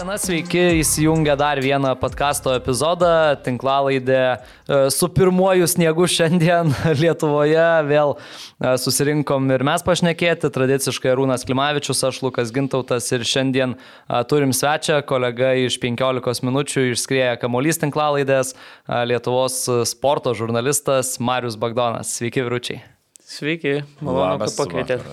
[0.00, 4.38] Labadiena, sveiki, įsijungę dar vieną podkasto epizodą, tinklalaidę
[4.68, 6.70] e, su pirmuoju sniegu šiandien
[7.02, 7.66] Lietuvoje.
[7.84, 14.22] Vėl e, susirinkom ir mes pašnekėti, tradiciškai Rūnas Klimavičius, aš Lukas Gintautas ir šiandien e,
[14.24, 18.54] turim svečią, kolega iš 15 minučių išskrieja Kamolys tinklalaidės,
[18.88, 22.14] Lietuvos sporto žurnalistas Marius Bagdonas.
[22.16, 22.80] Sveiki, vyručiai.
[23.20, 25.12] Sveiki, malonu, kad pakvietėte.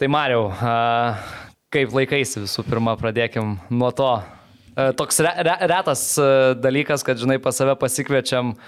[0.00, 0.48] Tai Mariau,
[1.68, 4.08] Kaip laikaisi visų pirma, pradėkim nuo to.
[4.72, 8.60] E, toks re, re, retas e, dalykas, kad, žinai, pas save pasikviečiam e,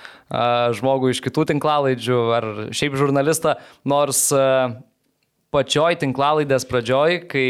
[0.77, 3.55] žmogų iš kitų tinklalaidžių ar šiaip žurnalistą,
[3.89, 4.27] nors
[5.55, 7.47] pačioj tinklalaidės pradžioj, kai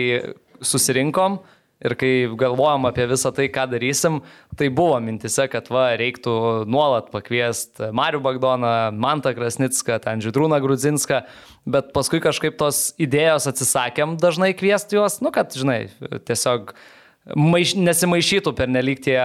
[0.63, 1.41] susirinkom,
[1.80, 4.19] Ir kai galvojam apie visą tai, ką darysim,
[4.60, 6.35] tai buvo mintise, kad va, reiktų
[6.68, 11.23] nuolat pakviesti Mariu Bagdoną, Mantą Krasnicką, ten Žydrūną Grudzinską,
[11.73, 15.87] bet paskui kažkaip tos idėjos atsisakėm dažnai kviesti juos, nu kad, žinai,
[16.29, 16.74] tiesiog
[17.32, 19.18] maiš, nesimaišytų per nelik tie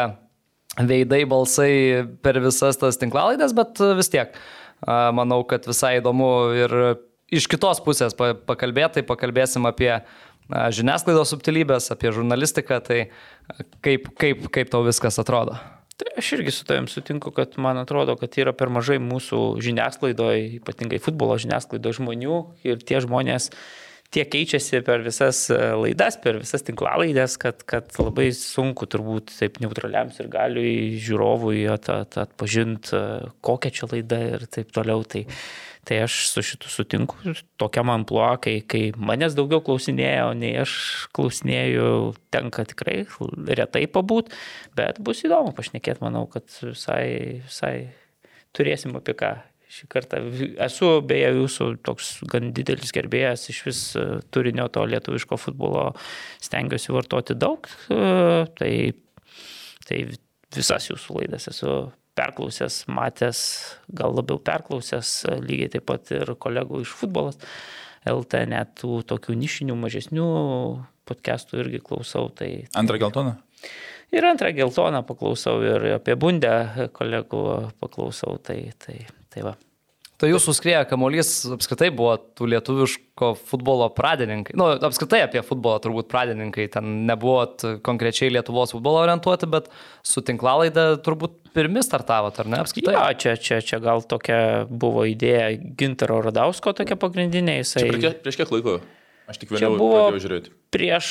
[0.80, 4.39] veidai, balsai per visas tas tinklalaidės, bet vis tiek
[4.85, 6.77] manau, kad visai įdomu ir
[7.33, 9.91] iš kitos pusės pakalbėti, tai pakalbėsim apie
[10.49, 12.99] žiniasklaidos subtilybės, apie žurnalistiką, tai
[13.85, 15.57] kaip, kaip, kaip tau viskas atrodo?
[15.95, 20.57] Tai aš irgi su tavim sutinku, kad man atrodo, kad yra per mažai mūsų žiniasklaidoje,
[20.59, 23.47] ypatingai futbolo žiniasklaidoje žmonių ir tie žmonės
[24.15, 30.11] tiek keičiasi per visas laidas, per visas tinklalaidės, kad, kad labai sunku turbūt taip neutraliam
[30.11, 32.99] ir galiui žiūrovui at, at, atpažinti,
[33.45, 35.03] kokia čia laida ir taip toliau.
[35.07, 35.25] Tai,
[35.86, 37.19] Tai aš su šitu sutinku,
[37.61, 40.73] tokia man pluo, kai, kai manęs daugiau klausinėjo, nei aš
[41.14, 43.03] klausinėjau, tenka tikrai
[43.59, 44.33] retai pabūt,
[44.77, 47.75] bet bus įdomu pašnekėti, manau, kad visai, visai
[48.58, 49.36] turėsim apie ką
[49.76, 50.21] šį kartą.
[50.65, 55.89] Esu beje jūsų toks gan didelis gerbėjas, iš vis e, turinio to lietuviško futbolo
[56.43, 58.71] stengiuosi vartoti daug, e, tai,
[59.88, 60.02] tai
[60.55, 61.76] visas jūsų laidas esu
[62.15, 63.39] perklausęs, matęs,
[63.92, 67.39] gal labiau perklausęs, lygiai taip pat ir kolegų iš futbolas.
[68.05, 70.27] LT net tų tokių nišinių, mažesnių
[71.09, 72.30] podcastų irgi klausau.
[72.30, 72.81] Tai, tai...
[72.81, 73.36] Antrą geltoną?
[74.14, 77.45] Ir antrą geltoną paklausau ir apie bundę kolegų
[77.81, 78.37] paklausau.
[78.45, 78.99] Tai, tai,
[79.33, 79.55] tai va.
[80.15, 84.55] Tai jūsų skrieja kamuolys apskritai buvo tų lietuviško futbolo pradininkai.
[84.55, 86.70] Nu, apskritai apie futbolą turbūt pradininkai.
[86.71, 89.67] Ten nebuvot konkrečiai Lietuvos futbolo orientuoti, bet
[90.08, 92.61] su tinklalaidė turbūt pirmi startavot, ar ne?
[92.64, 92.95] Apskritai.
[92.95, 94.39] Ja, čia, čia, čia gal tokia
[94.71, 97.59] buvo idėja Gintaro Radausko tokia pagrindinė.
[97.65, 97.89] Jisai...
[97.92, 98.80] Prieš, prieš kiek laiko?
[99.27, 100.55] Aš tik vėliau pradėjau žiūrėti.
[100.75, 101.08] Prieš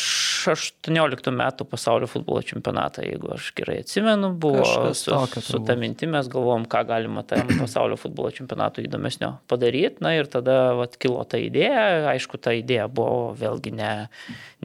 [0.52, 5.76] 18 metų pasaulio futbolo čempionatą, jeigu aš gerai atsimenu, buvo Kažkas su, tokio, su ta
[5.80, 10.04] mintim mes galvom, ką galima tam pasaulio futbolo čempionatui įdomesnio padaryti.
[10.04, 12.10] Na ir tada vat, kilo ta idėja.
[12.12, 13.92] Aišku, ta idėja buvo vėlgi ne,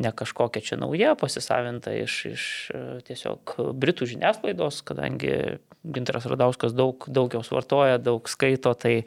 [0.03, 2.43] ne kažkokia čia nauja, pasisavinta iš, iš
[3.07, 9.05] tiesiog Britų žiniasklaidos, kadangi Ginteras Radauskas daug, daug jos vartoja, daug skaito, tai,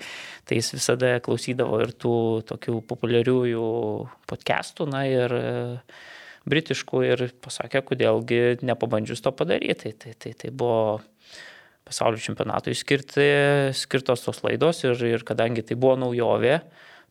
[0.48, 2.14] tai jis visada klausydavo ir tų
[2.48, 3.66] tokių populiariųjų
[4.30, 5.50] podcastų, na ir e,
[6.48, 9.92] britiškų ir pasakė, kodėlgi nepabandžius to padaryti.
[9.92, 11.00] Tai, tai, tai, tai buvo
[11.86, 13.26] pasaulio čempionatui skirti,
[13.76, 16.60] skirtos tos laidos ir, ir kadangi tai buvo naujovė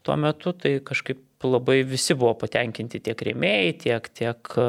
[0.02, 4.68] tuo metu, tai kažkaip labai visi buvo patenkinti tiek rėmėjai, tiek, tiek e,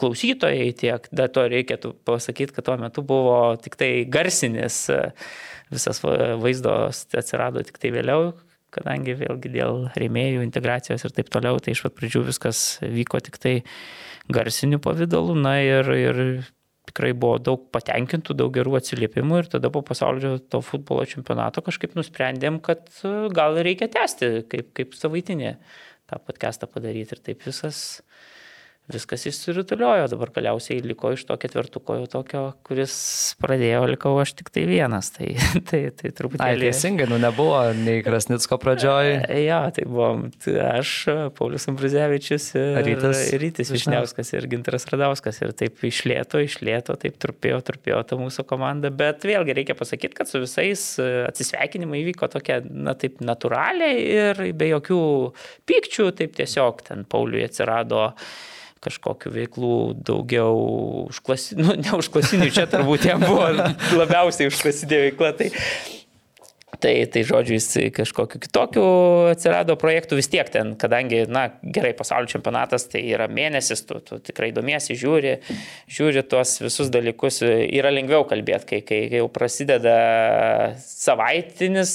[0.00, 5.00] klausytojai, tiek, dar to reikėtų pasakyti, kad tuo metu buvo tik tai garsinis, e,
[5.72, 8.32] visas vaizdos atsirado tik tai vėliau,
[8.72, 13.38] kadangi vėlgi dėl rėmėjų integracijos ir taip toliau, tai iš pat pradžių viskas vyko tik
[13.42, 13.54] tai
[14.32, 16.20] garsiniu pavydalu, na ir, ir
[16.88, 21.96] tikrai buvo daug patenkintų, daug gerų atsiliepimų ir tada po pasaulio to futbolo čempionato kažkaip
[21.98, 25.54] nusprendėm, kad e, gal reikia tęsti kaip, kaip savaitinį
[26.10, 28.02] tą podcastą padaryti ir taip visas
[28.90, 32.94] viskas išsirutuliojo, dabar galiausiai liko iš to ketvirtuko jau tokio, kuris
[33.40, 35.12] pradėjo, likau aš tik tai vienas.
[35.14, 35.28] Tai,
[35.70, 36.42] tai, tai turbūt...
[36.42, 39.12] Ai, teisingai, nu nebuvo nei Krasnicko pradžioj.
[39.32, 40.08] E, ja, tai buvo
[40.42, 40.90] tai aš,
[41.38, 45.38] Paulius Ambrazevičius ir Rytis, Rytis Višniauskas ir Ginteras Radauskas.
[45.44, 48.90] Ir taip išlėto, išlėto, taip trupėjo, trupėjo ta mūsų komanda.
[48.92, 54.44] Bet vėlgi reikia pasakyti, kad su visais e, atsisveikinimai įvyko tokia, na taip, natūraliai ir
[54.58, 55.02] be jokių
[55.70, 58.10] pykčių, taip tiesiog ten Pauliui atsirado
[58.82, 59.74] kažkokių veiklų
[60.06, 60.54] daugiau
[61.08, 63.48] užklasinių, nu, ne užklasinių, čia turbūt jam buvo
[64.00, 65.32] labiausiai užklasinė veikla.
[65.38, 65.50] Tai,
[66.80, 68.84] Tai, tai žodžiu, jis kažkokiu kitokiu
[69.28, 74.16] atsirado projektų vis tiek ten, kadangi, na, gerai, pasaulio čempionatas tai yra mėnesis, tu, tu
[74.24, 75.34] tikrai domiesi, žiūri,
[75.92, 79.94] žiūri tuos visus dalykus, yra lengviau kalbėti, kai, kai jau prasideda
[80.80, 81.92] savaitinis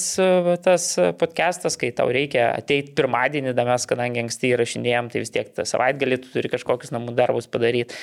[0.64, 0.86] tas
[1.20, 5.66] podcastas, kai tau reikia ateiti pirmadienį, da mes, kadangi anksti įrašinėjom, tai vis tiek tą
[5.68, 7.98] savaitgalį tu turi kažkokius namų darbus padaryti.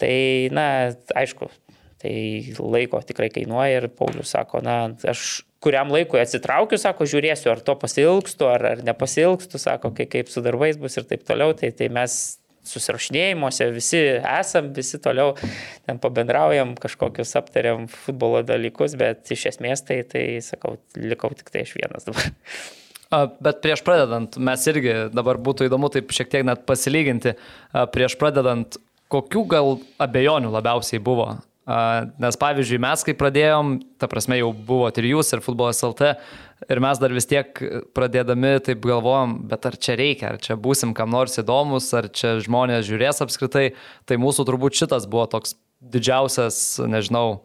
[0.00, 0.16] Tai,
[0.56, 0.66] na,
[1.22, 1.52] aišku,
[2.02, 2.16] tai
[2.58, 7.76] laiko tikrai kainuoja ir Paulius sako, na, aš kuriam laikui atsitraukiu, sako, žiūrėsiu, ar to
[7.78, 11.90] pasilgstu, ar, ar nepasilgstu, sako, kai, kaip su darbais bus ir taip toliau, tai, tai
[11.92, 12.16] mes
[12.70, 15.34] susirašinėjimuose visi esam, visi toliau
[15.88, 21.64] ten pabendraujam, kažkokius aptariam futbolo dalykus, bet iš esmės tai, tai sakau, likau tik tai
[21.66, 22.30] aš vienas dabar.
[23.42, 27.32] Bet prieš pradedant, mes irgi dabar būtų įdomu taip šiek tiek net pasilyginti,
[27.90, 28.78] prieš pradedant,
[29.10, 31.32] kokių gal abejonių labiausiai buvo
[32.20, 36.14] Nes pavyzdžiui, mes kai pradėjom, ta prasme jau buvo ir jūs, ir futbolas LT,
[36.66, 37.52] ir mes dar vis tiek
[37.94, 42.38] pradėdami taip galvojom, bet ar čia reikia, ar čia būsim kam nors įdomus, ar čia
[42.42, 43.68] žmonės žiūrės apskritai,
[44.08, 47.42] tai mūsų turbūt šitas buvo toks didžiausias, nežinau,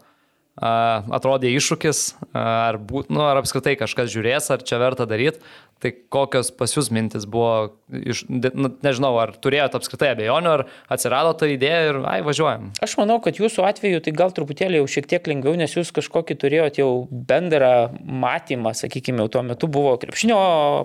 [0.56, 2.02] atrodė iššūkis,
[2.40, 5.44] ar, būt, nu, ar apskritai kažkas žiūrės, ar čia verta daryti.
[5.84, 10.62] Tai kokios pas jūs mintis buvo, iš, nu, nežinau, ar turėjote apskritai abejonių, ar
[10.96, 12.70] atsirado ta idėja ir, ai, važiuojam.
[12.86, 16.38] Aš manau, kad jūsų atveju tai gal truputėlį jau šiek tiek lengviau, nes jūs kažkokį
[16.40, 20.38] turėjote jau bendrą matymą, sakykime, jau tuo metu buvo krepšinio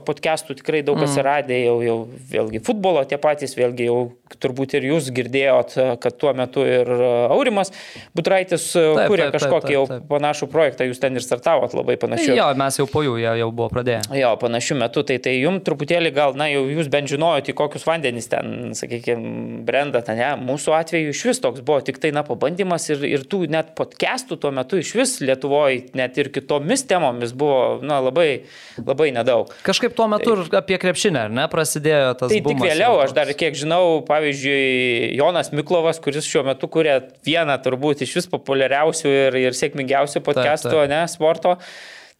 [0.08, 1.06] podcastų tikrai daug mm.
[1.06, 1.96] atsiradė, jau, jau
[2.34, 4.00] vėlgi futbolo tie patys, vėlgi jau
[4.42, 6.90] turbūt ir jūs girdėjot, kad tuo metu ir
[7.30, 7.70] Aurimas
[8.18, 12.34] Butraitis taip, kūrė kažkokį jau panašų projektą, jūs ten ir startavot labai panašiai.
[12.38, 14.02] Jo, mes jau po jų jau, jau buvo pradėję.
[14.18, 17.84] Jo, panašių metu, tai, tai jums truputėlį gal, na, jau jūs bent žinojot, į kokius
[17.86, 22.24] vandenys ten, sakykime, brenda, ten, ne, mūsų atveju iš vis toks buvo tik tai, na,
[22.26, 27.34] pabandymas ir, ir tų net podcastų tuo metu iš vis Lietuvoje, net ir kitomis temomis
[27.36, 28.46] buvo, na, labai,
[28.80, 29.52] labai nedaug.
[29.66, 32.32] Kažkaip tuo metu tai, ir apie krepšinę, ne, prasidėjo tas.
[32.32, 37.60] Tai tik vėliau, aš dar kiek žinau, pavyzdžiui, Jonas Miklovas, kuris šiuo metu kuria vieną
[37.64, 40.94] turbūt iš vis populiariausių ir, ir sėkmingiausių podcastų, taip, taip.
[40.94, 41.58] ne, sporto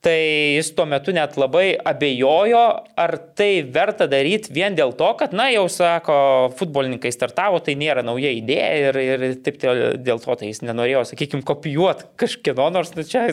[0.05, 0.20] tai
[0.56, 2.62] jis tuo metu net labai abejojo,
[3.00, 6.14] ar tai verta daryti vien dėl to, kad, na, jau sako,
[6.56, 9.61] futbolininkai startavo, tai nėra nauja idėja ir, ir taip
[10.00, 13.29] dėl to tai jis nenorėjo, sakykime, kopijuoti kažkieno, nors nu, čia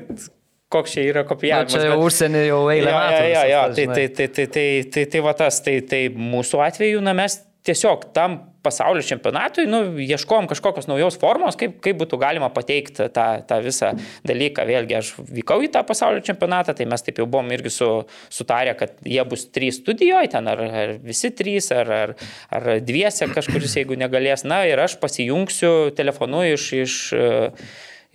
[0.73, 1.71] koks čia yra kopijavimas.
[1.77, 2.91] Na, čia jau užsienį jau eilę.
[2.91, 6.01] Ja, ja, ja, ja, tai, tai, tai, tai, tai, tai, tai va tas, tai, tai
[6.11, 11.97] mūsų atveju, na, mes tiesiog tam pasaulio čempionatui, nu, ieškom kažkokios naujos formos, kaip, kaip
[12.01, 13.93] būtų galima pateikti tą, tą visą
[14.27, 14.67] dalyką.
[14.67, 17.89] Vėlgi, aš vykau į tą pasaulio čempionatą, tai mes taip jau buvom irgi su,
[18.33, 22.15] sutarę, kad jie bus trys studijoje, ten ar, ar visi trys, ar, ar,
[22.53, 24.45] ar dviese kažkuris, jeigu negalės.
[24.47, 26.97] Na ir aš pasijungsiu telefonu iš, iš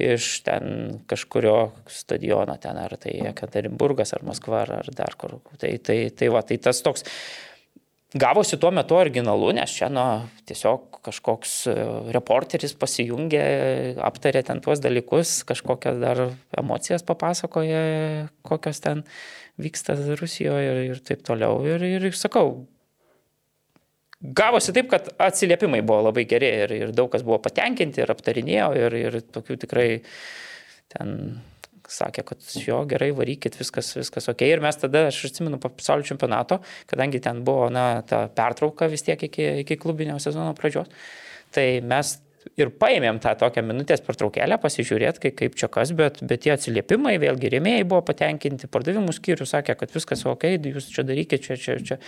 [0.03, 5.37] iš ten kažkurio stadiono, ten ar tai Ekaterinburgas, ar Maskva, ar dar kur.
[5.61, 7.07] Tai, tai, tai va, tai tas toks
[8.13, 10.03] Gavosi tuo metu originalu, nes čia nu,
[10.49, 11.77] tiesiog kažkoks e,
[12.13, 13.45] reporteris pasijungė,
[14.05, 16.21] aptarė ten tuos dalykus, kažkokias dar
[16.61, 17.81] emocijas papasakoja,
[18.45, 19.01] kokios ten
[19.63, 21.63] vyksta Rusijoje ir, ir taip toliau.
[21.65, 22.67] Ir, ir sakau,
[24.23, 28.69] gavosi taip, kad atsiliepimai buvo labai geri ir, ir daug kas buvo patenkinti ir aptarinėjo
[28.77, 29.89] ir, ir tokių tikrai
[30.93, 31.17] ten
[31.99, 34.45] sakė, kad jo gerai, varykit, viskas, viskas ok.
[34.49, 39.07] Ir mes tada, aš atsimenu, po pasaulio čempionato, kadangi ten buvo, na, ta pertrauka vis
[39.07, 40.91] tiek iki, iki klubinio sezono pradžios,
[41.53, 42.17] tai mes
[42.59, 47.15] ir paėmėm tą tokią minutės pertraukėlę, pasižiūrėti, kaip, kaip čia kas, bet, bet tie atsiliepimai,
[47.23, 51.79] vėlgi rėmėjai buvo patenkinti, pardavimų skyrius sakė, kad viskas ok, jūs čia darykite, čia, čia,
[51.83, 51.99] čia,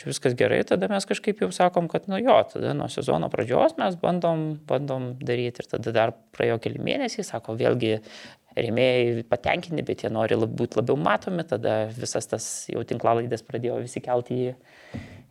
[0.00, 3.78] čia viskas gerai, tada mes kažkaip jau sakom, kad nu jo, tada nuo sezono pradžios
[3.80, 7.98] mes bandom, bandom daryti ir tada dar praėjo keli mėnesiai, sako, vėlgi
[8.56, 14.02] rėmėjai patenkinti, bet jie nori būti labiau matomi, tada visas tas jau tinklalaidės pradėjo visi
[14.04, 14.52] kelti į,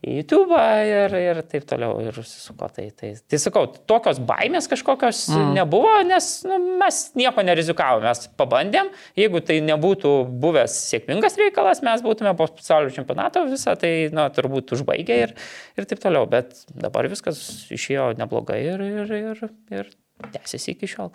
[0.08, 2.70] į YouTube ir, ir taip toliau ir susisuko.
[2.74, 5.54] Tai, tai, tai sakau, tokios baimės kažkokios mm.
[5.58, 12.06] nebuvo, nes nu, mes nieko nerizikavome, mes pabandėm, jeigu tai nebūtų buvęs sėkmingas reikalas, mes
[12.06, 15.36] būtume po pasaulio čempionato visą tai nu, turbūt užbaigę ir,
[15.80, 17.42] ir taip toliau, bet dabar viskas
[17.74, 19.44] išėjo neblogai ir, ir, ir,
[19.82, 19.92] ir
[20.34, 21.12] tęsiasi iki šiol.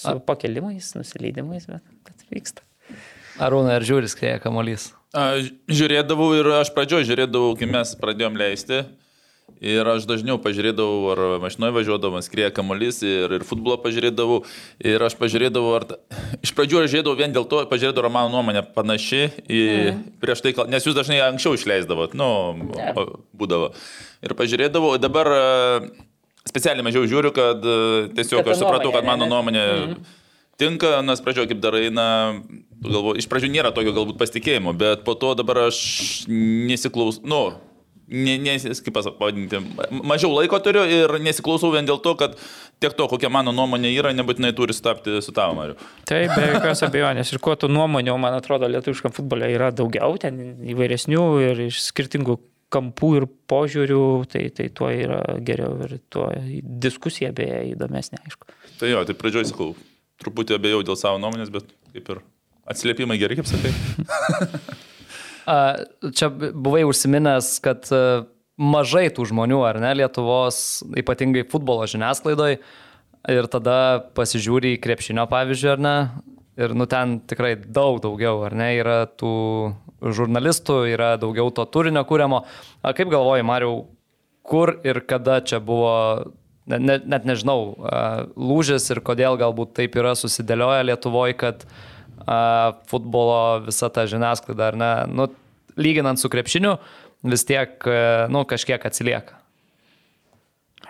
[0.00, 0.20] Su A.
[0.24, 2.64] pakelimais, nusileidimais, bet, bet vyksta.
[3.40, 4.90] Arūna, ar žiūri skrėja kamolys?
[5.10, 8.84] Žiūrėdavau ir aš pradžioje žiūrėdavau, kai mes pradėjom leisti.
[9.60, 14.38] Ir aš dažniau pažiūrėdavau, ar mašinoje važiuodavau, skrieja kamuolys ir, ir futbolą pažiūrėdavau.
[14.86, 15.84] Ir aš pažiūrėdavau, ar...
[15.90, 15.98] Ta...
[16.40, 20.04] Iš pradžių aš žiūrėdavau vien dėl to, pažiūrėdavau, ar mano nuomonė panaši į mm.
[20.22, 22.30] prieš tai, nes jūs dažnai anksčiau išleisdavot, nu,
[22.78, 23.02] yeah.
[23.36, 23.72] būdavo.
[24.24, 25.34] Ir pažiūrėdavau, dabar
[26.48, 29.66] specialiai mažiau žiūriu, kad e, tiesiog kad aš supratau, kad mano nuomonė...
[29.90, 30.10] Mm.
[30.60, 32.06] tinka, nes pradžioje kaip darai, na,
[32.84, 35.78] galvo, iš pradžių nėra tokio galbūt pasitikėjimo, bet po to dabar aš
[36.28, 37.38] nesiklausau, nu,
[38.10, 39.60] ne, ne, kaip pavadinti,
[40.04, 42.36] mažiau laiko turiu ir nesiklausau vien dėl to, kad
[42.82, 45.78] tiek to, kokia mano nuomonė yra, nebūtinai turi stapti su tavo mariu.
[46.08, 47.32] Taip, be jokios abejonės.
[47.32, 52.40] Ir kuo tų nuomonių, man atrodo, lietuviškam futbole yra daugiau, ten įvairesnių ir iš skirtingų
[52.70, 56.28] kampų ir požiūrių, tai, tai tuo yra geriau ir tuo
[56.62, 58.50] diskusija beje įdomesnė, aišku.
[58.80, 59.72] Tai jo, tai pradžioj sakau,
[60.22, 62.22] truputį abejau dėl savo nuomonės, bet kaip ir
[62.70, 63.72] atsiliepimai gerai, kaip sakai.
[66.16, 67.88] Čia buvai užsiminęs, kad
[68.60, 72.60] mažai tų žmonių, ar ne, Lietuvos, ypatingai futbolo žiniasklaidoje,
[73.28, 73.78] ir tada
[74.16, 75.96] pasižiūri į krepšinio pavyzdžiui, ar ne,
[76.60, 79.32] ir nu ten tikrai daug daugiau, ar ne, yra tų
[80.00, 82.42] žurnalistų, yra daugiau to turinio kūriamo.
[82.84, 83.82] Kaip galvoji, Mariau,
[84.46, 85.94] kur ir kada čia buvo,
[86.70, 87.74] net, net nežinau,
[88.36, 91.66] lūžis ir kodėl galbūt taip yra susidėlioję Lietuvoje, kad
[92.90, 95.28] futbolo visa ta žiniasklaida, ar ne, nu,
[95.80, 96.76] lyginant su krepšiniu,
[97.24, 97.76] vis tiek,
[98.32, 99.39] nu, kažkiek atsilieka.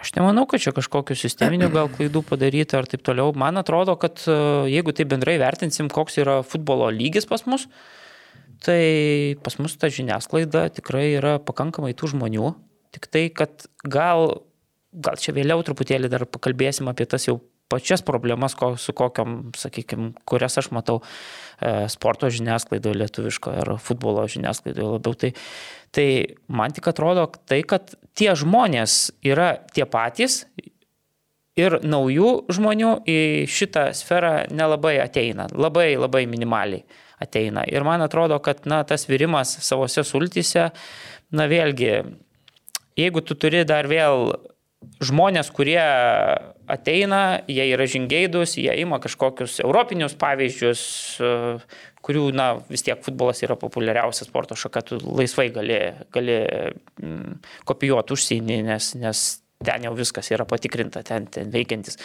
[0.00, 3.34] Aš nemanau, kad čia kažkokiu sisteminiu gal klaidų padaryta ar taip toliau.
[3.36, 7.66] Man atrodo, kad jeigu tai bendrai vertinsim, koks yra futbolo lygis pas mus,
[8.64, 12.54] tai pas mus ta žiniasklaida tikrai yra pakankamai tų žmonių.
[12.96, 14.40] Tik tai, kad gal,
[14.90, 17.38] gal čia vėliau truputėlį dar pakalbėsim apie tas jau
[17.70, 24.24] pačias problemas, ko, su kokiam, sakykime, kurias aš matau e, sporto žiniasklaidoje lietuviškoje ar futbolo
[24.26, 25.14] žiniasklaidoje labiau.
[25.14, 25.30] Tai,
[25.94, 30.44] tai man tik atrodo tai, kad tie žmonės yra tie patys
[31.58, 33.20] ir naujų žmonių į
[33.50, 36.84] šitą sferą nelabai ateina, labai labai minimaliai
[37.20, 37.64] ateina.
[37.68, 40.70] Ir man atrodo, kad na, tas virimas savose sultyse,
[41.30, 41.92] na vėlgi,
[42.98, 44.32] jeigu tu turi dar vėl
[45.00, 45.80] žmonės, kurie
[46.70, 50.82] ateina, jie yra žingeidus, jie ima kažkokius europinius pavyzdžius,
[52.04, 55.78] kurių, na, vis tiek futbolas yra populiariausia sporto šaka, tu laisvai gali,
[56.14, 56.40] gali
[57.00, 59.24] mm, kopijuoti užsienį, nes, nes
[59.60, 62.00] ten jau viskas yra patikrinta, ten, ten veikiantis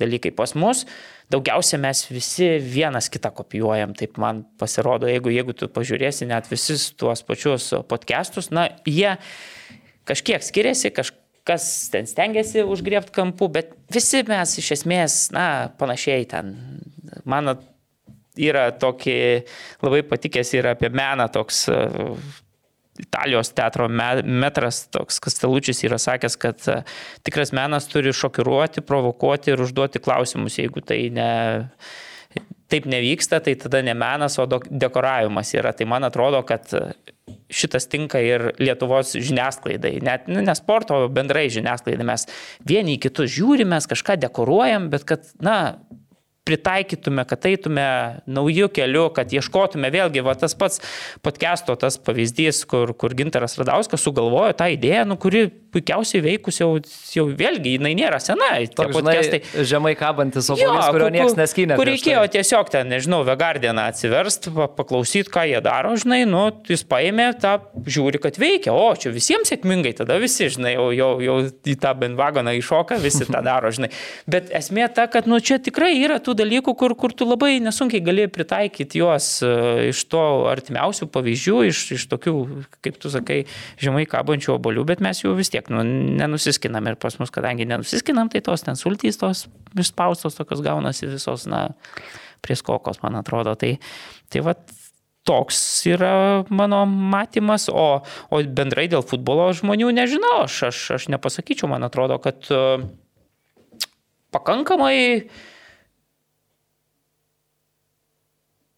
[0.00, 0.84] dalykai pas mus.
[1.32, 6.90] Daugiausia mes visi vienas kitą kopijuojam, taip man pasirodo, jeigu, jeigu tu pažiūrėsi net visus
[7.00, 9.16] tuos pačius podcastus, na, jie
[10.08, 15.46] kažkiek skiriasi, kažkiek kas ten stengiasi užgriebti kampų, bet visi mes iš esmės, na,
[15.80, 16.52] panašiai ten.
[17.28, 17.54] Man
[18.38, 19.16] yra tokį
[19.84, 22.14] labai patikęs ir apie meną toks uh,
[22.98, 26.84] Italijos teatro metras, toks Kastelučius yra sakęs, kad uh,
[27.26, 31.30] tikras menas turi šokiruoti, provokuoti ir užduoti klausimus, jeigu tai ne
[32.68, 35.72] taip nevyksta, tai tada ne menas, o dekoravimas yra.
[35.76, 36.68] Tai man atrodo, kad
[37.52, 42.06] šitas tinka ir Lietuvos žiniasklaidai, net nu, ne sporto, o bendrai žiniasklaidai.
[42.08, 42.28] Mes
[42.68, 45.58] vieni į kitus žiūrime, kažką dekoruojam, bet kad, na,
[46.48, 47.86] pritaikytume, kad eitume
[48.30, 50.80] naujų kelių, kad ieškotume vėlgi, va tas pats
[51.24, 56.70] podcast'o tas pavyzdys, kur, kur Ginteras Radauskas sugalvojo tą idėją, nu, kuri puikiausiai veikus jau,
[57.14, 58.50] jau vėlgi, jinai nėra sena.
[58.72, 61.76] Toks, podcastai žemai kabantis obolys, kurio niekas neskynė.
[61.78, 62.32] Kur reikėjo tai.
[62.38, 67.56] tiesiog ten, nežinau, Vegardieną atsiverst, paklausyti, ką jie daro, žinai, nu, jis paėmė tą,
[67.88, 71.94] žiūri, kad veikia, o čia visiems sėkmingai, tada visi, žinai, jau, jau, jau į tą
[72.02, 73.90] bendvagoną iššoka, visi tą daro, žinai.
[74.30, 78.02] Bet esmė ta, kad, nu, čia tikrai yra tų dalykų, kur, kur tu labai nesunkiai
[78.04, 79.52] gali pritaikyti juos e,
[79.92, 82.34] iš to artimiausių pavyzdžių, iš, iš tokių,
[82.84, 83.42] kaip tu sakai,
[83.80, 85.84] žemai kabančių obolių, bet mes jų vis tiek nu,
[86.18, 89.46] nenusiskinam ir pas mus, kadangi nenusiskinam, tai tos ten sultys, tos
[89.78, 91.68] išspaustos tokios gaunasi visos, na,
[92.44, 93.54] prieskokos, man atrodo.
[93.58, 93.74] Tai,
[94.32, 94.54] tai va,
[95.28, 95.58] toks
[95.90, 98.00] yra mano matymas, o,
[98.32, 102.86] o bendrai dėl futbolo žmonių nežinau, aš, aš, aš nepasakyčiau, man atrodo, kad uh,
[104.32, 105.28] pakankamai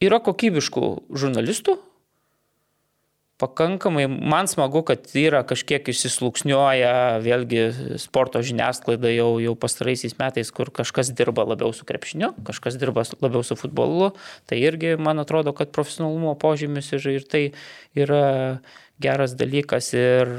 [0.01, 1.77] yra kokybiškų žurnalistų,
[3.41, 6.93] pakankamai, man smagu, kad yra kažkiek išsisluksniuoja
[7.25, 7.63] vėlgi
[8.03, 13.43] sporto žiniasklaida jau, jau pastaraisiais metais, kur kažkas dirba labiau su krepšiniu, kažkas dirba labiau
[13.47, 14.13] su futbolu,
[14.51, 17.45] tai irgi man atrodo, kad profesionalumo požymis ir, ir tai
[17.99, 18.25] yra
[19.01, 19.91] geras dalykas.
[19.97, 20.31] Ir,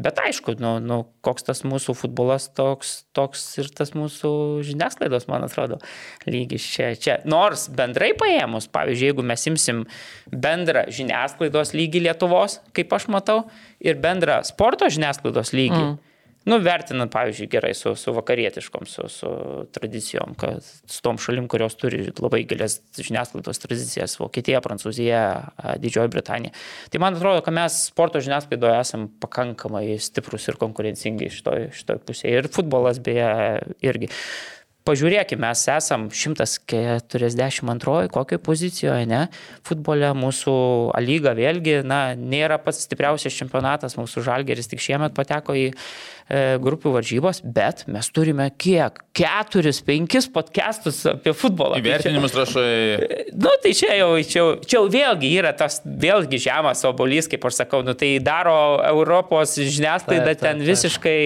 [0.00, 4.32] bet aišku, nu, nu, koks tas mūsų futbolas, toks, toks ir tas mūsų
[4.66, 5.80] žiniasklaidos, man atrodo,
[6.28, 6.92] lygis čia.
[6.98, 7.20] čia.
[7.28, 9.86] Nors bendrai paėmus, pavyzdžiui, jeigu mes imsim
[10.30, 13.42] bendrą žiniasklaidos lygį Lietuvos, kaip aš matau,
[13.80, 15.82] ir bendrą sporto žiniasklaidos lygį.
[15.82, 15.98] Mm
[16.50, 19.30] Nu, vertinant, pavyzdžiui, gerai su, su vakarietiškom, su, su
[19.76, 25.22] tradicijom, kad su tom šalim, kurios turi labai gilias žiniasklaidos tradicijas- Vokietija, Prancūzija,
[25.78, 26.50] Didžioji Britanija.
[26.90, 32.40] Tai man atrodo, kad mes sporto žiniasklaidoje esame pakankamai stiprus ir konkurencingi šitoje šitoj pusėje.
[32.40, 33.30] Ir futbolas beje
[33.86, 34.10] irgi
[34.88, 39.26] pažiūrėkime, mes esam 142 kokioje pozicijoje, ne?
[39.66, 40.54] Futbole mūsų
[41.04, 45.70] lyga vėlgi, na, nėra pats stipriausias čempionatas, mūsų žalgeris tik šiemet pateko į
[46.62, 49.00] grupių varžybos, bet mes turime kiek?
[49.16, 51.74] Keturis, penkis podcastus apie futbolą.
[51.74, 52.68] Tai Įvertinimus rašai.
[53.40, 57.60] Nu, tai čia jau, čia, čia jau vėlgi yra tas vėlgi žemas obolys, kaip aš
[57.62, 61.20] sakau, nu, tai daro Europos žiniasklaida ten visiškai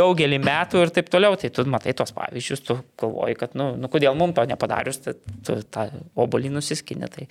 [0.00, 1.38] daugelį metų ir taip toliau.
[1.40, 5.16] Tai tu matai tos pavyzdžius, tu galvoji, kad, nu, nu kodėl mums to nepadarius, tai
[5.46, 5.88] tu tą
[6.18, 7.10] obolį nusiskinė.
[7.14, 7.26] Tai,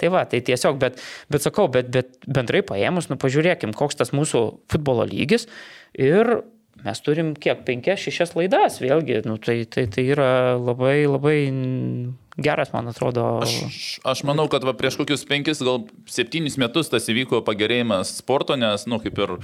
[0.00, 1.00] tai va, tai tiesiog, bet,
[1.32, 5.48] bet sakau, bet, bet bendrai paėmus, nu pažiūrėkim, koks tas mūsų futbolo lygis.
[5.94, 6.13] Ir
[6.84, 10.28] mes turim kiek, penkias, šešias laidas, vėlgi, nu, tai, tai, tai yra
[10.60, 11.38] labai, labai
[12.36, 13.24] geras, man atrodo.
[13.44, 18.58] Aš, aš manau, kad va, prieš kokius penkis, gal septynis metus tas įvyko pagerėjimas sporto,
[18.60, 19.38] nes, nu, kaip ir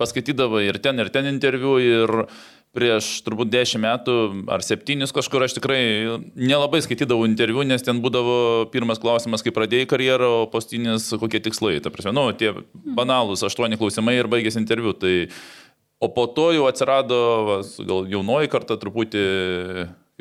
[0.00, 2.26] paskaitydavo ir ten, ir ten interviu, ir
[2.72, 4.14] prieš turbūt dešimt metų
[4.52, 5.82] ar septynis kažkur aš tikrai
[6.32, 8.36] nelabai skaitydavau interviu, nes ten būdavo
[8.72, 11.76] pirmas klausimas, kai pradėjai karjerą, o pastinis kokie tikslai.
[11.84, 14.96] Ta prasme, nu, tie banalūs aštuoni klausimai ir baigėsi interviu.
[14.96, 15.12] Tai
[16.02, 19.26] O po to jau atsirado, vas, gal jaunoji karta truputį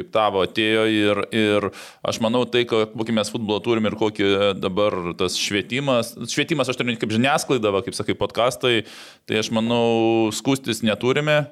[0.02, 1.70] kaip tavo atėjo ir, ir
[2.08, 4.30] aš manau tai, kokį mes futbolą turim ir kokį
[4.62, 8.84] dabar tas švietimas, švietimas aš turiu kaip žiniasklaida, va, kaip sakai, podkastai,
[9.30, 11.44] tai aš manau skūstis neturime.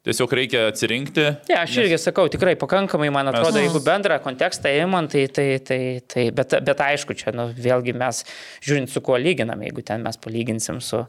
[0.00, 1.24] Tiesiog reikia atsirinkti.
[1.26, 1.82] Ne, ja, aš nes...
[1.82, 3.66] irgi sakau, tikrai pakankamai, man atrodo, mes...
[3.66, 8.22] jeigu bendrą kontekstą įmant, tai, tai, tai, tai bet, bet aišku, čia nu, vėlgi mes
[8.64, 11.02] žiūrint su kuo lyginam, jeigu ten mes palyginsim su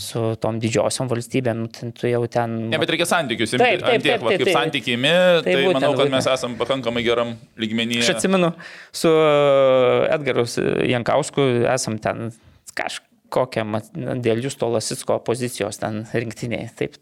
[0.00, 2.56] su tom didžiosiom valstybėm, nu, tu jau ten...
[2.72, 5.92] Ne, bet reikia santykius, taip, taip, taip, taip, taip, kaip santykimi, tai, tai būtent, manau,
[5.92, 6.16] kad būtent.
[6.16, 8.04] mes esame pakankamai geram lygmenyje.
[8.06, 8.52] Aš atsimenu,
[9.02, 9.12] su
[10.12, 10.46] Edgaru
[10.92, 12.30] Jankausku esam ten
[12.78, 13.64] kažkokią
[14.24, 16.98] dėl jūs to Lasitsko pozicijos ten rinktiniai, taip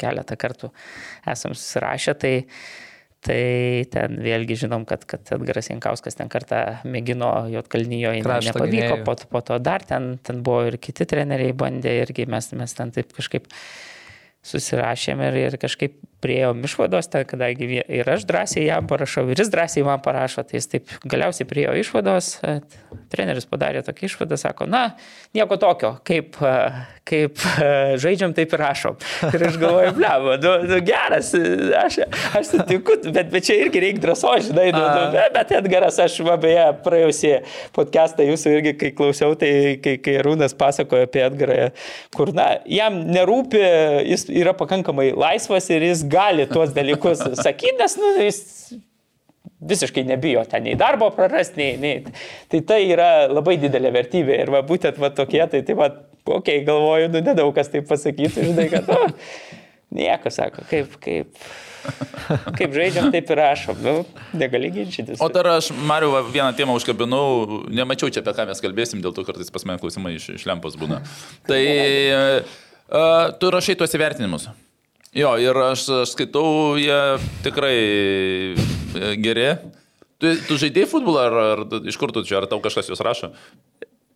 [0.00, 0.72] keletą kartų
[1.32, 2.34] esam susirašę, tai
[3.22, 3.42] Tai
[3.86, 9.60] ten vėlgi žinom, kad, kad Edgaras Jankauskas ten kartą mėgino Jotkalnyjoje, nepavyko, po, po to
[9.62, 13.46] dar ten, ten buvo ir kiti treneriai bandė irgi mes, mes ten taip kažkaip
[14.42, 19.50] susirašėm ir, ir kažkaip prieėjom išvados, tai kadangi ir aš drąsiai jam parašau, ir jis
[19.50, 22.30] drąsiai man parašo, tai jis taip galiausiai prieėjo išvados,
[23.12, 24.82] treneris padarė tokią išvadą, sako, na,
[25.34, 26.38] nieko tokio, kaip,
[27.08, 27.42] kaip
[28.02, 28.98] žaidžiam, taip ir rašom.
[29.32, 31.32] Ir aš galvoju, blemo, nu, nu, geras,
[31.82, 31.98] aš,
[32.38, 36.20] aš sutinku, bet, bet čia irgi reikia drąsos, žinai, nu, nu, bet, bet Edgaras, aš
[36.42, 37.34] beje, praėjusį
[37.74, 41.58] podcastą jūsų irgi, kai klausiau, tai kai, kai Rūnas pasakojo apie Edgarą,
[42.14, 43.62] kur, na, jam nerūpi,
[44.06, 48.40] jis yra pakankamai laisvas ir jis gali tuos dalykus sakyti, nes nu, jis
[49.62, 52.14] visiškai nebijo ten nei darbo prarasti, nei, nei.
[52.50, 56.38] Tai tai yra labai didelė vertybė ir va, būtent va, tokie, tai taip pat, okei,
[56.38, 59.12] okay, galvoju, nu nedaug kas taip pasakytų, žinai, kad, nu,
[60.02, 61.30] nieko sako, kaip, kaip.
[62.54, 63.78] Kaip žaidžiam, taip ir rašom.
[63.82, 63.94] Nu,
[64.38, 65.18] negali ginčytis.
[65.22, 69.24] O dar aš, Mariu, vieną temą užkabinau, nemačiau čia apie ką mes kalbėsim, dėl to
[69.26, 71.00] kartais pas mane klausimai iš, iš lempos būna.
[71.50, 71.62] Tai
[73.40, 74.50] tu rašai tuos įvertinimus.
[75.16, 76.98] Jo, ir aš, aš skaitau, jie
[77.44, 79.50] tikrai e, geri.
[80.16, 83.32] Tu, tu žaidėjai futbolą, ar, ar iš kur tu čia, ar tau kažkas juos rašo?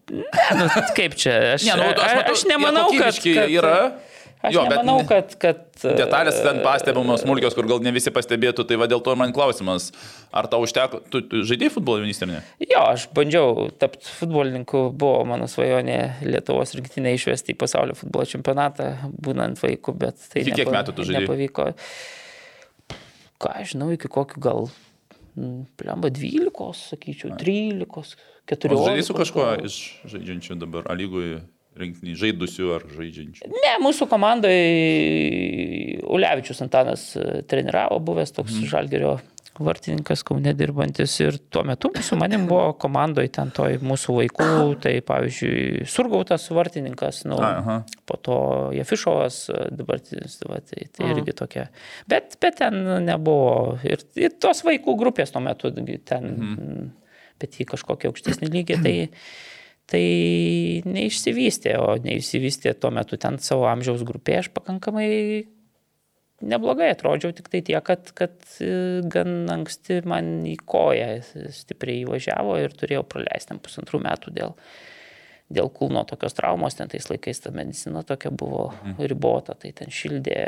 [0.06, 0.24] Ne,
[0.56, 3.76] nu, kaip čia, aš, ne, nu, aš, matau, aš nemanau, kad, kad yra.
[4.46, 5.62] Aš jo, nemanau, kad, kad...
[5.82, 9.88] Detalės ten pastebimos smulkios, kur gal ne visi pastebėtų, tai va dėl to man klausimas,
[10.30, 12.38] ar tau užteko, tu, tu žaidėjai futbolo ar ne?
[12.62, 18.92] Jo, aš bandžiau tapti futbolininku, buvo mano svajonė Lietuvos rinktinė išvesti į pasaulio futbolo čempionatą,
[19.26, 21.26] būnant vaiku, bet tai Iki kiek metų tu žaidėjai?
[21.26, 21.68] Nepavyko.
[23.42, 24.70] Ką aš žinau, iki kokių gal,
[25.80, 28.86] plemba 12, sakyčiau, 13, 14.
[28.86, 29.82] Žaidėjai su kažkuo iš
[30.14, 30.96] žaidžiančių dabar, A
[31.80, 33.52] rinkinį žaidusių ar žaidžiančių?
[33.52, 38.68] Ne, mūsų komandoje Ulevičius Antanas e, treniravo, buvęs toks mm.
[38.72, 39.16] žalgerio
[39.58, 44.48] vartininkas Kaune dirbantis ir tuo metu su manim buvo komandoje ten toj mūsų vaikų,
[44.84, 47.78] tai pavyzdžiui, Surgautas vartininkas, nu, Aha.
[48.08, 48.38] po to
[48.76, 51.66] Jefišovas e, dabartinis, va, tai, tai irgi tokia.
[52.10, 56.88] Bet, bet ten nebuvo ir, ir tos vaikų grupės tuo metu ten, mhm.
[57.40, 58.96] bet į kažkokį aukštesnį lygį, tai
[59.90, 60.06] tai
[60.86, 65.10] neišsivystė, o neišsivystė tuo metu ten savo amžiaus grupėje aš pakankamai
[66.44, 71.08] neblogai atrodžiau, tik tai tiek, kad, kad e, gan anksti man į koją
[71.54, 74.56] stipriai įvažiavo ir turėjau praleisti pusantrų metų dėl,
[75.52, 79.10] dėl kulno tokios traumos, ten tais laikais ta medicina tokia buvo mhm.
[79.12, 80.38] ribota, tai ten šildė,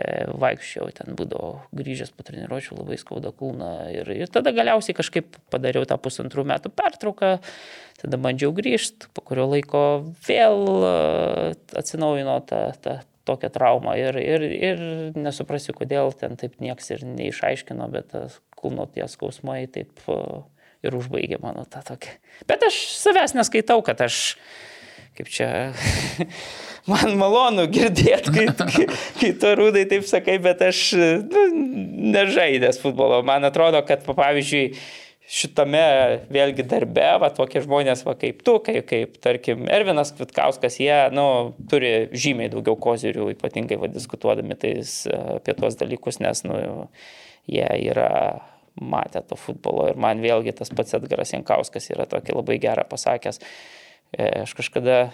[0.42, 5.86] vaikščiau, ten būdavo grįžęs po treniruočio labai skauda kulną ir, ir tada galiausiai kažkaip padariau
[5.86, 7.36] tą pusantrų metų pertrauką
[7.98, 9.80] Tada bandžiau grįžti, po kurio laiko
[10.28, 10.90] vėl e,
[11.80, 14.82] atsinaujino ta, ta tokia trauma ir, ir, ir
[15.18, 19.98] nesuprasiu, kodėl ten taip nieks ir neišaiškino, bet tas kulno tie skausmai taip
[20.86, 22.14] ir užbaigė mano tą tokį.
[22.46, 24.38] Bet aš savęs neskaitau, kad aš,
[25.18, 25.48] kaip čia,
[26.90, 28.86] man malonu girdėti, kai, kai,
[29.18, 30.92] kai tu rūdai taip sakai, bet aš
[31.26, 31.44] nu,
[32.14, 33.20] nežaidęs futbolo.
[33.26, 34.70] Man atrodo, kad pavyzdžiui,
[35.28, 35.82] šitame
[36.32, 41.26] vėlgi darbe, va, tokie žmonės va, kaip tu, kaip, kaip tarkim Ervinas Kvitkauskas, jie nu,
[41.68, 45.02] turi žymiai daugiau kozirių, ypatingai va, diskutuodami tais
[45.34, 46.62] apie tuos dalykus, nes nu,
[47.50, 48.38] jie yra
[48.78, 53.42] matę to futbolo ir man vėlgi tas pats Edgaras Jankauskas yra tokį labai gerą pasakęs.
[53.42, 53.77] E,
[54.16, 55.10] aš kažkada,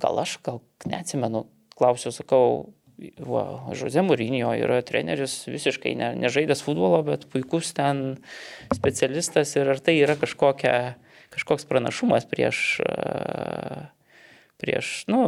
[0.00, 2.72] gal aš, gal neatsimenu, klausiu, sakau,
[3.18, 3.44] va,
[3.76, 8.22] Žoze Mūrinio yra treneris visiškai ne, nežaidęs futbolo, bet puikus ten
[8.74, 10.94] specialistas ir ar tai yra kažkokia,
[11.32, 12.80] kažkoks pranašumas prieš,
[14.62, 15.22] prieš nu,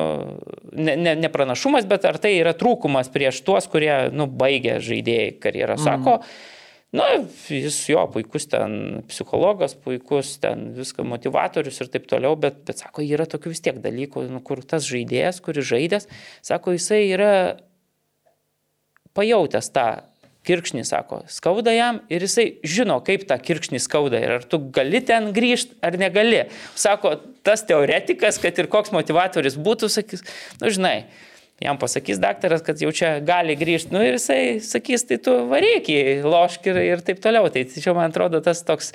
[0.72, 5.32] ne, ne, ne pranašumas, bet ar tai yra trūkumas prieš tuos, kurie, nu, baigė žaidėjai
[5.42, 5.78] karjerą.
[5.80, 6.53] Sako, mm.
[6.94, 7.08] Na,
[7.50, 13.02] jis jo, puikus ten psichologas, puikus ten viską motivatorius ir taip toliau, bet, bet sako,
[13.02, 16.06] yra tokių vis tiek dalykų, nu, kur tas žaidėjas, kuris žaidės,
[16.46, 17.32] sako, jisai yra
[19.18, 19.88] pajautęs tą
[20.44, 25.00] kirkšnį, sako, skauda jam ir jisai žino, kaip tą kirkšnį skauda ir ar tu gali
[25.02, 26.44] ten grįžti ar negali.
[26.78, 30.24] Sako, tas teoretikas, kad ir koks motivatorius būtų, sakys,
[30.60, 30.98] nu žinai,
[31.62, 35.90] jam pasakys daktaras, kad jau čia gali grįžti, nu ir jisai sakys, tai tu varyk
[35.92, 37.50] į loškį ir, ir taip toliau.
[37.52, 38.92] Tai čia man atrodo tas toks,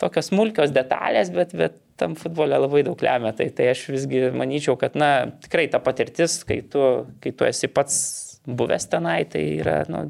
[0.00, 3.32] tokios smulkios detalės, bet, bet tam futbole labai daug lemia.
[3.36, 6.84] Tai, tai aš visgi manyčiau, kad, na, tikrai ta patirtis, kai tu,
[7.24, 7.96] kai tu esi pats
[8.44, 10.06] buvęs tenai, tai yra nu,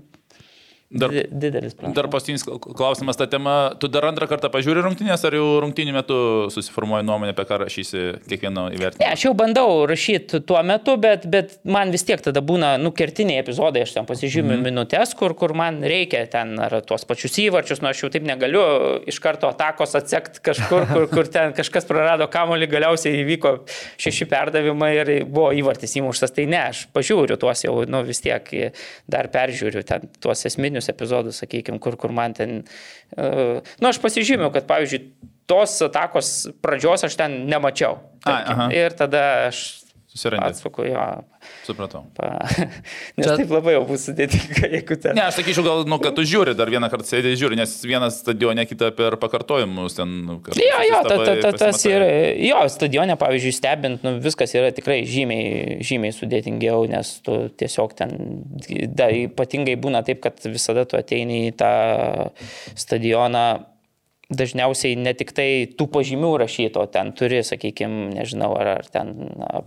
[0.95, 1.97] Dar, didelis klausimas.
[1.97, 3.55] Dar pastinis klausimas tą temą.
[3.83, 6.19] Tu dar antrą kartą pažiūri rungtynės, ar jau rungtynių metu
[6.55, 9.03] susiformuoji nuomonę, apie ką rašysi kiekvieno įvertinimo?
[9.03, 13.43] Ne, aš jau bandau rašyti tuo metu, bet, bet man vis tiek tada būna nukertiniai
[13.43, 14.69] epizodai, aš ten pasižymiu mm.
[14.69, 18.63] minutės, kur, kur man reikia ten ar tuos pačius įvarčius, nu aš jau taip negaliu
[19.11, 23.57] iš karto atakos atsekti kažkur, kur, kur ten kažkas prarado kamolį, galiausiai įvyko
[23.99, 26.37] šeši perdavimai ir buvo įvartis įmuštas.
[26.39, 28.47] Tai ne, aš pažiūriu tuos jau, nu vis tiek
[29.11, 32.65] dar peržiūriu ten tuos esminius paskutinius epizodus, sakykime, kur, kur man ten...
[33.17, 35.13] Uh, nu, aš pasižymiu, kad, pavyzdžiui,
[35.47, 38.01] tos atakos pradžios aš ten nemačiau.
[38.25, 40.47] Tarkim, A, ir tada aš Susirandi.
[40.47, 41.25] Atsuku, jo.
[41.65, 42.03] Supratau.
[42.13, 42.45] Pa,
[43.17, 43.37] nes Čia...
[43.41, 45.17] taip labai jau bus sudėtinga, jeigu ten.
[45.17, 48.19] Ne, aš sakyčiau, gal, nu, kad tu žiūri, dar vieną kartą sėdė žiūri, nes vienas
[48.21, 50.13] stadione, kitą per pakartojimus ten.
[50.61, 52.09] Jo, jo, ta, ta, ta, tas yra.
[52.37, 58.17] Jo, stadione, pavyzdžiui, stebint, nu, viskas yra tikrai žymiai, žymiai sudėtingiau, nes tu tiesiog ten,
[58.93, 61.73] da, ypatingai būna taip, kad visada tu ateini į tą
[62.77, 63.47] stadioną
[64.33, 69.13] dažniausiai ne tik tai tų pažymių rašyto, ten turi, sakykime, nežinau, ar, ar ten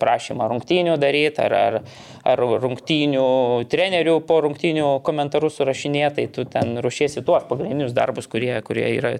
[0.01, 1.79] prašymą rungtynių daryti, ar, ar,
[2.25, 3.27] ar rungtynių
[3.69, 9.17] trenerių po rungtynių komentarus surašinėti, tai tu ten ruošiesi tuos pagrindinius darbus, kurie, kurie yra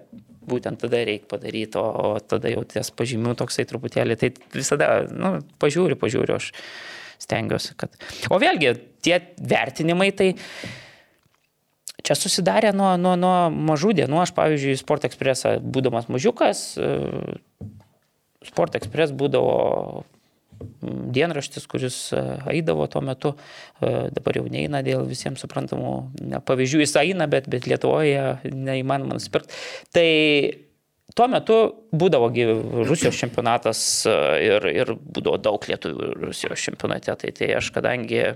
[0.47, 5.37] būtent tada reikia padaryti, o, o tada jau ties pažymių toksai truputėlį, tai visada, nu,
[5.61, 6.51] pažiūriu, pažiūriu, aš
[7.21, 7.93] stengiuosi, kad.
[8.31, 8.73] O vėlgi,
[9.05, 10.31] tie vertinimai tai
[12.07, 14.21] Čia susidarė nuo, nuo, nuo mažų dienų.
[14.23, 16.91] Aš, pavyzdžiui, Sport Expressą, būdamas mažiukas, e,
[18.47, 20.05] Sport Express būdavo
[21.17, 22.21] dienraštis, kuris e,
[22.53, 23.33] eidavo tuo metu,
[23.81, 25.91] e, dabar jau neina dėl visiems suprantamų
[26.47, 28.23] pavyzdžių, jis eina, bet, bet Lietuvoje
[28.55, 29.59] neįmanoma nusipirkti.
[29.91, 30.09] Tai
[31.11, 32.31] tuo metu būdavo
[32.87, 37.19] Rusijos čempionatas ir, ir būdavo daug lietuvių Rusijos čempionate.
[37.19, 38.29] Tai, tai aš kadangi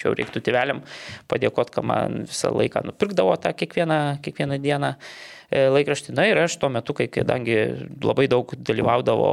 [0.00, 0.80] Čia jau reiktų tėveliam
[1.28, 6.14] padėkoti, kad man visą laiką nupirkdavo tą kiekvieną, kiekvieną dieną e, laikraštį.
[6.16, 7.58] Na ir aš tuo metu, kai kadangi
[8.00, 9.28] labai daug dalyvaudavo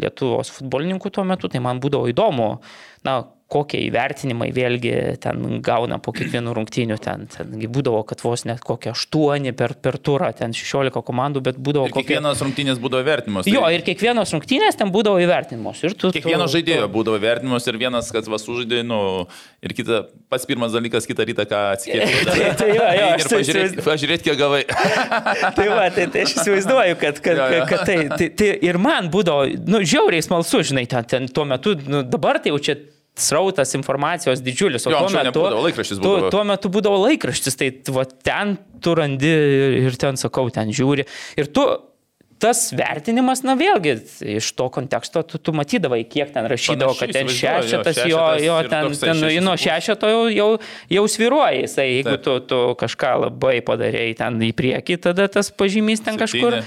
[0.00, 2.48] Lietuvos futbolininkų tuo metu, tai man būdavo įdomu,
[3.04, 3.18] na,
[3.54, 6.98] kokie įvertinimai vėlgi ten gauna po kiekvienų rungtynių.
[7.04, 11.60] Ten, ten būdavo, kad vos net kokie 8 per, per turą, ten 16 komandų, bet
[11.60, 11.88] būdavo...
[11.90, 12.48] Ir kiekvienos kokie...
[12.48, 13.46] rungtynės būdavo vertinimos.
[13.46, 13.54] Tai...
[13.54, 15.82] Jo, ir kiekvienos rungtynės ten būdavo įvertinimos.
[15.86, 16.92] Ir tu, Kiekvieno tu, žaidėjo tu...
[16.96, 19.00] būdavo vertinimos ir vienas, kas vas užžaidė, nu,
[19.64, 22.08] ir kita, pats pirmas dalykas, kitą rytą ką atsikėlė.
[22.30, 24.62] tai, tai, jo, jo, ir pažiūrėti, pažiūrėt, kiek gavai.
[25.58, 27.68] tai va, tai, tai aš įsivaizduoju, kad, kad, jo, jo.
[27.70, 31.76] kad tai, tai, tai ir man būdavo, nu, žiauriai smalsu, žinai, ten, ten tuo metu,
[31.86, 32.78] nu, dabar tai jau čia
[33.14, 36.30] srautas informacijos didžiulis, o jo, tuo, metu, laikraštis būdavo.
[36.34, 39.34] Tuo, metu būdavo laikraštis, tai va, ten tu randi
[39.84, 41.06] ir ten sakau, ten žiūri.
[41.38, 41.66] Ir tu
[42.42, 43.94] tas vertinimas, na vėlgi,
[44.34, 48.56] iš to konteksto tu, tu matydavai, kiek ten rašydavo, Panašiai, kad ten šešetas, jo, jo,
[48.68, 50.48] ten, ten nu, nuo šešeto jau, jau,
[50.96, 56.04] jau sviruoja jisai, jeigu tu, tu kažką labai padarėjai ten į priekį, tada tas pažymys
[56.04, 56.26] ten Septynė.
[56.26, 56.58] kažkur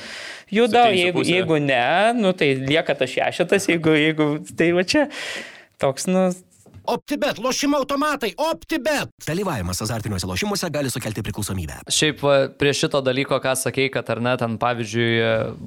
[0.58, 1.84] juda, jeigu, jeigu ne,
[2.18, 5.06] nu, tai lieka tas šešetas, jeigu, jeigu tai va čia
[5.82, 6.30] toks, nu,
[6.88, 9.10] OptiBet, lošimo automatai, OptiBet.
[9.28, 11.82] Dalyvavimas azartiniuose lošimuose gali sukelti priklausomybę.
[11.92, 15.10] Šiaip va, prie šito dalyko, ką sakei, kad ar ne, ten pavyzdžiui,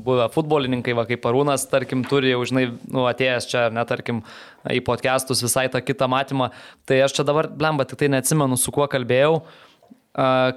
[0.07, 4.23] buvę futbolininkai, va kaip Arūnas, tarkim, turi jau, žinai, nu, atėjęs čia, net, tarkim,
[4.65, 6.49] į podcastus visai tą kitą matymą,
[6.89, 9.43] tai aš čia dabar, blemba, tik tai neatsimenu, su kuo kalbėjau,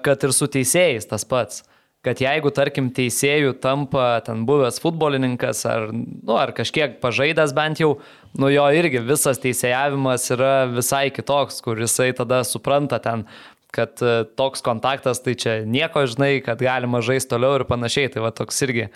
[0.07, 1.65] kad ir su teisėjais tas pats
[2.03, 7.93] kad jeigu, tarkim, teisėjų tampa ten buvęs futbolininkas ar, nu, ar kažkiek pažaidęs bent jau,
[8.39, 13.27] nu jo irgi visas teisėjavimas yra visai kitoks, kur jisai tada supranta ten,
[13.73, 18.23] kad e, toks kontaktas tai čia nieko, žinai, kad galima žaisti toliau ir panašiai, tai
[18.25, 18.89] va toks irgi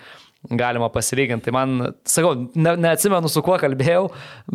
[0.50, 1.48] galima pasilyginti.
[1.48, 4.10] Tai man, sakau, ne, neatsimenu su kuo kalbėjau,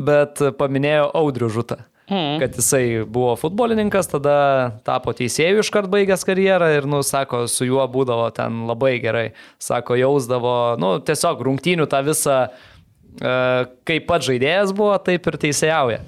[0.10, 1.84] bet paminėjau Audrių žutą.
[2.12, 2.36] Mm.
[2.42, 4.36] Kad jisai buvo futbolininkas, tada
[4.84, 9.30] tapo teisėjų iškart baigęs karjerą ir, nu, sako, su juo būdavo ten labai gerai.
[9.64, 12.73] Sako, jausdavo, nu, tiesiog rungtynių tą visą, e,
[13.20, 16.02] kaip pat žaidėjas buvo, taip ir teisėjauja.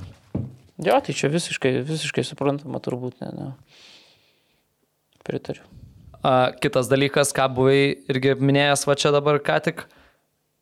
[0.83, 3.51] Jo, tai čia visiškai, visiškai suprantama turbūt, ne, ne.
[5.25, 5.63] Pritariu.
[6.25, 7.79] A, kitas dalykas, ką buvai
[8.11, 9.85] irgi minėjęs va čia dabar ką tik,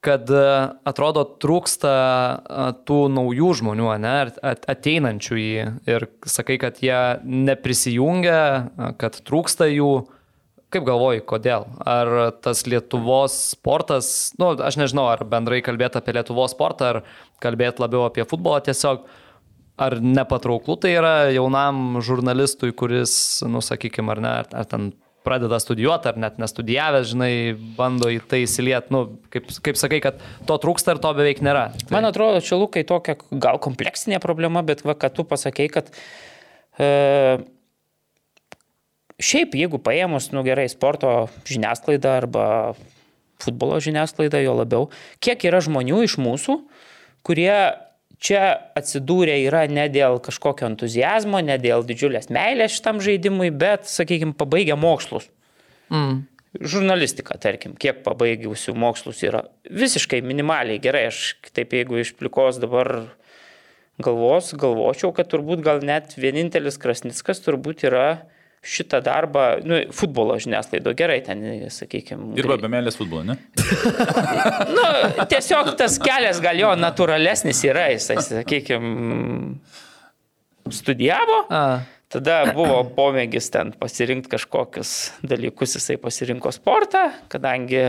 [0.03, 0.43] kad e,
[0.89, 5.49] atrodo trūksta e, tų naujų žmonių, ne, ateinančių į
[5.89, 9.93] ir sakai, kad jie neprisijungia, e, kad trūksta jų.
[10.73, 11.67] Kaip galvoji, kodėl?
[11.85, 12.09] Ar
[12.41, 14.07] tas Lietuvos sportas,
[14.41, 17.01] nu, aš nežinau, ar bendrai kalbėti apie Lietuvos sportą, ar
[17.43, 19.05] kalbėti labiau apie futbolą tiesiog,
[19.83, 24.91] ar nepatrauklų tai yra jaunam žurnalistui, kuris, nu, sakykime, ar ne, ar ten
[25.23, 27.31] pradeda studijuoti ar net nestudijavęs, žinai,
[27.77, 31.69] bando į tai įsilieti, nu, kaip, kaip sakai, kad to trūksta ir to beveik nėra.
[31.77, 31.93] Tai...
[31.95, 35.93] Man atrodo, čia lūkai tokia gal kompleksinė problema, bet va, kad tu pasakei, kad
[36.75, 36.89] e,
[39.21, 42.45] šiaip jeigu paėmus, nu gerai, sporto žiniasklaidą arba
[43.43, 44.89] futbolo žiniasklaidą, jo labiau,
[45.23, 46.59] kiek yra žmonių iš mūsų,
[47.27, 47.53] kurie
[48.23, 48.43] čia
[48.79, 54.77] atsidūrė yra ne dėl kažkokio entuzijazmo, ne dėl didžiulės meilės šitam žaidimui, bet, sakykime, pabaigę
[54.79, 55.27] mokslus.
[55.91, 56.23] Mm.
[56.53, 61.07] Žurnalistika, tarkim, kiek pabaigusių mokslus yra visiškai minimaliai gerai.
[61.09, 62.91] Aš taip, jeigu iš plikos dabar
[64.03, 68.05] galvos, galvočiau, kad turbūt gal net vienintelis Krasnickas turbūt yra
[68.63, 71.41] šitą darbą, nu, futbolo žiniasklaido gerai ten,
[71.73, 72.31] sakykime.
[72.37, 73.35] Dirba be meilės futbolo, ne?
[74.77, 74.85] nu,
[75.29, 78.93] tiesiog tas kelias gal jo natūralesnis yra, jisai, sakykime,
[80.71, 81.43] studijavo.
[81.51, 81.65] A.
[82.13, 84.89] Tada buvo pomėgis ten pasirinkti kažkokius
[85.25, 87.81] dalykus, jisai pasirinko sportą, kadangi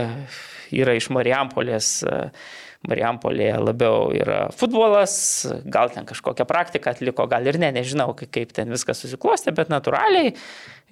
[0.75, 1.91] yra iš Marijampolės.
[2.03, 2.53] Uh,
[2.89, 5.15] Marijampolėje labiau yra futbolas,
[5.65, 10.33] gal ten kažkokią praktiką atliko, gal ir ne, nežinau, kaip ten viskas susiklostė, bet natūraliai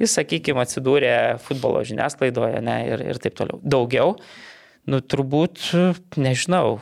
[0.02, 3.62] jis, sakykime, atsidūrė futbolo žiniasklaidoje ne, ir, ir taip toliau.
[3.64, 4.18] Daugiau,
[4.90, 5.70] nu turbūt,
[6.20, 6.80] nežinau,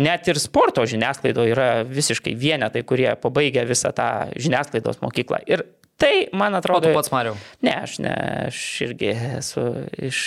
[0.00, 5.40] net ir sporto žiniasklaidoje yra visiškai vienetai, kurie pabaigia visą tą žiniasklaidos mokyklą.
[5.46, 5.66] Ir
[5.96, 6.88] Tai, man atrodo.
[6.88, 7.36] O tu pats Mariau?
[7.62, 8.12] Ne, aš ne,
[8.48, 9.62] aš irgi esu
[10.08, 10.18] iš,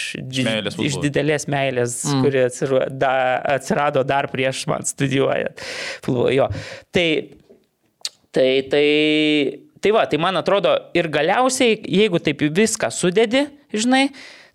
[0.48, 2.22] meilės iš didelės meilės, mm.
[2.24, 3.12] kuri atsirado, da,
[3.58, 5.66] atsirado dar prieš man studijuojant.
[6.32, 6.48] Jo.
[6.96, 7.08] Tai,
[8.32, 8.88] tai, tai,
[9.84, 13.44] tai va, tai man atrodo ir galiausiai, jeigu taip viską sudedi,
[13.76, 14.06] žinai,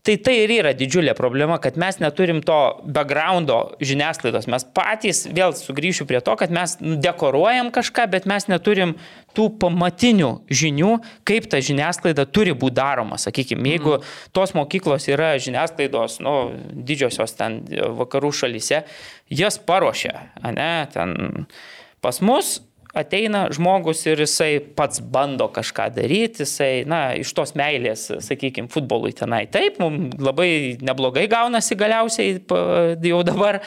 [0.03, 2.57] Tai tai ir yra didžiulė problema, kad mes neturim to
[2.91, 4.49] backgroundo žiniasklaidos.
[4.51, 8.97] Mes patys, vėl sugrįšiu prie to, kad mes dekoruojam kažką, bet mes neturim
[9.39, 10.91] tų pamatinių žinių,
[11.29, 13.21] kaip ta žiniasklaida turi būti daroma.
[13.23, 14.11] Sakykime, jeigu mhm.
[14.35, 16.35] tos mokyklos yra žiniasklaidos, nu,
[16.91, 17.63] didžiosios ten
[18.03, 18.83] vakarų šalyse,
[19.31, 20.17] jas paruošia,
[20.51, 21.47] ne, ten
[22.03, 22.57] pas mus
[22.97, 29.15] ateina žmogus ir jisai pats bando kažką daryti, jisai, na, iš tos meilės, sakykime, futbolui
[29.17, 29.47] tenai.
[29.53, 32.37] Taip, mums labai neblogai gaunasi galiausiai
[33.09, 33.63] jau dabar,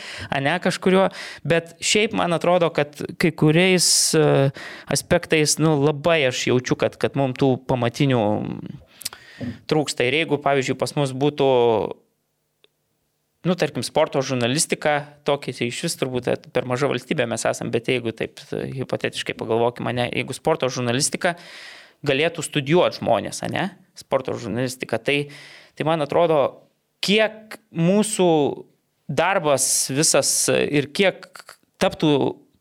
[0.46, 1.08] ne kažkurio,
[1.48, 4.26] bet šiaip man atrodo, kad kai kuriais e,
[4.94, 8.24] aspektais, nu, labai aš jaučiu, kad, kad mums tų pamatinių
[9.70, 10.06] trūksta.
[10.06, 11.50] Ir jeigu, pavyzdžiui, pas mus būtų
[13.46, 17.90] nu, tarkim, sporto žurnalistika, tokia tai iš vis turbūt per maža valstybė mes esame, bet
[17.92, 21.36] jeigu taip hipotetiškai pagalvokime, ne, jeigu sporto žurnalistika
[22.06, 25.18] galėtų studijuoti žmonės, ne, sporto žurnalistika, tai,
[25.78, 26.40] tai man atrodo,
[27.06, 28.30] kiek mūsų
[29.06, 31.30] darbas visas ir kiek
[31.82, 32.12] taptų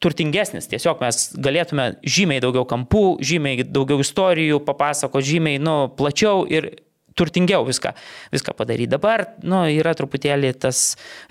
[0.04, 0.68] turtingesnis.
[0.68, 6.74] Tiesiog mes galėtume žymiai daugiau kampų, žymiai daugiau istorijų papasako, žymiai, nu, plačiau ir
[7.18, 7.94] turtingiau viską,
[8.34, 8.90] viską padaryti.
[8.94, 10.82] Dabar nu, yra truputėlį tas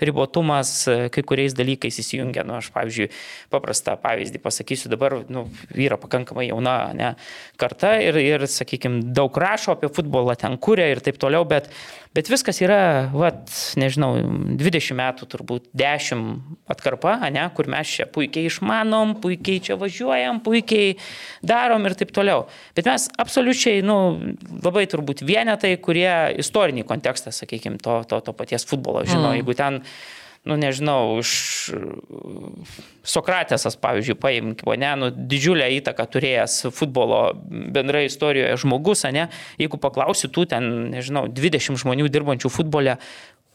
[0.02, 0.72] ribotumas
[1.14, 2.46] kai kuriais dalykais įsijungia.
[2.48, 3.10] Nu, aš, pavyzdžiui,
[3.52, 7.12] paprastą pavyzdį pasakysiu, dabar nu, yra pakankamai jauna ne,
[7.60, 11.70] karta ir, ir sakykime, daug rašo apie futbolą, ten kūrė ir taip toliau, bet
[12.14, 14.12] Bet viskas yra, vat, nežinau,
[14.54, 16.20] 20 metų turbūt, 10
[16.70, 20.92] atkarpa, ne, kur mes čia puikiai išmanom, puikiai čia važiuojam, puikiai
[21.42, 22.44] darom ir taip toliau.
[22.78, 23.96] Bet mes absoliučiai, nu,
[24.62, 29.30] labai turbūt vienetai, kurie istorinį kontekstą, sakykime, to, to, to paties futbolo žino.
[29.30, 29.40] Mm.
[29.40, 29.80] Jeigu ten
[30.44, 31.72] nu nežinau, iš
[33.04, 39.28] Sokratėsas, pavyzdžiui, paimkime, ne, nu, didžiulę įtaką turėjęs futbolo bendrai istorijoje žmogus, ne,
[39.60, 42.98] jeigu paklausi tų ten, nežinau, 20 žmonių dirbančių futbole,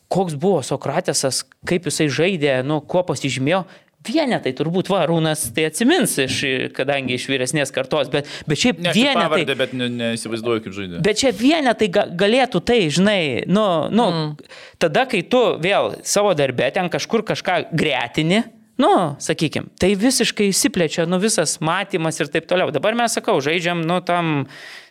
[0.10, 3.64] koks buvo Sokratėsas, kaip jisai žaidė, nu, kuo pasižymėjo,
[4.08, 6.38] Vienetai turbūt Varūnas tai atsimins, iš,
[6.76, 9.26] kadangi iš vyresnės kartos, bet, bet šiaip ne, vienetai.
[9.26, 11.02] Pavardė, bet neįsivaizduoju, ne kaip žaidė.
[11.04, 13.20] Bet čia vienetai ga, galėtų tai, žinai,
[13.52, 14.56] nu, nu mm.
[14.80, 18.46] tada, kai tu vėl savo darbę ten kažkur kažką gretini,
[18.80, 22.72] nu, sakykim, tai visiškai įsiplečia, nu, visas matymas ir taip toliau.
[22.72, 24.46] Dabar mes, sakau, žaidžiam, nu, tam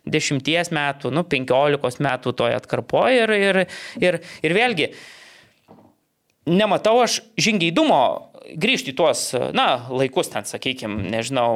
[0.05, 3.62] dešimties metų, nu, penkiolikos metų toje atkarpoje ir, ir,
[4.05, 4.92] ir, ir vėlgi,
[6.49, 9.22] nematau aš žingeidumo grįžti į tuos,
[9.56, 11.50] na, laikus ten, sakykime, nežinau,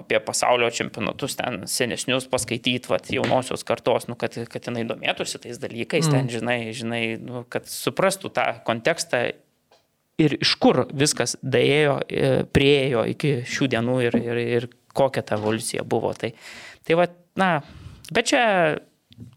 [0.00, 5.60] apie pasaulio čempionatus ten senesnius paskaityti, vat, jaunosios kartos, nu, kad, kad jinai domėtųsi tais
[5.62, 6.14] dalykais, mm.
[6.14, 9.26] ten, žinai, žinai nu, kad suprastų tą kontekstą
[10.20, 15.38] ir iš kur viskas daėjo, e, priejo iki šių dienų ir, ir, ir kokia ta
[15.38, 16.14] evoliucija buvo.
[16.18, 16.32] Tai,
[16.86, 17.08] tai va,
[17.40, 17.54] na,
[18.10, 18.42] bet čia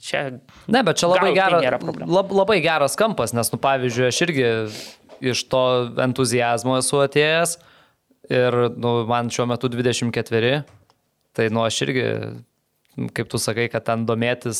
[0.01, 0.39] Čia,
[0.73, 4.47] ne, bet čia labai, gera, tai lab, labai geras kampas, nes, nu, pavyzdžiui, aš irgi
[5.21, 5.63] iš to
[6.03, 7.57] entuzijazmo esu atėjęs
[8.33, 10.61] ir nu, man šiuo metu 24,
[11.37, 12.05] tai nu aš irgi
[13.13, 14.59] kaip tu sakai, kad ten domėtis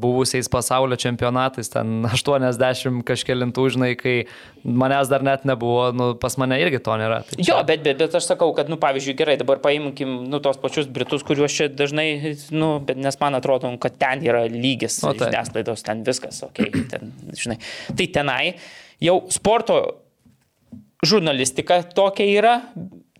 [0.00, 4.16] buvusiais pasaulio čempionatais, ten 80 kažkėlintų, žinai, kai
[4.62, 7.22] manęs dar net nebuvo, nu, pas mane irgi to nėra.
[7.28, 7.46] Tai čia...
[7.48, 10.90] Jo, bet, bet, bet aš sakau, kad, nu, pavyzdžiui, gerai, dabar paimkim, nu, tos pačius
[10.92, 12.08] britus, kuriuos čia dažnai,
[12.52, 15.30] nu, bet nes man atrodo, kad ten yra lygis o, tai.
[15.30, 17.56] žiniasklaidos, ten viskas, okei, okay, ten, žinai.
[17.96, 18.42] Tai tenai
[19.02, 19.78] jau sporto
[21.06, 22.54] žurnalistika tokia yra,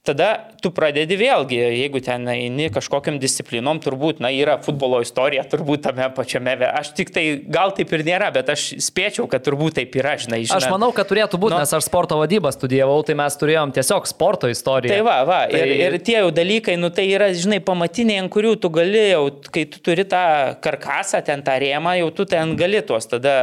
[0.08, 0.28] tada
[0.62, 6.08] tu pradedi vėlgi, jeigu ten eini kažkokiam disciplinom, turbūt, na, yra futbolo istorija, turbūt tame
[6.16, 10.16] pačiame, aš tik tai, gal taip ir nėra, bet aš spėčiau, kad turbūt taip yra,
[10.20, 10.58] žinai, žinai.
[10.58, 14.08] Aš manau, kad turėtų būti, nu, nes aš sporto vadybą studijavau, tai mes turėjom tiesiog
[14.10, 14.96] sporto istoriją.
[14.96, 15.62] Tai va, va, tai...
[15.62, 19.22] ir, ir tie jau dalykai, nu, tai yra, žinai, pamatiniai, ant kurių tu gali jau,
[19.54, 20.24] kai tu turi tą
[20.64, 23.36] karkasą, ten tą rėmą, jau tu ten gali tuos tada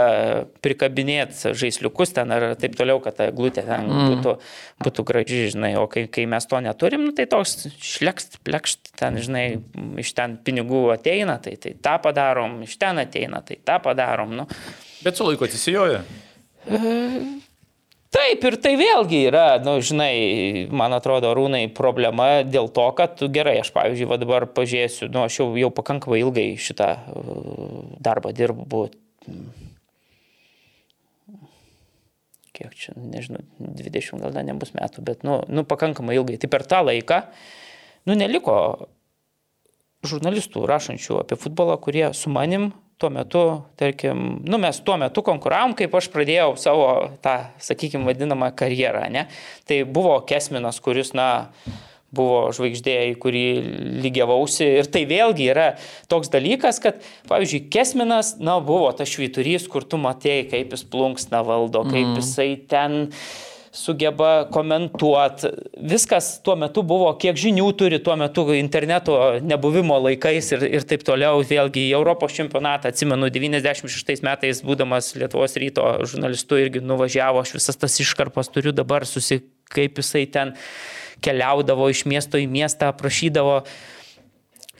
[0.65, 4.11] prikabinėti žaisliukus ten ar taip toliau, kad ta glūtė ten mm.
[4.11, 4.35] būtų,
[4.85, 9.17] būtų graži, žinai, o kai, kai mes to neturim, nu, tai toks šlekst, plekšt, ten,
[9.21, 9.45] žinai,
[10.01, 14.35] iš ten pinigų ateina, tai, tai tą padarom, iš ten ateina, tai tą padarom.
[14.41, 14.47] Nu.
[15.05, 16.03] Bet su laiku atsisijoja.
[16.65, 16.79] E,
[18.15, 20.13] taip, ir tai vėlgi yra, na, nu, žinai,
[20.73, 25.41] man atrodo, rūnai problema dėl to, kad gerai, aš pavyzdžiui, va dabar pažiūrėsiu, nu, aš
[25.41, 28.87] jau, jau pakankamai ilgai šitą uh, darbą dirbu.
[32.55, 36.39] Kiek čia, nežinau, 20 gal dar nebus metų, bet, nu, nu, pakankamai ilgai.
[36.39, 37.21] Tai per tą laiką,
[38.07, 38.55] nu, neliko
[40.05, 43.43] žurnalistų rašančių apie futbolą, kurie su manim tuo metu,
[43.75, 46.87] tarkim, nu mes tuo metu konkuravom, kaip aš pradėjau savo
[47.23, 49.25] tą, sakykime, vadinamą karjerą, ne?
[49.67, 51.49] Tai buvo Kesminas, kuris, na,
[52.15, 53.45] buvo žvaigždė, į kurį
[54.05, 54.67] lygiavausi.
[54.81, 55.71] Ir tai vėlgi yra
[56.11, 61.43] toks dalykas, kad, pavyzdžiui, Kesminas, na, buvo tas švyturys, kur tu matėjai, kaip jis plunksna
[61.45, 62.15] valdo, kaip mm.
[62.21, 63.05] jisai ten
[63.75, 65.47] sugeba komentuoti.
[65.77, 71.03] Viskas tuo metu buvo, kiek žinių turi tuo metu interneto nebuvimo laikais ir, ir taip
[71.07, 71.43] toliau.
[71.45, 77.81] Vėlgi į Europos čempionatą, atsimenu, 96 metais, būdamas Lietuvos ryto žurnalistu, irgi nuvažiavo, aš visas
[77.81, 79.41] tas iškarpas turiu dabar, susi,
[79.75, 80.55] kaip jisai ten
[81.25, 83.61] keliaudavo iš miesto į miestą, prašydavo.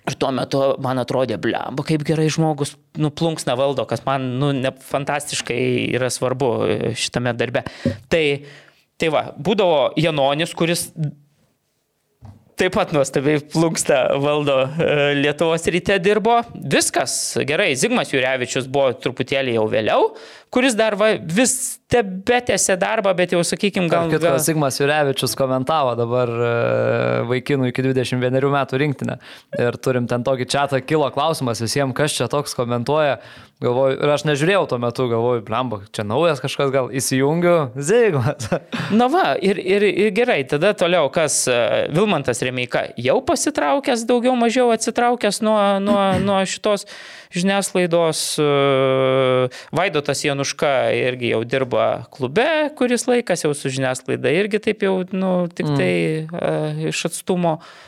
[0.05, 4.69] Ir tuo metu man atrodė, blemba, kaip gerai žmogus nuplunksna valdo, kas man nu, ne,
[4.91, 5.58] fantastiškai
[5.97, 6.51] yra svarbu
[6.93, 7.65] šitame darbe.
[8.13, 8.25] Tai
[8.95, 10.88] Tai va, būdavo Janonis, kuris
[12.60, 14.89] taip pat nuostabiai plūksta valdo e,
[15.20, 16.39] Lietuvos ryte dirbo.
[16.56, 17.13] Viskas
[17.48, 20.10] gerai, Zigmas Jurevičius buvo truputėlį jau vėliau,
[20.56, 21.56] kuris dar va, vis
[21.91, 24.08] tebetėse darbą, bet jau sakykime gal...
[24.10, 24.39] Kitko, gal...
[24.44, 26.54] Zigmas Jurevičius komentavo dabar e,
[27.32, 29.20] vaikinų iki 21 metų rinktinę.
[29.60, 33.20] Ir turim ten tokį čatą, kilo klausimas visiems, kas čia toks komentuoja.
[33.63, 38.50] Galvoju, ir aš nežiūrėjau tuo metu, galvoju, blemba, čia naujas kažkas, gal įsijungiu, Zygmas.
[39.00, 41.56] Na va, ir, ir, ir gerai, tada toliau, kas e,
[41.96, 46.84] Vilmantas Remeika jau pasitraukęs, daugiau mažiau atsitraukęs nuo, nuo, nuo šitos
[47.32, 48.26] žiniasklaidos.
[48.43, 48.51] E,
[49.80, 55.34] Vaidotas Januška irgi jau dirba klube, kuris laikas jau su žiniasklaida, irgi taip jau, nu,
[55.47, 55.91] tik tai
[56.28, 56.88] mm.
[56.91, 57.62] iš atstumo.
[57.62, 57.84] Uh,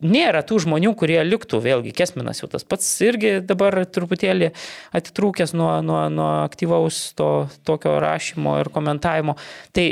[0.00, 4.52] nėra tų žmonių, kurie liktų, vėlgi, Kesminas jau tas pats irgi dabar truputėlį
[4.96, 7.30] atitrūkęs nuo, nuo, nuo aktyvaus to
[7.68, 9.36] tokio rašymo ir komentavimo.
[9.76, 9.86] Tai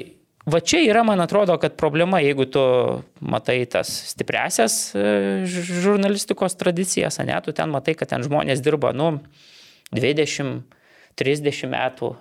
[0.49, 2.63] va čia yra, man atrodo, kad problema, jeigu tu
[3.21, 9.19] matai tas stipresias e, žurnalistikos tradicijas, ne, tu ten matai, kad ten žmonės dirba, nu,
[9.95, 10.65] 20,
[11.19, 12.15] 30 metų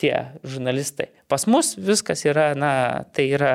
[0.00, 0.14] tie
[0.46, 1.08] žurnalistai.
[1.30, 2.72] Pas mus viskas yra, na,
[3.14, 3.52] tai yra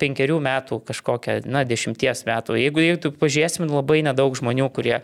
[0.00, 2.58] penkerių metų kažkokia, na, dešimties metų.
[2.60, 4.98] Jeigu, jeigu tu pažiūrėsim, labai nedaug žmonių, kurie,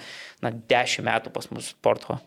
[0.45, 2.18] na, dešimt metų pas mus sporto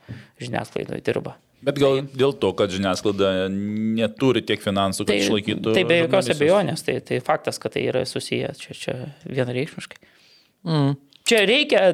[0.42, 1.38] žiniasklaidoje dirba.
[1.68, 5.74] Bet gal tai, dėl to, kad žiniasklaida neturi tiek finansų, kad tai, išlaikytų.
[5.74, 10.02] Tai be jokios abejonės, tai, tai faktas, kad tai yra susiję čia, čia vienareikšmiškai.
[10.68, 10.98] Mm
[11.28, 11.92] čia reikia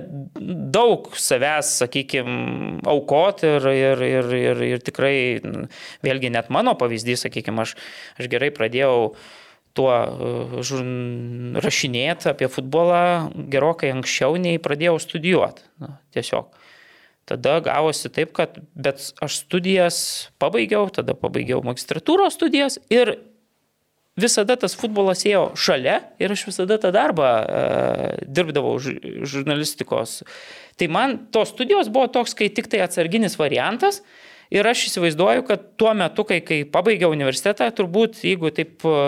[0.73, 5.15] daug savęs, sakykime, aukoti ir, ir, ir, ir, ir tikrai,
[6.05, 7.75] vėlgi net mano pavyzdys, sakykime, aš,
[8.19, 9.13] aš gerai pradėjau
[9.73, 10.73] tuo uh,
[11.65, 15.65] rašinėti apie futbolą gerokai anksčiau, nei pradėjau studijuoti.
[15.81, 16.53] Na, tiesiog.
[17.29, 19.97] Tada gavosi taip, kad, bet aš studijas
[20.43, 23.15] pabaigiau, tada pabaigiau magistratūros studijas ir
[24.19, 27.61] visada tas futbolas ėjo šalia ir aš visada tą darbą e,
[28.29, 30.21] dirbdavau žurnalistikos.
[30.77, 34.01] Tai man tos studijos buvo toks, kai tik tai atsarginis variantas.
[34.53, 38.99] Ir aš įsivaizduoju, kad tuo metu, kai, kai pabaigiau universitetą, turbūt jeigu taip e,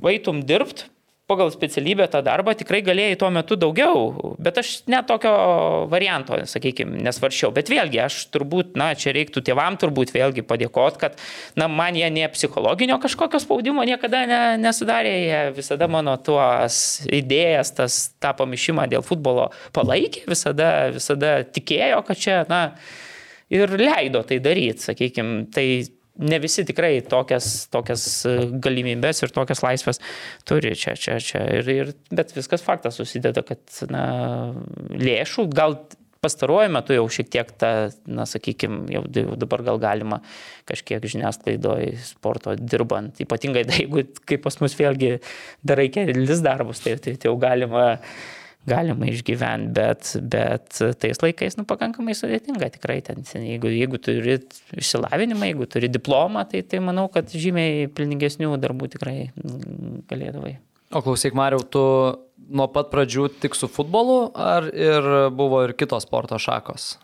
[0.00, 0.88] vaitum dirbti,
[1.30, 5.32] pagal specialybę tą darbą tikrai galėjai tuo metu daugiau, bet aš net tokio
[5.92, 7.52] varianto, sakykime, nesvaršiau.
[7.54, 11.20] Bet vėlgi, aš turbūt, na, čia reiktų tėvam turbūt vėlgi padėkoti, kad,
[11.60, 17.74] na, man jie ne psichologinio kažkokio spaudimo niekada ne, nesudarė, jie visada mano tuos idėjas,
[17.78, 22.64] tas, tą pamišimą dėl futbolo palaikė, visada, visada tikėjo, kad čia, na,
[23.50, 25.46] ir leido tai daryti, sakykime.
[25.54, 25.66] Tai
[26.20, 30.02] ne visi tikrai tokias, tokias e, galimybės ir tokias laisvės
[30.48, 31.44] turi čia, čia, čia.
[31.60, 33.62] Ir, ir, bet viskas faktas susideda, kad
[33.92, 34.04] na,
[34.92, 35.78] lėšų gal
[36.20, 37.70] pastaruoju metu jau šiek tiek ta,
[38.08, 39.04] na, sakykime, jau
[39.40, 40.20] dabar gal galima
[40.68, 45.16] kažkiek žiniasklaidoje sporto dirbant, ypatingai jeigu kaip pas mus vėlgi
[45.66, 47.94] darai kelis darbus, tai, tai, tai jau galima
[48.68, 53.24] galima išgyventi, bet, bet tais laikais nu, pakankamai sudėtinga tikrai ten.
[53.24, 54.38] Jeigu, jeigu turi
[54.76, 59.16] išsilavinimą, jeigu turi diplomą, tai, tai manau, kad žymiai pilningesnių darbų tikrai
[60.10, 60.58] galėdavai.
[60.90, 61.82] O klausyk, Mariau, tu
[62.50, 66.96] nuo pat pradžių tik su futbolu ar ir buvo ir kitos sporto šakos?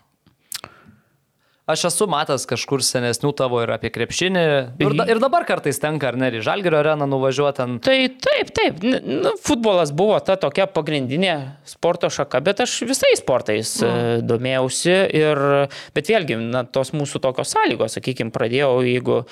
[1.67, 4.43] Aš esu matęs kažkur senesnių tavo ir apie krepšinį.
[4.79, 7.81] Ir, da, ir dabar kartais tenka, ar ne, į Žalgirio areną nuvažiuoti ant...
[7.83, 8.79] Tai taip, taip.
[9.03, 11.35] Nu, futbolas buvo ta tokia pagrindinė
[11.67, 14.23] sporto šaka, bet aš visais sportais mm.
[14.31, 14.95] domėjausi.
[15.19, 15.43] Ir,
[15.99, 19.25] bet vėlgi, na, tos mūsų tokios sąlygos, sakykime, pradėjau, jeigu...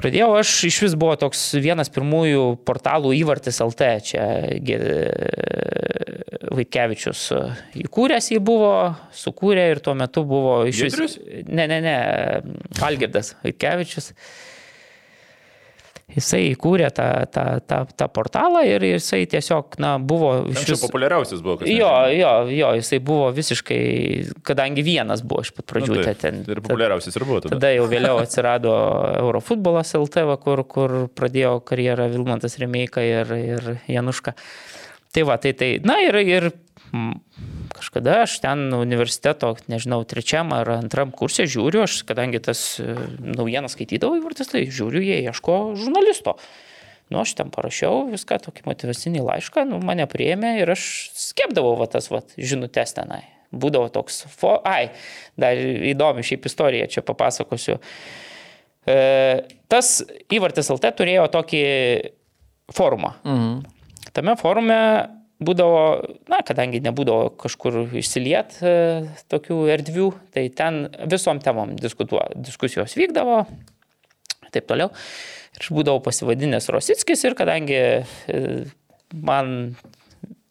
[0.00, 4.24] Pradėjau aš iš vis buvo toks vienas pirmųjų portalų įvartis LT, čia
[6.50, 7.24] Vaitkevičius
[7.82, 8.72] įkūręs jį buvo,
[9.14, 11.18] sukūrė ir tuo metu buvo iš vis...
[11.46, 11.96] Ne, ne, ne,
[12.86, 14.14] Algirdas Vaitkevičius
[16.14, 20.32] jisai įkūrė tą, tą, tą, tą portalą ir jisai tiesiog, na, buvo...
[20.50, 21.66] Iš vis populiariausias buvo.
[21.68, 23.80] Jo, jo, jo, jisai buvo visiškai,
[24.46, 26.42] kadangi vienas buvo iš pat pradžių nu, tai, ten.
[26.46, 27.56] Ir populiariausias ir buvo tada.
[27.56, 28.74] Tada jau vėliau atsirado
[29.20, 34.36] Eurofutbolas LT, kur, kur pradėjo karjerą Vilmantas Remeika ir, ir Januška.
[35.10, 36.50] Tai va, tai tai, na ir, ir
[37.80, 43.74] kažkada aš ten universiteto, nežinau, trečiam ar antram kursė žiūriu, aš kadangi tas e, naujienas
[43.76, 46.36] skaitydavau įvartis, tai žiūriu, jie ieško žurnalisto.
[47.10, 50.84] Nu, aš ten parašiau viską, tokį motivacinį laišką, nu, mane prieėmė ir aš
[51.18, 53.24] skepdavau va, tas va, žinutės tenai.
[53.50, 54.60] Būdavo toks, fo...
[54.62, 54.92] ai,
[55.40, 57.80] dar įdomi šiaip istorija, čia papasakosiu.
[58.86, 58.98] E,
[59.72, 59.96] tas
[60.30, 61.64] įvartis LT turėjo tokį
[62.76, 63.16] forumą.
[63.26, 63.58] Mhm.
[64.14, 64.78] Tame forume
[65.40, 65.82] būdavo,
[66.30, 68.74] na, kadangi nebūdavo kažkur išsiliet e,
[69.32, 73.44] tokių erdvių, tai ten visom temom diskusijos vykdavo,
[74.52, 74.92] taip toliau.
[75.56, 78.44] Ir aš būdavau pasivadinęs Rosickis ir kadangi e,
[79.16, 79.74] man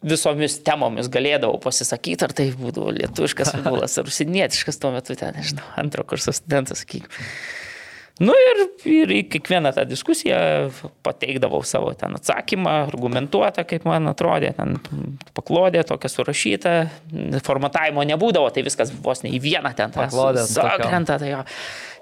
[0.00, 5.66] visomis temomis galėdavau pasisakyti, ar tai būdavo lietuviškas futbolas, ar užsienietiškas tuo metu ten, nežinau,
[5.80, 7.20] antro kurso studentas, sakykime.
[8.20, 10.38] Nu ir, ir į kiekvieną tą diskusiją
[11.06, 14.76] pateikdavau savo ten atsakymą, argumentuotą, kaip man atrodė, ten
[15.36, 16.74] paklodė tokia surašyta,
[17.46, 21.40] formatavimo nebūdavo, tai viskas vos ne į vieną ten tą Paklodė sakrentą, tai jo.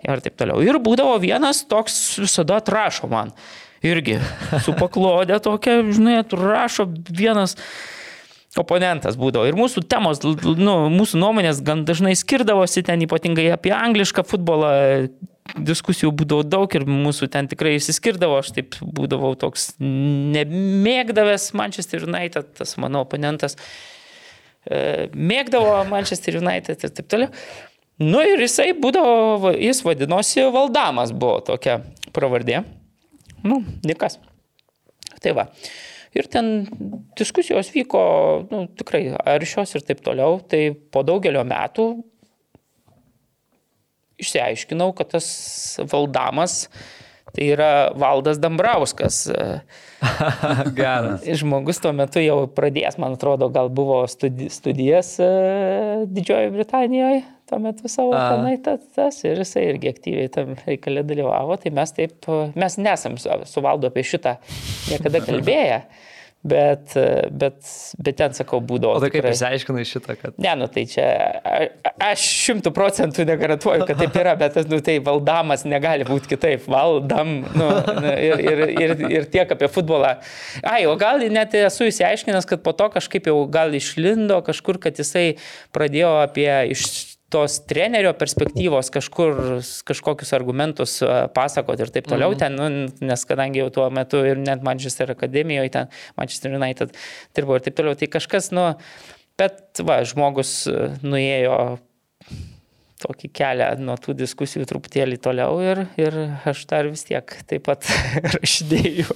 [0.09, 0.59] Ir taip toliau.
[0.63, 3.31] Ir būdavo vienas toks visada atrašo man.
[3.87, 4.19] Irgi
[4.65, 7.55] su paklodė tokia, žinai, atrašo vienas
[8.59, 9.47] oponentas būdavo.
[9.47, 14.73] Ir mūsų temos, nu, mūsų nuomonės gan dažnai skirdavosi ten ypatingai apie anglišką futbolą.
[15.57, 22.53] Diskusijų būdavo daug ir mūsų ten tikrai įsiskirdavo, aš taip būdavau toks nemėgdavęs Manchester United,
[22.59, 23.57] tas mano oponentas
[24.69, 27.33] e, mėgdavo Manchester United ir taip toliau.
[27.99, 31.81] Nu ir jisai būdavo, jis vadinosi Valdamas, buvo tokia
[32.15, 32.63] pravardė.
[33.43, 34.21] Nu, nikas.
[35.23, 35.49] Tai va.
[36.17, 36.69] Ir ten
[37.19, 38.03] diskusijos vyko
[38.53, 40.39] nu, tikrai aršios ir taip toliau.
[40.41, 41.89] Tai po daugelio metų
[44.23, 45.29] išsiaiškinau, kad tas
[45.91, 46.67] valdamas
[47.35, 49.29] tai yra Valdas Dambrauskas.
[50.79, 51.25] Geras.
[51.41, 55.29] Žmogus tuo metu jau pradėjęs, man atrodo, gal buvo studi studijas e,
[56.09, 58.25] Didžiojoje Britanijoje, tuo metu savo A.
[58.33, 63.19] tenai tas, tas ir jisai irgi aktyviai tam reikalė dalyvavo, tai mes taip, mes nesam
[63.19, 64.39] su Valdu apie šitą
[64.91, 65.83] niekada kalbėję.
[66.49, 66.95] Bet,
[67.31, 67.59] bet,
[68.05, 68.99] bet ten, sakau, būdavo.
[68.99, 70.37] O tai kaip išsiaiškinai šitą, kad...
[70.41, 71.07] Ne, nu tai čia,
[71.43, 71.59] a,
[72.11, 76.67] aš šimtų procentų negarantuoju, kad taip yra, bet nu, tai valdamas negali būti kitaip.
[76.71, 77.69] Valdam, nu,
[78.01, 80.17] nu, ir, ir, ir, ir tiek apie futbolą.
[80.63, 84.99] Ai, o gal net esu įsiaiškinęs, kad po to kažkaip jau gal išlindo kažkur, kad
[84.99, 85.39] jisai
[85.75, 89.41] pradėjo apie iš tos trenerio perspektyvos kažkur
[89.89, 90.99] kažkokius argumentus
[91.37, 92.41] pasakoti ir taip toliau mhm.
[92.41, 96.97] ten, nu, nes kadangi jau tuo metu ir net Manchester akademijoje, ten Manchester United
[97.37, 98.71] dirbo ir taip toliau, tai kažkas, nu,
[99.39, 100.63] bet va, žmogus
[101.05, 101.59] nuėjo
[103.03, 106.17] tokį kelią nuo tų diskusijų truputėlį toliau ir, ir
[106.49, 107.87] aš dar vis tiek taip pat
[108.35, 109.15] rašydėjau.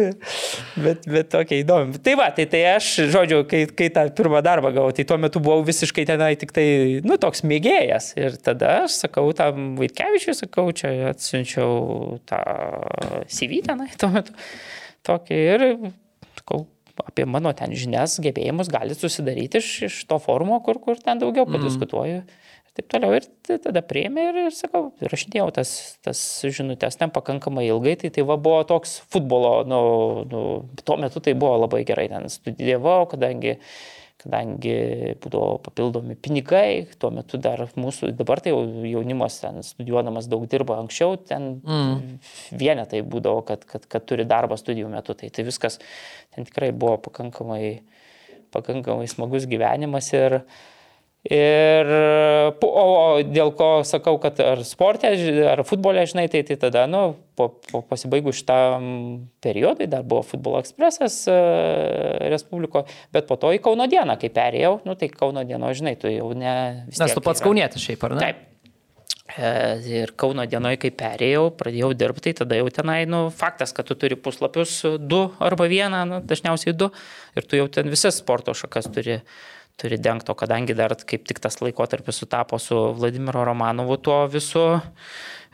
[0.86, 2.00] bet, bet tokia įdomi.
[2.04, 5.42] Tai va, tai, tai aš, žodžiu, kai, kai tą pirmą darbą gavau, tai tuo metu
[5.44, 6.66] buvau visiškai tenai tik tai,
[7.06, 8.12] nu, toks mėgėjas.
[8.20, 12.42] Ir tada aš sakau tam Vaitkevičiui, sakau, čia atsiunčiau tą
[13.30, 14.36] CV tenai tuo metu.
[15.06, 15.66] Tokį ir
[16.40, 16.64] sakau,
[17.06, 21.46] apie mano ten žinias, gebėjimus gali susidaryti iš, iš to forumo, kur, kur ten daugiau
[21.46, 21.56] mhm.
[21.56, 22.22] padiskutuoju.
[22.22, 22.48] Mm.
[22.70, 23.14] Ir taip toliau.
[23.18, 23.26] Ir
[23.64, 25.72] tada priemė ir, ir sakau, rašinėjau tas,
[26.06, 27.96] tas žinutės ten pakankamai ilgai.
[28.00, 29.80] Tai tai va buvo toks futbolo, nu,
[30.30, 30.44] nu,
[30.84, 32.08] tuo metu tai buvo labai gerai.
[32.12, 33.58] Ten studijavau, kadangi
[34.20, 34.74] kadangi
[35.22, 40.76] būdavo papildomi pinigai, tuo metu dar mūsų, dabar tai jau jaunimas ten studijuodamas daug dirba
[40.82, 42.18] anksčiau, ten mm.
[42.60, 45.80] vienetai būdavo, kad, kad, kad turi darbą studijų metu, tai, tai viskas
[46.34, 47.80] ten tikrai buvo pakankamai,
[48.54, 50.42] pakankamai smagus gyvenimas ir,
[51.28, 51.90] Ir
[52.64, 55.10] o, o dėl ko sakau, kad ar sportė,
[55.50, 57.02] ar futbolė, žinai, tai, tai tada, nu,
[57.36, 58.86] po, po pasibaigus šitam
[59.44, 61.36] periodui dar buvo futbolo ekspresas e,
[62.32, 66.08] Respubliko, bet po to į Kauno dieną, kai perėjau, nu, tai Kauno dieno, žinai, tu
[66.08, 66.54] jau ne...
[66.88, 68.24] Nes tu pats kaunietis šiaip, ar ne?
[68.24, 68.46] Taip.
[69.36, 69.52] E,
[70.00, 74.00] ir Kauno dienoje, kai perėjau, pradėjau dirbti, tai tada jau tenai, nu, faktas, kad tu
[74.00, 76.88] turi puslapius du arba vieną, nu, dažniausiai du,
[77.36, 79.20] ir tu jau ten visas sporto šakas turi
[79.80, 84.66] turi dengto, kadangi dar kaip tik tas laikotarpis sutapo su Vladimiro Romanovu tuo visu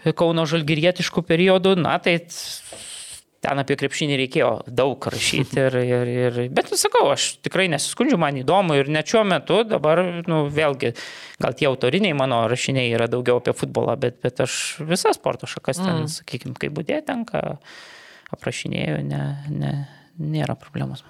[0.06, 2.20] Kauno žalgirietiškų periodų, na tai
[3.46, 5.58] ten apie krepšinį reikėjo daug rašyti.
[5.60, 9.60] Ir, ir, ir, bet, nu, sakau, aš tikrai nesiskundžiu, man įdomu ir net šiuo metu
[9.68, 10.92] dabar, nu, vėlgi,
[11.42, 15.82] gal tie autoriniai mano rašiniai yra daugiau apie futbolą, bet, bet aš visas sporto šakas
[15.82, 16.14] ten, mm.
[16.20, 17.44] sakykime, kaip būdė tenka,
[18.34, 19.22] aprašinėjau, ne,
[19.52, 19.76] ne,
[20.22, 21.04] nėra problemos.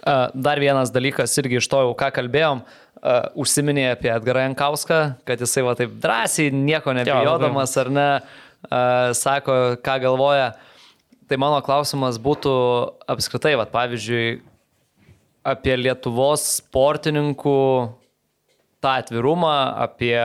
[0.00, 2.62] Dar vienas dalykas, irgi iš to jau ką kalbėjom,
[3.40, 8.08] užsiminė apie Edgarą Jankauską, kad jisai va taip drąsiai, nieko nebijodamas ar ne,
[9.16, 10.54] sako, ką galvoja.
[11.28, 12.54] Tai mano klausimas būtų
[13.12, 14.40] apskritai, va, pavyzdžiui,
[15.46, 17.60] apie Lietuvos sportininkų
[18.80, 20.16] tą atvirumą, apie,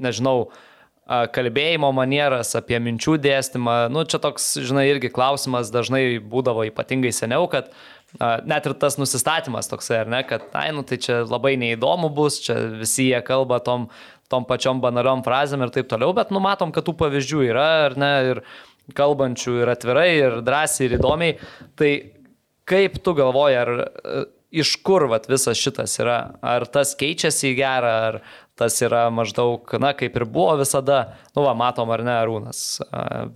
[0.00, 0.48] nežinau,
[1.06, 3.76] kalbėjimo manieras, apie minčių dėstymą.
[3.92, 8.98] Nu, čia toks, žinai, irgi klausimas dažnai būdavo ypatingai seniau, kad uh, net ir tas
[8.98, 13.20] nusistatymas toksai, ar ne, kad, ai, nu tai čia labai neįdomu bus, čia visi jie
[13.26, 13.86] kalba tom,
[14.30, 18.12] tom pačiom banaliom frazėm ir taip toliau, bet numatom, kad tų pavyzdžių yra, ar ne,
[18.32, 18.42] ir
[18.96, 21.38] kalbančių ir atvirai, ir drąsiai, ir įdomiai.
[21.78, 21.90] Tai
[22.70, 24.22] kaip tu galvoji, ar e,
[24.62, 26.20] iš kur vat, visas šitas yra?
[26.42, 28.20] Ar tas keičiasi į gerą, ar
[28.60, 31.00] tas yra maždaug, na, kaip ir buvo visada,
[31.32, 32.64] nu, va, matom ar ne, Arūnas.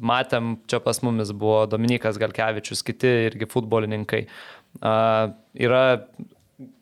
[0.05, 4.27] Matėm, čia pas mumis buvo Dominikas Galkevičius, kiti irgi futbolininkai
[4.81, 5.85] yra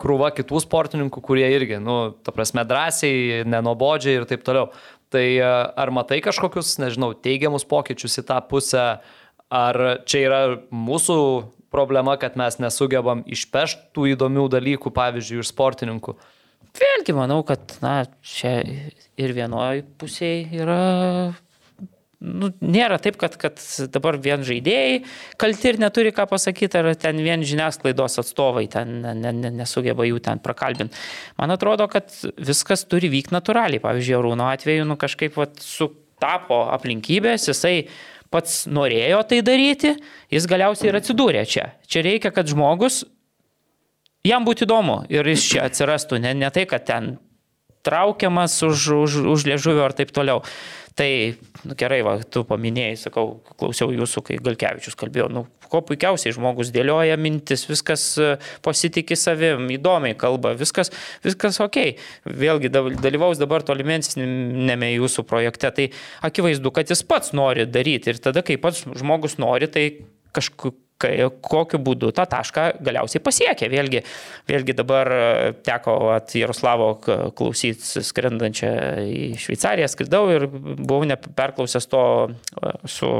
[0.02, 4.70] krūva kitų sportininkų, kurie irgi, nu, ta prasme, drąsiai, nenobodžiai ir taip toliau.
[5.12, 8.84] Tai ar matai kažkokius, nežinau, teigiamus pokyčius į tą pusę,
[9.52, 11.18] ar čia yra mūsų
[11.72, 16.16] problema, kad mes nesugebam išpešti tų įdomių dalykų, pavyzdžiui, iš sportininkų?
[16.78, 18.60] Vėlgi manau, kad na, čia
[19.20, 20.82] ir vienoje pusėje yra
[22.22, 23.60] nu, nėra taip, kad, kad
[23.92, 25.02] dabar vien žaidėjai
[25.40, 30.22] kalti ir neturi ką pasakyti, ar ten vien žiniasklaidos atstovai ten ne, ne, nesugeba jų
[30.24, 30.98] ten prakalbinti.
[31.40, 33.82] Man atrodo, kad viskas turi vykti natūraliai.
[33.82, 37.88] Pavyzdžiui, Rūno atveju nu, kažkaip vat, sutapo aplinkybės, jisai
[38.32, 39.96] pats norėjo tai daryti,
[40.32, 41.72] jis galiausiai ir atsidūrė čia.
[41.90, 43.02] Čia reikia, kad žmogus,
[44.26, 47.16] jam būtų įdomu ir jis čia atsirastų, ne, ne tai, kad ten
[47.82, 50.46] traukiamas už, už, už liežuvio ar taip toliau.
[50.98, 51.08] Tai
[51.64, 56.72] nu, gerai, va, tu paminėjai, sakau, klausiau jūsų, kai Galkevičius kalbėjo, nu, ko puikiausiai žmogus
[56.74, 58.34] dėlioja mintis, viskas e,
[58.64, 60.92] pasitikė savim, įdomiai kalba, viskas,
[61.24, 61.80] viskas ok.
[62.28, 65.88] Vėlgi dalyvaus dabar tolimesnėme jūsų projekte, tai
[66.28, 69.86] akivaizdu, kad jis pats nori daryti ir tada, kai pats žmogus nori, tai
[70.36, 70.76] kažkokiu
[71.44, 73.68] kokiu būdu tą tašką galiausiai pasiekė.
[73.72, 74.02] Vėlgi,
[74.50, 75.22] vėlgi dabar e,
[75.66, 78.72] teko at Jaroslavo klausyti skrendančią
[79.04, 83.12] į Šveicariją, skridau ir buvau neperklausęs to e, su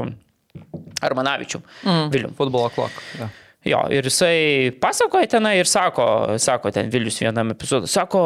[1.03, 1.61] Armanavičiu.
[1.83, 2.35] Mm, Vilium.
[2.37, 2.99] Futbolo klok.
[3.19, 3.29] Ja.
[3.63, 6.05] Jo, ir jisai pasakoja tenai ir sako,
[6.41, 8.23] sako ten Vilius vienam epizodui, sako,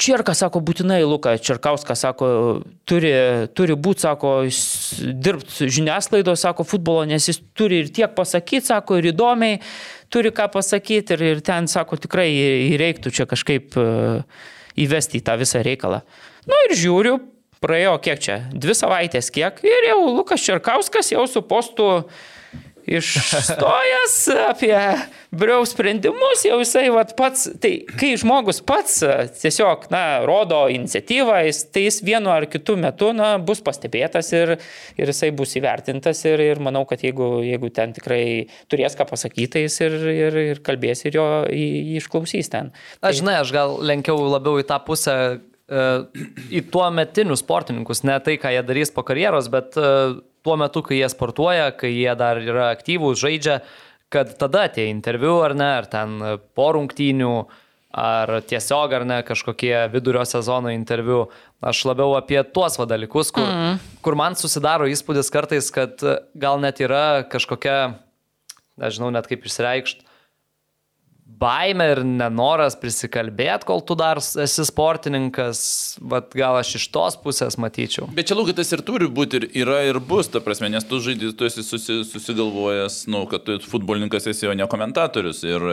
[0.00, 2.28] Čierka sako, būtinai Luka Čerkauskas sako,
[2.88, 3.10] turi,
[3.56, 4.30] turi būti, sako,
[5.26, 9.58] dirbti žiniasklaido, sako, futbolo, nes jis turi ir tiek pasakyti, sako, ir įdomiai
[10.12, 12.30] turi ką pasakyti ir, ir ten, sako, tikrai
[12.80, 13.86] reiktų čia kažkaip e,
[14.86, 16.00] įvesti į tą visą reikalą.
[16.48, 17.18] Na nu, ir žiūriu,
[17.60, 21.90] praėjo kiek čia, dvi savaitės kiek ir jau Lukas Čerkauskas jau su postu
[22.88, 24.16] išstojęs
[24.48, 24.76] apie
[25.30, 28.98] briau sprendimus, jau jisai vat, pats, tai kai žmogus pats
[29.40, 34.56] tiesiog, na, rodo iniciatyvą, jis, tai jis vienu ar kitu metu, na, bus pastebėtas ir,
[34.98, 38.22] ir jisai bus įvertintas ir, ir manau, kad jeigu, jeigu ten tikrai
[38.70, 41.28] turės ką pasakyti, tai jis ir, ir, ir kalbės ir jo
[42.00, 42.74] išklausys ten.
[42.98, 43.12] Tai...
[43.12, 45.16] Aš žinai, aš gal lenkiau labiau į tą pusę,
[45.70, 45.86] e,
[46.58, 49.94] į tuo metinius sportininkus, ne tai, ką jie darys po karjeros, bet e,
[50.44, 53.60] tuo metu, kai jie sportuoja, kai jie dar yra aktyvūs, žaidžia,
[54.10, 56.16] kad tada tie interviu ar ne, ar ten
[56.56, 57.34] po rungtynių,
[57.90, 61.24] ar tiesiog ar ne kažkokie vidurio sezono interviu.
[61.60, 63.80] Aš labiau apie tuos dalykus, kur, mm.
[64.02, 66.00] kur man susidaro įspūdis kartais, kad
[66.34, 67.98] gal net yra kažkokia,
[68.80, 70.06] nežinau net kaip išreikšti,
[71.40, 75.62] baime ir nenoras prisikalbėti, kol tu dar esi sportininkas,
[76.12, 78.08] bet gal aš iš tos pusės matyčiau.
[78.16, 81.32] Bet čia lūkitas ir turi būti, ir yra ir bus, ta prasme, nes tu žaidži,
[81.38, 85.66] tu esi susi, susigalvojęs, nu, kad tu futbolininkas esi, o ne komentatorius ir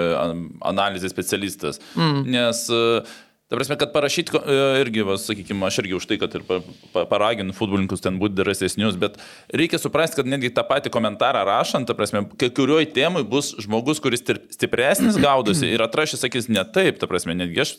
[0.67, 1.81] analizės specialistas.
[1.97, 2.23] Mm.
[2.37, 3.17] Nes uh,
[3.47, 6.43] Ta prasme, kad parašyti e, irgi, va, sakykime, aš irgi už tai, kad ir
[7.07, 9.15] paraginu futbolininkus ten būti drąsesnius, bet
[9.55, 14.03] reikia suprasti, kad netgi tą patį komentarą rašant, ta prasme, kai kuriuoj temai bus žmogus,
[14.03, 17.77] kuris stipresnis gaudosi ir atrašys, sakys, ne taip, ta prasme, netgi aš,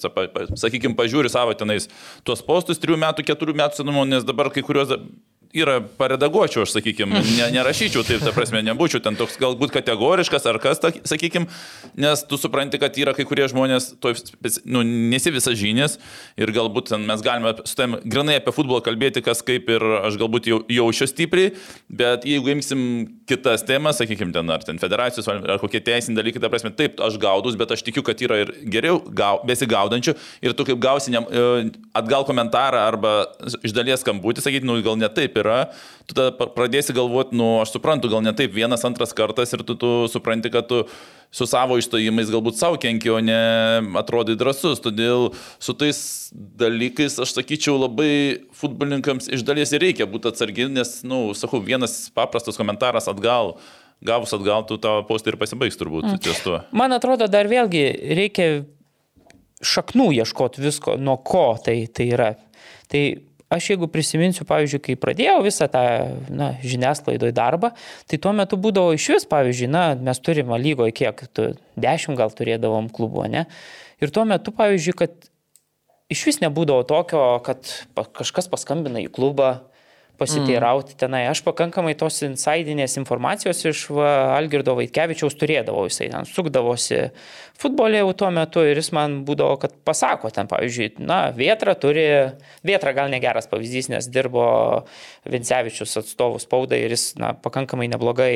[0.56, 1.90] sakykime, pažiūriu savo tenais
[2.24, 4.96] tuos postus 3 metų, 4 metų senumo, nes dabar kai kuriuos
[5.56, 10.58] yra paredaguočiau, aš sakykime, ne, nerašyčiau taip, ta prasme, nebūčiau ten toks galbūt kategoriškas ar
[10.60, 11.48] kas, sakykime,
[11.96, 14.12] nes tu supranti, kad yra kai kurie žmonės, to,
[14.68, 15.96] nu, nesi visas žinias
[16.36, 20.50] ir galbūt mes galime su tam grinai apie futbolą kalbėti, kas kaip ir aš galbūt
[20.50, 21.54] jau, jaučiu stipriai,
[21.88, 22.82] bet jeigu imsim
[23.28, 27.16] kitas temas, sakykime, ten ar ten federacijos ar kokie teisiniai dalykai, ta prasme, taip, aš
[27.22, 31.24] gaudus, bet aš tikiu, kad yra ir geriau gau, besigaudančių ir tu kaip gausi ne,
[31.96, 33.16] atgal komentarą arba
[33.64, 35.60] iš dalies skambutį, sakyti, nu gal ne taip yra,
[36.04, 39.74] tu tada pradėsi galvoti, nu, aš suprantu, gal ne taip vienas, antras kartas ir tu,
[39.80, 40.84] tu supranti, kad tu
[41.34, 43.40] su savo išstojimais galbūt savo kenki, o ne
[44.00, 44.80] atrodai drasus.
[44.84, 45.98] Todėl su tais
[46.36, 48.12] dalykais, aš sakyčiau, labai
[48.60, 53.56] futbolininkams iš dalies ir reikia būti atsargiai, nes, na, nu, sakau, vienas paprastas komentaras atgal
[54.04, 56.18] gavus atgal, tu tavo postą ir pasibaigs turbūt mm.
[56.22, 56.60] ties tuo.
[56.76, 57.82] Man atrodo, dar vėlgi
[58.14, 58.48] reikia
[59.64, 62.28] šaknų ieškoti visko, nuo ko tai, tai yra.
[62.88, 63.02] Tai
[63.48, 65.82] Aš jeigu prisiminsiu, pavyzdžiui, kai pradėjau visą tą
[66.28, 67.70] na, žiniasklaidoje darbą,
[68.04, 71.46] tai tuo metu būdavo iš vis, pavyzdžiui, na, mes turime lygoje kiek, tu,
[71.80, 73.46] dešimt gal turėdavom klubo, ne?
[74.04, 75.30] Ir tuo metu, pavyzdžiui, kad
[76.12, 79.54] iš vis nebūdavo tokio, kad kažkas paskambina į klubą,
[80.18, 80.98] pasiteirauti mm.
[80.98, 81.22] tenai.
[81.30, 87.04] Aš pakankamai tos insidinės informacijos iš va, Algirdo Vaitkevičiaus turėdavau, jisai ten sukdavosi
[87.58, 92.06] futbolė jau tuo metu ir jis man būdavo, kad pasako ten, pavyzdžiui, na, Vietra turi,
[92.66, 94.48] Vietra gal negeras pavyzdys, nes dirbo
[95.28, 98.32] Vincevičius atstovų spaudai ir jis, na, pakankamai neblogai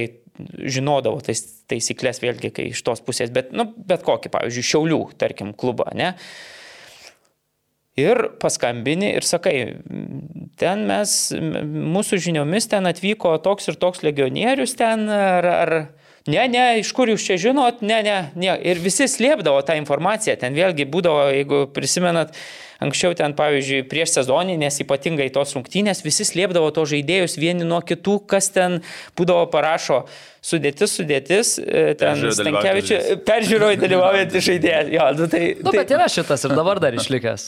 [0.63, 5.53] žinodavo tais, taisyklės vėlgi, kai iš tos pusės, bet, nu, bet kokį, pavyzdžiui, Šiaulių, tarkim,
[5.59, 6.15] klubą, ne?
[8.01, 9.57] Ir paskambini ir sakai,
[10.57, 15.73] ten mes, mūsų žiniomis ten atvyko toks ir toks legionierius ten, ar, ar
[16.25, 18.55] ne, ne, iš kur jūs čia žinot, ne, ne, ne.
[18.65, 22.33] Ir visi slėpdavo tą informaciją, ten vėlgi būdavo, jeigu prisimenat,
[22.83, 28.17] Anksčiau ten, pavyzdžiui, prieš sezoninės ypatingai tos rungtynės visi slėpdavo to žaidėjus vieni nuo kitų,
[28.27, 28.81] kas ten
[29.19, 30.03] būdavo parašo
[30.43, 34.81] sudėtis, sudėtis, e, ten Stankievičiu, peržiūroje dalyvaujantį žaidėją.
[34.91, 37.45] Jo, nu, tai, nu, tai, bet yra šitas ir dabar dar išlikęs.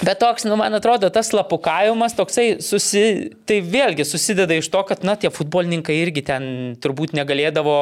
[0.00, 3.02] Bet toks, nu, man atrodo, tas lapukavimas toksai, susi,
[3.48, 6.48] tai vėlgi susideda iš to, kad, na, tie futbolininkai irgi ten
[6.80, 7.76] turbūt negalėdavo,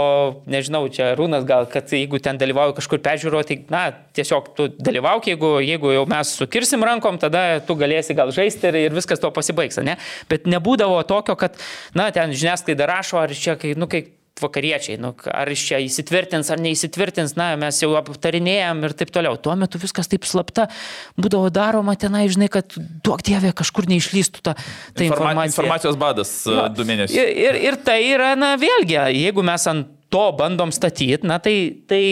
[0.50, 3.84] nežinau, čia Rūnas gal, kad jeigu ten dalyvauja kažkur peržiūroje, tai, na,
[4.18, 8.82] tiesiog tu dalyvauk, jeigu, jeigu jau mes sukirsim rankom, tada tu galėsi gal žaisti ir,
[8.88, 9.94] ir viskas to pasibaigs, ne?
[10.26, 11.54] Bet nebūdavo tokio, kad,
[11.94, 14.08] na, ten žiniasklaida rašo, ar čia, kai, nu, kai
[14.42, 19.38] vakariečiai, nu, ar iš čia įsitvirtins ar neįsitvirtins, na, mes jau aptarinėjom ir taip toliau.
[19.40, 20.68] Tuo metu viskas taip slapta
[21.16, 25.64] būdavo daroma tenai, žinai, kad duok dievė kažkur neišlystų ta, ta Informa informacija.
[25.64, 26.68] Informacijos badas jo.
[26.76, 27.16] du mėnesius.
[27.16, 31.56] Ir, ir, ir tai yra, na, vėlgi, jeigu mes ant to bandom statyti, na, tai,
[31.88, 32.02] tai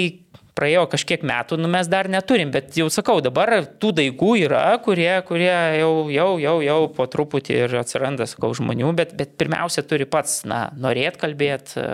[0.58, 5.10] praėjo kažkiek metų, nu mes dar neturim, bet jau sakau, dabar tų daigų yra, kurie,
[5.26, 10.06] kurie jau, jau, jau, jau po truputį ir atsiranda, sakau, žmonių, bet, bet pirmiausia turi
[10.08, 11.84] pats, na, norėt kalbėti,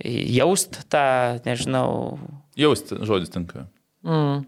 [0.00, 1.06] jaust tą,
[1.46, 2.18] nežinau.
[2.58, 3.66] Jaust, žodis tinka.
[4.06, 4.44] Mm.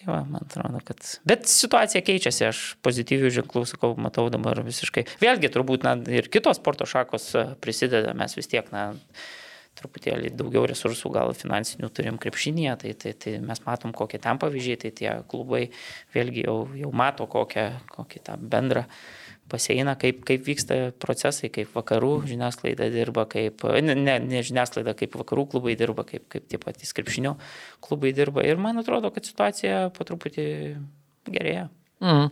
[0.00, 1.02] Tai va, man atrodo, kad.
[1.28, 5.04] Bet situacija keičiasi, aš pozityvių ženklų, sakau, matau dabar visiškai.
[5.20, 8.94] Vėlgi, turbūt, na, ir kitos sporto šakos prisideda, mes vis tiek, na,
[9.80, 14.78] truputėlį daugiau resursų gal finansinių turim krepšinėje, tai, tai, tai mes matom kokie ten pavyzdžiai,
[14.84, 15.66] tai tie klubai
[16.14, 17.66] vėlgi jau, jau mato kokią,
[17.96, 18.86] kokį tą bendrą
[19.50, 25.16] pasieina, kaip, kaip vyksta procesai, kaip vakarų žiniasklaida dirba, kaip, ne, ne, ne žiniasklaida, kaip
[25.18, 27.34] vakarų klubai dirba, kaip, kaip tie patys krepšinio
[27.84, 28.46] klubai dirba.
[28.46, 30.46] Ir man atrodo, kad situacija po truputį
[31.30, 31.68] gerėja.
[32.00, 32.30] Mm.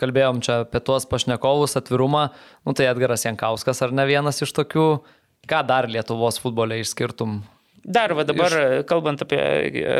[0.00, 2.30] Kalbėjom čia apie tuos pašnekovus, atvirumą,
[2.64, 4.86] nu tai Edgaras Jankauskas ar ne vienas iš tokių
[5.48, 7.40] Ką dar Lietuvos futbole išskirtum?
[7.88, 8.86] Dar va dabar, iš...
[8.88, 9.38] kalbant apie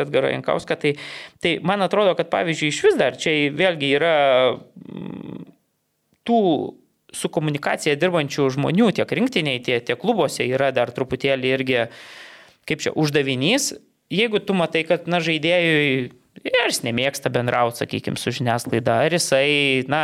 [0.03, 0.93] Edgarą Jankauską, tai,
[1.41, 4.13] tai man atrodo, kad pavyzdžiui iš vis dar čia vėlgi yra
[4.53, 5.47] mm,
[6.27, 6.41] tų
[7.15, 11.83] su komunikacija dirbančių žmonių tiek rinktiniai, tiek, tiek klubuose yra dar truputėlį irgi,
[12.69, 13.73] kaip čia, uždavinys.
[14.13, 16.09] Jeigu tu matai, kad, na, žaidėjui,
[16.61, 20.01] ar jis nemėgsta bendrauti, sakykime, su žiniasklaida, ar jisai, na,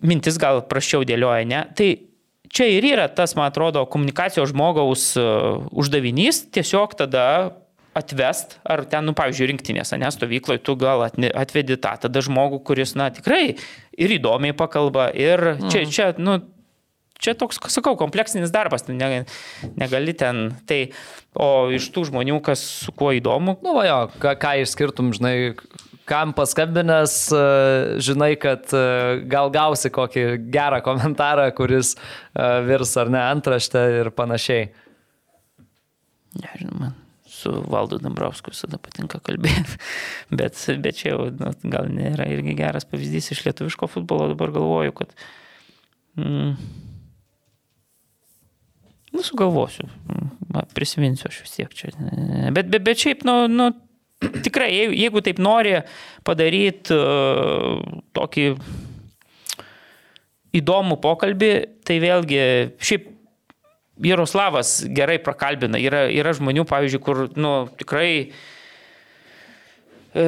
[0.00, 1.90] mintis gal prašiau dėlioja, ne, tai
[2.52, 5.24] čia ir yra tas, man atrodo, komunikacijos žmogaus e,
[5.70, 7.26] uždavinys tiesiog tada
[7.96, 12.94] atvest, ar ten, nu, pavyzdžiui, rinktinės, ne, stovykloje tu gal atvedi tą tada žmogų, kuris,
[12.98, 13.56] na, tikrai
[13.98, 15.90] ir įdomiai pakalba, ir čia, mm.
[15.90, 16.38] čia nu,
[17.20, 19.24] čia toks, sakau, kompleksinis darbas, ne,
[19.78, 20.80] negali ten, tai,
[21.34, 23.58] o iš tų žmonių, kas su kuo įdomu.
[23.64, 25.34] Nu, va jo, ką, ką išskirtum, žinai,
[26.10, 27.42] kam paskambinęs, e,
[28.02, 28.82] žinai, kad e,
[29.30, 32.00] gal gausi kokį gerą komentarą, kuris e,
[32.66, 34.66] virs ar ne antraštę ir panašiai.
[36.40, 36.98] Nežinau, man
[37.30, 39.78] su Valdu Dambrausku visada patinka kalbėti,
[40.38, 44.96] bet, bet čia jau nu, gal nėra irgi geras pavyzdys iš lietuviško futbolo, dabar galvoju,
[45.02, 45.18] kad...
[46.18, 46.54] Mm,
[49.10, 51.88] Nu, sugalvosiu, mm, prisiminsiu aš vis tiek čia.
[52.54, 53.64] Bet, bet, bet šiaip, nu, nu,
[54.46, 55.78] tikrai, jeigu taip nori
[56.26, 57.80] padaryti uh,
[58.16, 58.46] tokį
[60.60, 61.50] įdomų pokalbį,
[61.86, 62.44] tai vėlgi,
[62.82, 63.08] šiaip
[64.00, 65.78] Jaroslavas gerai prakalbina.
[65.80, 68.10] Yra, yra žmonių, pavyzdžiui, kur, nu, tikrai
[70.16, 70.24] e,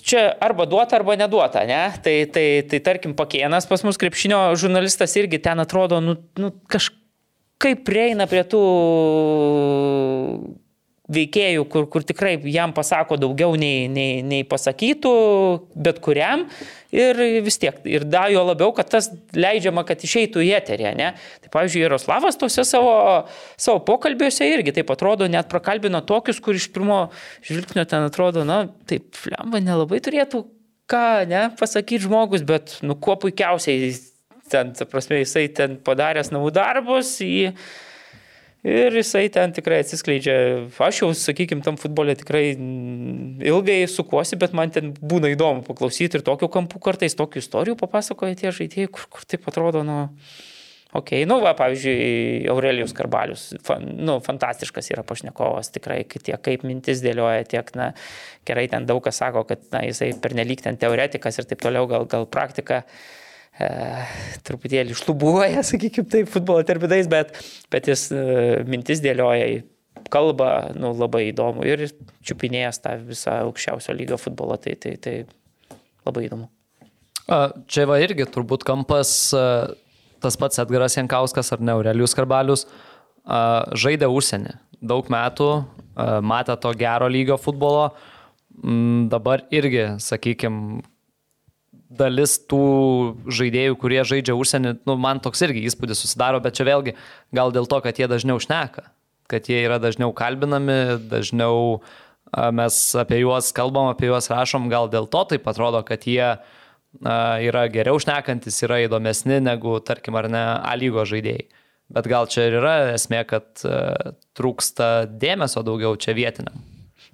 [0.00, 1.82] Čia arba duota, arba neduota, ne?
[2.02, 7.84] Tai, tai, tai tarkim, pakienas pas mus krepšinio žurnalistas irgi ten atrodo, nu, nu kažkaip
[7.84, 8.64] prieina prie tų
[11.10, 15.14] veikėjų, kur, kur tikrai jam pasako daugiau nei, nei, nei pasakytų,
[15.74, 16.46] bet kuriam.
[16.94, 21.12] Ir vis tiek, ir da jo labiau, kad tas leidžiama, kad išeitų į eterį, ne?
[21.44, 22.94] Tai pavyzdžiui, Jaroslavas tose savo,
[23.54, 27.04] savo pokalbiuose irgi taip atrodo, net prakalbino tokius, kur iš pirmo
[27.46, 30.42] žvilgsnio ten atrodo, na, taip, flemba nelabai turėtų
[30.90, 33.92] ką, ne, pasakyti žmogus, bet, nu, kuo puikiausiai
[34.50, 37.52] ten, ta prasme, jisai ten padaręs namų darbus, jį
[38.60, 40.34] Ir jisai ten tikrai atsiskleidžia.
[40.84, 42.44] Aš jau, sakykime, tam futbolė tikrai
[43.48, 48.36] ilgai sukuosi, bet man ten būna įdomu paklausyti ir tokių kampų kartais, tokių istorijų papasakoja
[48.36, 50.06] tie žaidėjai, kur, kur taip atrodo, nu,
[50.90, 56.98] Ok, nu, va, pavyzdžiui, Aurelijus Karbalius, fan, nu, fantastiškas yra pašnekovas, tikrai tiek kaip mintis
[57.04, 57.92] dėlioja, tiek, na,
[58.42, 62.08] gerai ten daug kas sako, kad, na, jisai pernelyg ten teoretikas ir taip toliau, gal,
[62.10, 62.80] gal praktika.
[62.82, 63.19] Uh,
[63.60, 63.68] e,
[64.46, 67.36] truputėlį šlubuoja, sakykime, taip, futbolo terminais, bet,
[67.72, 68.22] bet jis e,
[68.68, 69.62] mintis dėlioja
[70.10, 71.84] kalba, nu, labai įdomu ir
[72.26, 75.14] čiupinėjęs tą visą aukščiausio lygio futbolą, tai, tai, tai
[76.08, 76.48] labai įdomu.
[77.70, 79.10] Čia va irgi turbūt kampas
[80.20, 82.64] tas pats Edgaras Jankauskas ar ne Aurelijus Karbalius
[83.78, 84.56] žaidė užsienį.
[84.80, 85.50] Daug metų
[86.26, 87.90] matė to gero lygio futbolo.
[88.60, 90.82] Mm, dabar irgi, sakykime,
[91.90, 92.62] dalis tų
[93.26, 96.94] žaidėjų, kurie žaidžia užsienį, nu, man toks irgi įspūdis susidaro, bet čia vėlgi
[97.34, 98.86] gal dėl to, kad jie dažniau šneka,
[99.30, 101.82] kad jie yra dažniau kalbinami, dažniau
[102.54, 106.36] mes apie juos kalbam, apie juos rašom, gal dėl to taip atrodo, kad jie
[107.00, 111.48] yra geriau šnekantis, yra įdomesni negu, tarkim, ar ne, A lygo žaidėjai.
[111.90, 113.62] Bet gal čia ir yra esmė, kad
[114.38, 116.54] trūksta dėmesio daugiau čia vietiniam.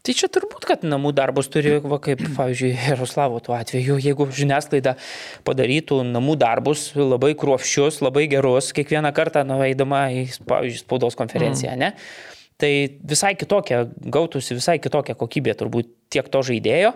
[0.07, 4.95] Tai čia turbūt, kad namų darbus turi, va, kaip, pavyzdžiui, Jaroslavo tuo atveju, jeigu žiniasklaida
[5.47, 11.83] padarytų namų darbus labai kruopščius, labai gerus, kiekvieną kartą nuveidama į, pavyzdžiui, spaudos konferenciją, mm.
[11.83, 12.37] ne?
[12.57, 12.71] Tai
[13.05, 13.83] visai kitokia,
[14.15, 16.95] gautųsi visai kitokia kokybė turbūt tiek to žaidėjo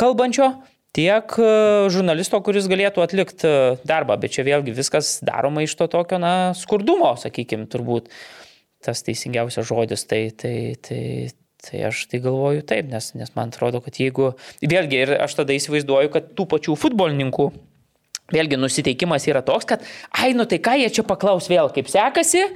[0.00, 0.50] kalbančio,
[0.96, 1.48] tiek e,
[1.92, 6.52] žurnalisto, kuris galėtų atlikti e, darbą, bet čia vėlgi viskas daroma iš to tokio, na,
[6.58, 8.10] skurdumo, sakykime, turbūt
[8.82, 11.02] tas teisingiausias žodis, tai, tai, tai,
[11.62, 14.32] tai aš tai galvoju taip, nes, nes man atrodo, kad jeigu,
[14.62, 17.48] vėlgi, ir aš tada įsivaizduoju, kad tų pačių futbolininkų,
[18.32, 22.48] vėlgi nusiteikimas yra toks, kad, ai, nu tai ką jie čia paklaus vėl, kaip sekasi,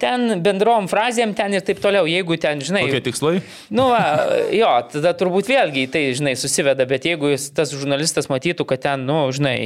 [0.00, 2.86] ten bendrom frazėm, ten ir taip toliau, jeigu ten, žinai.
[2.88, 3.34] Kokie tikslai?
[3.68, 4.02] Nu, va,
[4.54, 9.22] jo, tada turbūt vėlgi tai, žinai, susiveda, bet jeigu tas žurnalistas matytų, kad ten, nu,
[9.34, 9.56] žinai,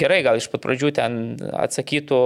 [0.00, 1.20] gerai, gal iš pat pradžių ten
[1.64, 2.20] atsakytų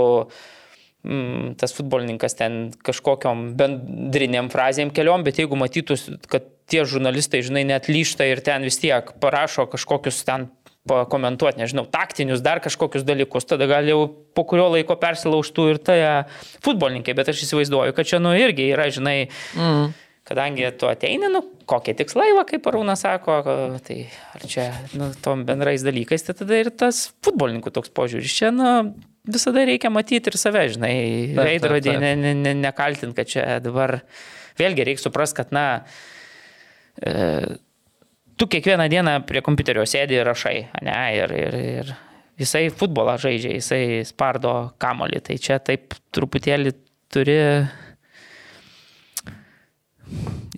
[1.08, 5.98] mm, tas futbolininkas ten kažkokiam bendriniam frazėm keliom, bet jeigu matytų,
[6.30, 10.50] kad tie žurnalistai, žinai, net lyšta ir ten vis tiek parašo kažkokius ten
[10.88, 14.06] pakomentuoti, nežinau, taktinius, dar kažkokius dalykus, tada gal jau
[14.36, 15.98] po kurio laiko persilaužtų ir tai
[16.64, 19.16] futbolininkai, bet aš įsivaizduoju, kad čia, nu, irgi yra, žinai,
[19.58, 19.90] mm.
[20.28, 23.42] kadangi tu ateini, nu, kokie tikslai, va, kaip Arūna sako,
[23.84, 24.00] tai
[24.32, 28.94] ar čia, nu, tom bendrais dalykais, tai tada ir tas futbolininkų toks požiūris čia, nu,
[29.26, 30.96] visada reikia matyti ir save, žinai,
[31.36, 33.98] veidrodį, ne, ne, ne, nekaltint, kad čia dabar,
[34.60, 35.64] vėlgi reikia suprasti, kad, na,
[37.02, 37.14] e,
[38.38, 41.94] tu kiekvieną dieną prie kompiuterio sėdi ir rašai, ne, ir, ir, ir
[42.38, 46.74] jisai futbolą žaidžia, jisai spardo kamolį, tai čia taip truputėlį
[47.12, 47.38] turi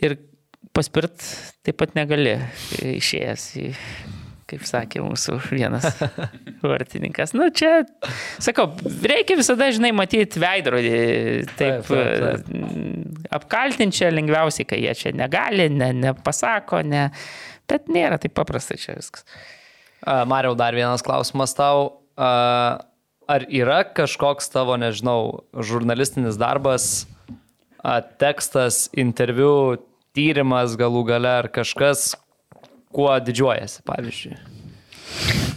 [0.05, 0.17] ir
[0.77, 1.23] paspirt
[1.67, 2.37] taip pat negali
[2.85, 3.71] išėjęs į,
[4.51, 5.87] kaip sakė mūsų vienas
[6.71, 7.35] vartininkas.
[7.39, 7.85] Nu, čia,
[8.43, 8.69] sakau,
[9.07, 10.97] reikia visada, žinai, matyti veidrodį,
[11.55, 13.31] taip, taip, taip, taip.
[13.39, 17.09] apkaltinčia lengviausiai, kai jie čia negali, ne, nepasako, ne,
[17.71, 19.27] Bet nėra taip paprasta čia viskas.
[20.03, 22.01] Mariau, dar vienas klausimas tau.
[23.31, 27.05] Ar yra kažkoks tavo, nežinau, žurnalistinis darbas,
[28.19, 29.79] tekstas, interviu,
[30.17, 32.17] tyrimas galų gale ar kažkas,
[32.95, 34.41] kuo didžiuojasi, pavyzdžiui?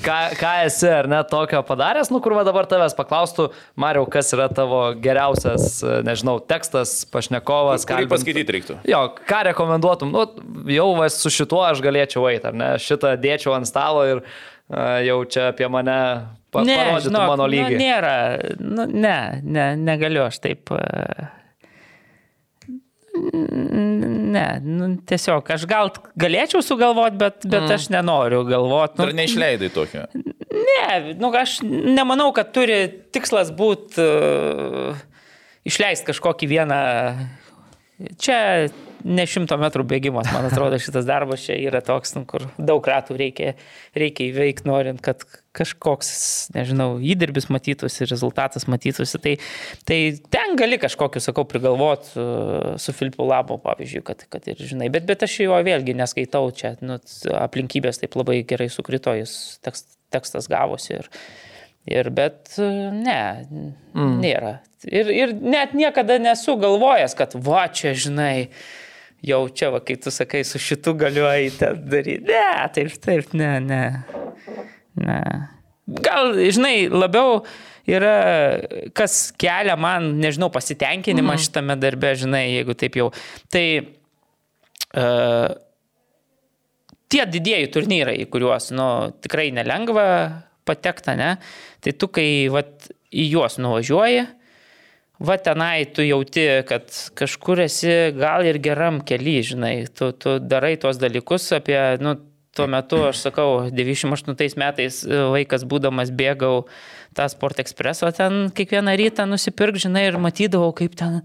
[0.04, 4.32] ką, ką esi ar ne tokio padaręs, nu kur va dabar tavęs paklaustų, Mariau, kas
[4.36, 7.88] yra tavo geriausias, nežinau, tekstas, pašnekovas.
[7.90, 8.80] Ką paskaityti reiktų?
[8.90, 10.26] Jo, ką rekomenduotum, nu,
[10.74, 15.00] jau va, su šituo aš galėčiau eiti, ar ne, šitą dėčiau ant stalo ir uh,
[15.06, 16.00] jau čia apie mane
[16.54, 17.78] pa ne, parodytų žinok, mano lygį.
[17.78, 18.18] Nu, nėra,
[18.60, 20.74] nu, ne, ne, negaliu aš taip.
[20.74, 21.32] Uh
[24.34, 27.74] Ne, nu, tiesiog aš gal galėčiau sugalvoti, bet, bet mm.
[27.76, 29.00] aš nenoriu galvoti.
[29.00, 30.06] Nu, Ar neišleidai tokio?
[30.54, 32.80] Ne, nu, aš nemanau, kad turi
[33.14, 35.04] tikslas būti uh,
[35.68, 36.80] išleisti kažkokį vieną.
[38.22, 38.38] Čia
[39.04, 43.18] ne šimto metrų bėgimas, man atrodo, šitas darbas čia yra toks, nu, kur daug ratų
[43.20, 43.54] reikia,
[43.98, 45.24] reikia įveikti, norint, kad
[45.54, 46.10] kažkoks,
[46.56, 49.20] nežinau, įdirbis matytųsi, rezultatas matytųsi.
[49.22, 49.36] Tai,
[49.90, 50.00] tai
[50.34, 52.28] ten gali kažkokiu, sakau, prigalvoti su,
[52.82, 56.76] su Filipu Labo, pavyzdžiui, kad, kad ir žinai, bet, bet aš jo vėlgi neskaitau, čia
[56.82, 56.98] nu,
[57.38, 59.36] aplinkybės taip labai gerai sukrito, jis
[59.66, 61.10] tekst, tekstas gavosi ir,
[61.90, 63.22] ir bet ne,
[63.94, 64.16] mm.
[64.24, 64.56] nėra.
[64.90, 68.50] Ir, ir net niekada nesu galvojęs, kad va čia, žinai,
[69.24, 72.28] jau čia, va, kai tu sakai, su šitu galiu eiti daryti.
[72.28, 73.84] Ne, taip, taip, ne, ne.
[75.00, 75.20] ne.
[76.04, 77.42] Gal, žinai, labiau
[77.90, 78.16] yra,
[78.96, 81.44] kas kelia man, nežinau, pasitenkinimą mm.
[81.46, 83.10] šitame darbe, žinai, jeigu taip jau.
[83.52, 85.50] Tai uh,
[87.12, 88.88] tie didieji turnyrai, į kuriuos, nu,
[89.24, 90.08] tikrai nelengva
[90.68, 91.36] patekta, ne,
[91.84, 94.24] tai tu, kai, vat, į juos nuvažiuoji,
[95.20, 100.76] va tenai tu jauti, kad kažkur esi gal ir geram keli, žinai, tu, tu darai
[100.82, 102.18] tuos dalykus apie, nu,
[102.54, 105.02] tuo metu, aš sakau, 98 metais
[105.34, 106.68] vaikas būdamas bėgau
[107.18, 111.22] tą Sport Expresso ten kiekvieną rytą nusipirk, žinai, ir matydavau, kaip ten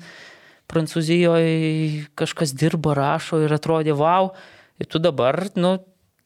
[0.69, 4.35] Prancūzijoje kažkas dirba, rašo ir atrodė, wow,
[4.77, 5.79] ir tu dabar, nu,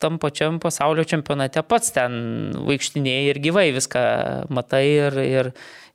[0.03, 2.15] tam pačiam pasaulio čempionate pats ten
[2.67, 4.03] vaikštinėjai ir gyvai viską
[4.51, 5.51] matai ir, ir,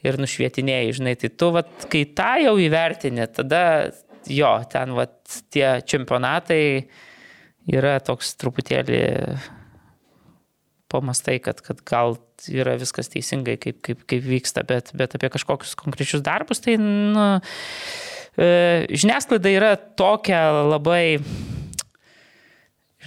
[0.05, 3.61] ir nušvietinėjai, žinai, tai tu, vat, kai tą jau įvertini, tada
[4.29, 5.17] jo, ten vat,
[5.53, 6.61] tie čempionatai
[7.67, 9.01] yra toks truputėlį
[10.91, 12.15] pamastai, kad, kad gal
[12.47, 17.25] yra viskas teisingai, kaip, kaip, kaip vyksta, bet, bet apie kažkokius konkrečius darbus, tai nu,
[18.37, 21.17] e, žiniasklaida yra tokia labai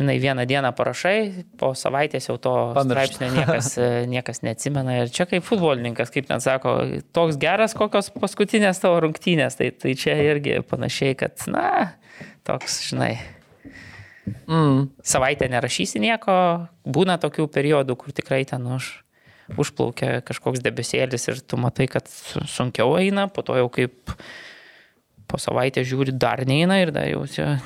[0.00, 2.90] žinai, vieną dieną parašai, po savaitės jau to Pamiršt.
[2.90, 3.72] straipsnio niekas,
[4.14, 4.96] niekas neatsimena.
[5.02, 6.78] Ir čia kaip futbolininkas, kaip ten sako,
[7.16, 11.92] toks geras, kokios paskutinės tavo rungtynės, tai, tai čia irgi panašiai, kad, na,
[12.48, 13.12] toks, žinai.
[14.48, 14.88] Mm.
[15.06, 16.34] Savaitę nerašysi nieko,
[16.84, 18.92] būna tokių periodų, kur tikrai ten už,
[19.60, 24.14] užplaukia kažkoks debesėlis ir tu matai, kad sunkiau eina, po to jau kaip
[25.30, 27.22] po savaitę žiūri, dar neina ir dar jau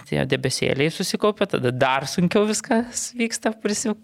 [0.09, 3.95] tie debesėliai susikaupia, tada dar sunkiau viskas vyksta prisi,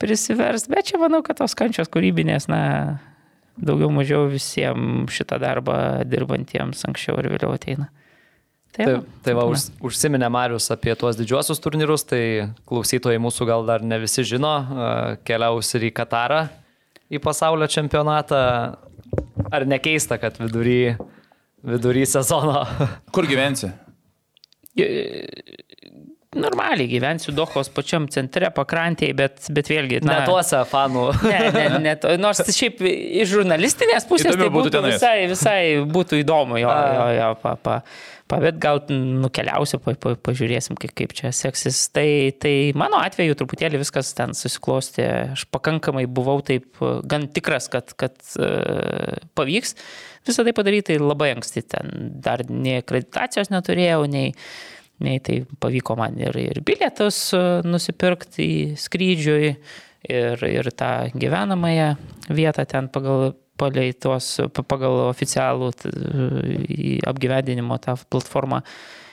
[0.00, 0.68] prisivers.
[0.70, 2.62] Bet čia manau, kad tos kančios kūrybinės, na,
[3.56, 5.78] daugiau mažiau visiems šitą darbą
[6.08, 7.88] dirbantiems anksčiau ir vėliau ateina.
[8.76, 13.64] Tai, tai, tai va, už, užsiminė Marius apie tuos didžiuosius turnyrus, tai klausytojai mūsų gal
[13.68, 14.52] dar ne visi žino,
[15.24, 16.42] keliaus ir į Katarą,
[17.08, 18.42] į pasaulio čempionatą.
[19.54, 20.96] Ar nekeista, kad vidury
[21.66, 22.62] vidury sezono.
[23.14, 23.72] Kur gyvensi?
[26.36, 30.02] Normaliai gyvensiu Dohos pačiam centre, pakrantėje, bet, bet vėlgi...
[30.04, 31.06] Na, ne tuose fanų.
[31.24, 35.60] Ne, ne, ne to, nors šiaip iš žurnalistinės pusės Įdomi tai būtų, būtų visai, visai
[35.88, 37.76] būtų įdomu jo, jo, jo pa, pa,
[38.28, 41.86] pa, bet gal nukeliausiu, pa, pa, pažiūrėsim, kaip, kaip čia seksis.
[41.96, 42.08] Tai,
[42.42, 45.06] tai mano atveju truputėlį viskas ten susiklosti.
[45.38, 49.78] Aš pakankamai buvau taip gan tikras, kad, kad uh, pavyks
[50.28, 51.64] visą tai padaryti labai anksti.
[51.70, 54.34] Ten dar nei akreditacijos neturėjau, nei,
[55.04, 58.50] nei tai pavyko man ir, ir bilietus e, nusipirkti
[58.80, 59.56] skrydžiui,
[60.08, 61.94] ir, ir tą gyvenamąją
[62.30, 64.36] vietą ten pagal palei tuos,
[64.68, 65.72] pagal oficialų
[67.08, 68.60] apgyvendinimo tą platformą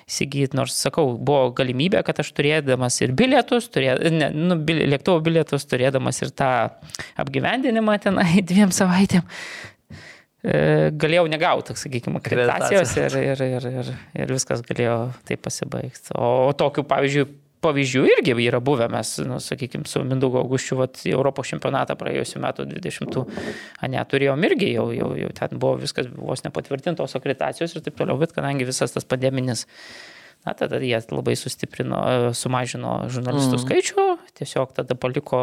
[0.04, 5.64] įsigyti, nors sakau, buvo galimybė, kad aš turėdamas ir bilietus, turė, ne, nu, lėktuvo bilietus,
[5.70, 6.50] turėdamas ir tą
[7.24, 9.24] apgyvendinimą tenai dviem savaitėm,
[10.44, 16.12] galėjau negauti, sakykime, akreditacijos ir, ir, ir, ir, ir viskas galėjo taip pasibaigti.
[16.20, 17.28] O tokių, pavyzdžiui,
[17.64, 22.66] pavyzdžių irgi yra buvę, mes, nu, sakykime, su Mindaugo Auguščiu, vat, Europos čempionatą praėjusiu metu
[22.68, 23.22] 20,
[23.94, 28.20] ne, turėjom irgi, jau, jau, jau ten buvo viskas vos nepatvirtintos akreditacijos ir taip toliau,
[28.20, 29.64] bet kadangi visas tas pandeminis
[30.44, 32.00] Na, tada jie labai sustiprino,
[32.36, 33.62] sumažino žurnalistų mm.
[33.64, 35.40] skaičių, tiesiog tada paliko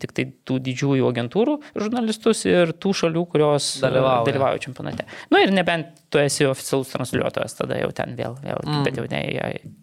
[0.00, 5.04] tik tai tų didžiųjų agentūrų žurnalistus ir tų šalių, kurios dalyvauja, dalyvauja čempionate.
[5.28, 8.86] Na nu, ir nebent tu esi oficialus transliuotojas, tada jau ten vėl, vėl mm.
[8.88, 9.22] bet jau ne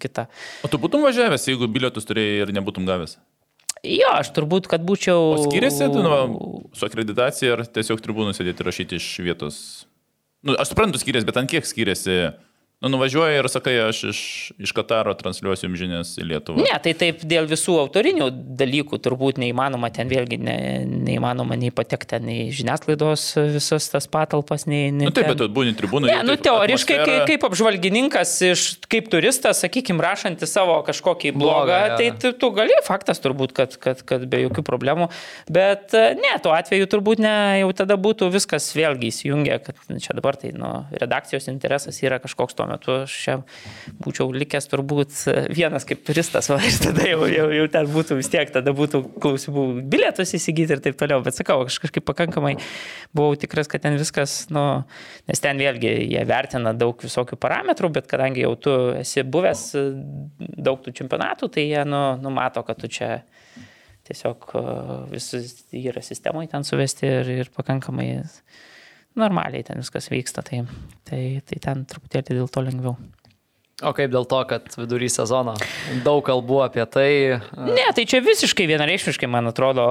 [0.01, 0.25] kita.
[0.65, 3.19] O tu būtum važiavęs, jeigu bilietus turėjai ir nebūtum gavęs?
[3.85, 5.35] Jo, aš turbūt, kad būčiau.
[5.35, 6.17] O skiriasi nu,
[6.73, 9.59] su akreditacija ar tiesiog tribūnų sėdėti rašyti iš vietos?
[10.41, 12.17] Nu, aš suprantu, skiriasi, bet ant kiek skiriasi?
[12.77, 14.19] Nu, nuvažiuoji ir sakai, aš iš,
[14.61, 16.61] iš Kataro transliuosiu jums žinias į Lietuvą.
[16.61, 18.27] Ne, tai taip dėl visų autorinių
[18.59, 23.23] dalykų turbūt neįmanoma ten vėlgi ne, neįmanoma nei patekti ten į žiniasklaidos
[23.55, 24.91] visas tas patalpas, nei...
[24.93, 25.31] nei nu, taip, ten...
[25.33, 26.11] bet tu būni tribūnai.
[26.11, 27.23] Ne, nu teoriškai, atmosfera...
[27.23, 31.97] kaip, kaip apžvalgininkas, iš, kaip turistas, sakykime, rašantis savo kažkokį blogą, blogą ja.
[31.97, 35.09] tai tu, tu gali, faktas turbūt, kad, kad, kad be jokių problemų,
[35.49, 40.37] bet ne, tuo atveju turbūt ne, jau tada būtų viskas vėlgi įsijungę, kad čia dabar
[40.37, 43.35] tai nu, redakcijos interesas yra kažkoks to tuo metu aš čia
[44.03, 45.15] būčiau likęs turbūt
[45.55, 49.03] vienas kaip turistas, va, ir tada jau, jau, jau ten būtų vis tiek, tada būtų
[49.21, 51.21] klausimų bilietus įsigyti ir taip toliau.
[51.23, 52.57] Bet sakau, aš kažkaip pakankamai
[53.15, 54.83] buvau tikras, kad ten viskas, nu,
[55.27, 59.67] nes ten vėlgi jie vertina daug visokių parametrų, bet kadangi jau tu esi buvęs
[60.37, 63.21] daug tų čempionatų, tai jie nu, numato, kad tu čia
[64.07, 64.53] tiesiog
[65.11, 68.13] visus yra sistemoje ten suvesti ir, ir pakankamai
[69.19, 70.63] normaliai ten viskas vyksta, tai,
[71.07, 72.97] tai, tai ten truputėlį dėl to lengviau.
[73.85, 75.53] O kaip dėl to, kad vidury sezono
[76.01, 77.09] daug kalbų apie tai?
[77.61, 79.85] Ne, tai čia visiškai vienareikšmiškai, man atrodo,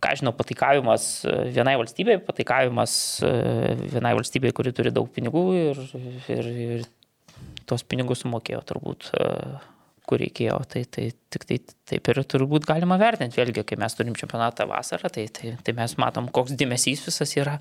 [0.00, 1.10] ką žinau, patikavimas
[1.52, 5.82] vienai valstybei, patikavimas vienai valstybei, kuri turi daug pinigų ir,
[6.32, 6.88] ir, ir
[7.68, 9.12] tuos pinigus sumokėjo turbūt
[10.10, 10.58] kur reikėjo.
[10.70, 11.58] Tai, tai tik tai
[11.90, 13.38] taip ir turbūt galima vertinti.
[13.38, 17.56] Vėlgi, kai mes turim čempionatą vasarą, tai, tai, tai mes matom, koks dėmesys visas yra.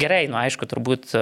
[0.00, 1.12] Gerai, nu aišku, turbūt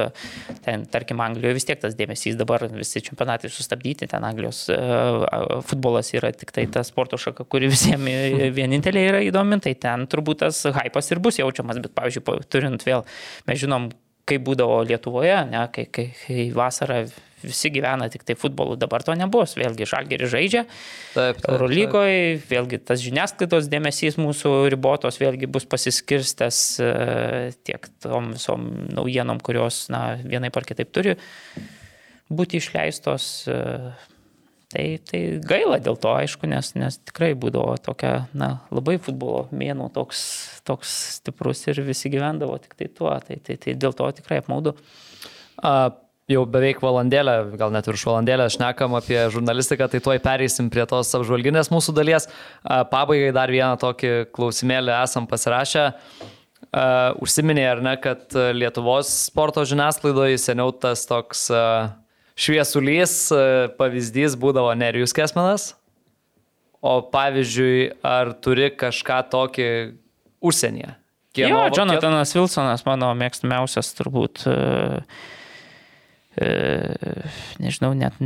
[0.64, 6.12] ten, tarkim, Anglijoje vis tiek tas dėmesys dabar visi čempionatai sustabdyti, ten Anglijos uh, futbolas
[6.16, 10.64] yra tik tai ta sporto šaka, kuri visiems vienintelė yra įdomi, tai ten turbūt tas
[10.80, 13.04] hypas ir bus jaučiamas, bet, pavyzdžiui, turint vėl,
[13.48, 13.92] mes žinom,
[14.28, 17.02] kaip būdavo Lietuvoje, ne, kai, kai, kai vasarą
[17.44, 20.64] visi gyvena tik tai futbolu, dabar to nebus, vėlgi žalgerį žaidžia.
[21.14, 26.92] Taip, taip, Eurolygoje, vėlgi tas žiniasklaidos dėmesys mūsų ribotos, vėlgi bus pasiskirstęs e,
[27.66, 31.18] tiek tom visom naujienom, kurios, na, vienai par kitaip turi
[32.32, 33.28] būti išleistos.
[33.50, 33.60] e,
[34.72, 39.90] Tai, tai gaila dėl to, aišku, nes, nes tikrai būdavo tokia, na, labai futbolo mėnų
[39.92, 40.22] toks,
[40.64, 43.12] toks stiprus ir visi gyvendavo tik tai tuo.
[43.26, 44.72] Tai, tai, tai dėl to tikrai apmaudu.
[45.60, 45.92] A,
[46.32, 51.10] jau beveik valandėlę, gal net virš valandėlę šnekam apie žurnalistiką, tai tuoj pereisim prie tos
[51.18, 52.28] apžvalginės mūsų dalies.
[52.62, 55.88] Pabaigai dar vieną tokį klausimėlį esam pasirašę.
[57.22, 61.50] Užsiminė, ar ne, kad Lietuvos sporto žiniasklaidoje seniau tas toks
[62.38, 63.16] šviesulys
[63.78, 65.72] pavyzdys būdavo Nerijus Kesmanas.
[66.82, 69.68] O pavyzdžiui, ar turi kažką tokį
[70.42, 70.96] užsienyje?
[71.32, 74.42] Kieno, jo, Jonathanas Wilsonas, mano mėgstamiausias turbūt.
[74.50, 74.98] Uh,
[76.36, 78.16] nežinau, net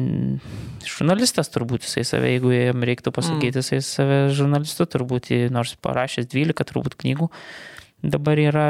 [0.86, 6.68] žurnalistas turbūt jisai save, jeigu jam reiktų pasakyti, jisai save žurnalistu turbūt, nors parašęs 12
[6.70, 7.28] turbūt knygų,
[8.06, 8.68] dabar yra,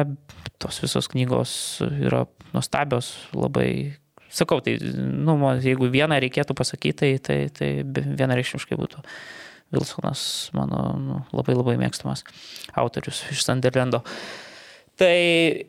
[0.63, 1.53] tos visos knygos
[1.85, 2.25] yra
[2.55, 3.99] nuostabios, labai,
[4.33, 9.05] sakau, tai, nu, jeigu vieną reikėtų pasakyti, tai, tai, tai vienareikšmiškai būtų.
[9.75, 10.21] Wilsonas,
[10.55, 12.23] mano nu, labai labai mėgstamas
[12.79, 13.99] autorius iš Sunderlando.
[13.99, 14.46] Uh,
[14.97, 15.17] Tai,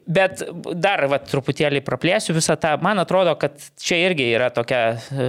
[0.07, 0.41] bet
[0.80, 2.78] dar va, truputėlį praplėsiu visą tą.
[2.80, 5.25] Man atrodo, kad čia irgi yra tokia e,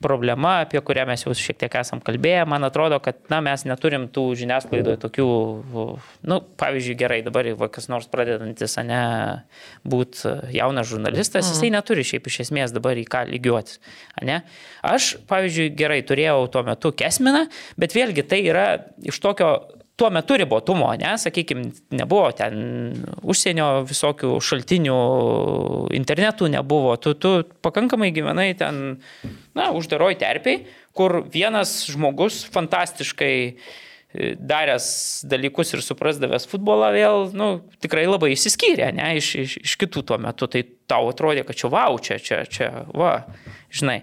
[0.00, 2.46] problema, apie kurią mes jau šiek tiek esam kalbėję.
[2.48, 5.26] Man atrodo, kad na, mes neturim tų žiniasklaidoje tokių,
[6.32, 9.02] nu, pavyzdžiui, gerai, dabar va, kas nors pradedantis, ne,
[9.84, 11.76] būti jaunas žurnalistas, jisai mhm.
[11.76, 13.76] neturi šiaip iš esmės dabar į ką lygiuotis.
[14.24, 14.40] Ne?
[14.88, 17.44] Aš, pavyzdžiui, gerai turėjau tuo metu kesminą,
[17.80, 18.66] bet vėlgi tai yra
[19.04, 19.52] iš tokio
[20.00, 22.54] tuo metu ribotumo, ne, sakykime, nebuvo ten
[23.20, 24.96] užsienio visokių šaltinių,
[25.98, 28.96] internetų nebuvo, tu, tu pakankamai gyvenai ten,
[29.58, 30.64] na, uždaroj terpiai,
[30.96, 33.54] kur vienas žmogus fantastiškai e,
[34.40, 34.88] daręs
[35.28, 37.52] dalykus ir suprasdavęs futbolą vėl, nu,
[37.84, 41.74] tikrai labai išsiskyrė, ne, iš, iš, iš kitų tuo metu, tai tau atrodė, kad čia
[41.76, 43.18] wow, čia, čia, čia, va,
[43.68, 44.00] žinai.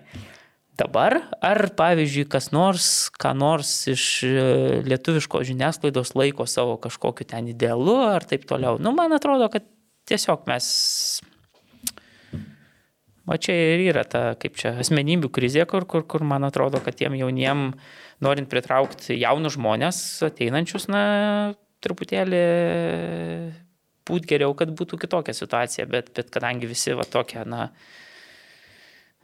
[0.78, 4.34] Dabar, ar pavyzdžiui, kas nors, ką nors iš e,
[4.86, 8.78] lietuviško žiniasklaidos laiko savo kažkokiu ten idealu ar taip toliau.
[8.78, 9.66] Nu, man atrodo, kad
[10.06, 10.68] tiesiog mes...
[13.28, 16.96] O čia ir yra ta, kaip čia, asmenybių krizė, kur, kur, kur man atrodo, kad
[16.96, 17.72] tiem jauniem,
[18.24, 19.98] norint pritraukti jaunus žmonės,
[20.30, 21.02] ateinančius, na,
[21.84, 22.44] truputėlį
[24.08, 27.68] būt geriau, kad būtų kitokia situacija, bet, bet kadangi visi va tokia, na,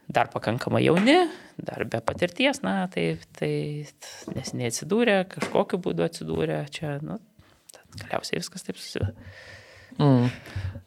[0.08, 1.16] dar pakankamai jauni,
[1.56, 3.52] dar be patirties, na, tai, tai
[4.34, 7.18] nes neatsidūrė, kažkokiu būdu atsidūrė, čia, nu,
[8.02, 9.14] galiausiai viskas taip susideda.
[9.98, 10.30] Mm.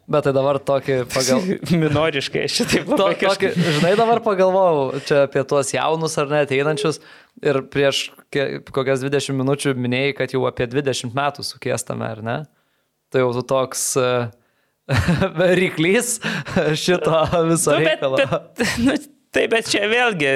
[0.08, 1.44] Bet tai dabar tokį pagal...
[1.84, 7.02] Minoriškai, šitaip to, tokį, Žinai, dabar pagalvojau čia apie tuos jaunus ar net einančius
[7.44, 8.06] ir prieš
[8.76, 12.38] kokias 20 minučių minėjai, kad jau apie 20 metų sukiestame, ar ne?
[13.12, 14.30] Tai jau tu toks uh,
[15.62, 16.18] ryklys
[16.80, 18.22] šito viso nu, bet, reikalo.
[18.22, 18.96] Bet, nu,
[19.36, 20.32] taip, bet čia vėlgi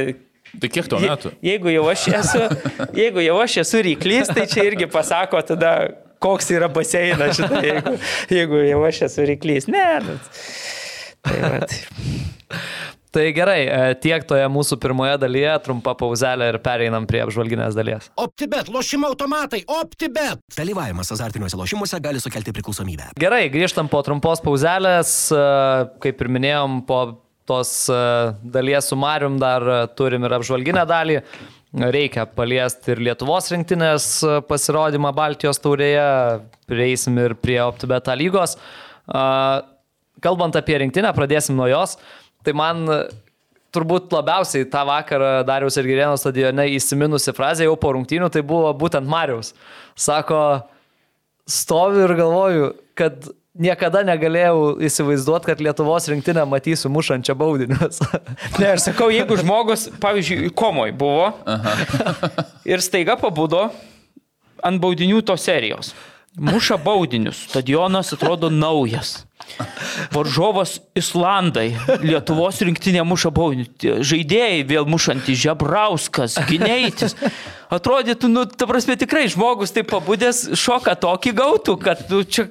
[0.59, 1.31] Tai kiek tuo metu?
[1.39, 2.41] Je, jeigu, jau aš esu,
[2.97, 5.71] jeigu jau aš esu ryklys, tai čia irgi pasako tada,
[6.21, 7.93] koks yra baseinas šitą, jeigu,
[8.35, 9.69] jeigu jau aš esu ryklys.
[9.71, 10.41] Ne, bet.
[11.23, 11.61] Tai, va,
[13.11, 13.29] tai.
[13.35, 18.09] Gerai, e, tiek toje mūsų pirmoje dalyje, trumpa pauzelė ir pereinam prie apžvalginės dalies.
[18.19, 20.41] OptiBet, lošimo automatai, OptiBet.
[20.57, 23.11] Dalyvavimas azartiniuose lošimuose gali sukelti priklausomybę.
[23.21, 25.41] Gerai, grįžtam po trumpos pauzelės, e,
[26.03, 27.01] kaip ir minėjom, po
[27.49, 28.03] tos e,
[28.53, 29.65] dalies su Marium dar
[29.97, 31.19] turim ir apžvalginę dalį.
[31.71, 34.05] Reikia paliesti ir Lietuvos rinktinės
[34.49, 38.57] pasirodymą Baltijos taurėje, prieisim ir prie OptiBet lygos.
[40.21, 41.95] Kalbant apie rinktinę, pradėsim nuo jos.
[42.45, 42.85] Tai man
[43.71, 48.71] turbūt labiausiai tą vakarą Dariaus ir Girėno stadione įsiminusi frazė jau po rungtynių, tai buvo
[48.77, 49.53] būtent Mariaus.
[49.95, 50.41] Sako,
[51.47, 53.29] stoviu ir galvoju, kad
[53.61, 57.99] niekada negalėjau įsivaizduoti, kad Lietuvos rinktinę matysiu mušančią baudinius.
[58.59, 61.75] ne, aš sakau, jeigu žmogus, pavyzdžiui, komoj buvo Aha.
[62.71, 63.69] ir staiga pabudo
[64.63, 65.95] ant baudinių tos serijos.
[66.39, 69.25] Muša baudinius, stadionas atrodo naujas.
[70.11, 71.71] Varžovas Islandai,
[72.03, 73.67] Lietuvos rinktinė muša baudinį,
[74.07, 77.15] žaidėjai vėl mušantys, Žebrauskas, Gineitis.
[77.71, 82.49] Atrodytų, nu, ta prasme, tikrai žmogus taip pabudęs šoką tokį gautų, kad nu, čia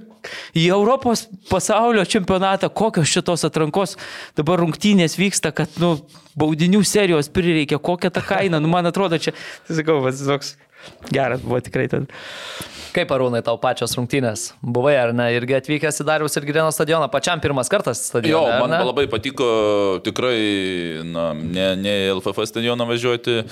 [0.56, 3.96] į Europos pasaulio čempionatą, kokios šitos atrankos
[4.38, 5.96] dabar rungtynės vyksta, kad, nu,
[6.40, 9.34] baudinių serijos prireikia, kokia ta kaina, nu, man atrodo, čia,
[9.68, 10.54] tai sakau, vas, toks
[11.12, 12.20] geras buvo tikrai tada.
[12.94, 14.50] Kaip arūnai tau pačios rungtynės?
[14.62, 15.28] Buvai ar ne?
[15.36, 18.56] Irgi atvykęs į Dariaus ir Girėno stadioną, pačiam pirmas kartas stadioną.
[18.56, 19.50] Jo, man labai patiko
[20.06, 20.38] tikrai,
[21.06, 23.42] na, ne, ne LFF stadioną važiuoti.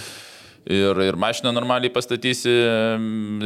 [0.69, 2.52] Ir, ir mašiną normaliai pastatysi,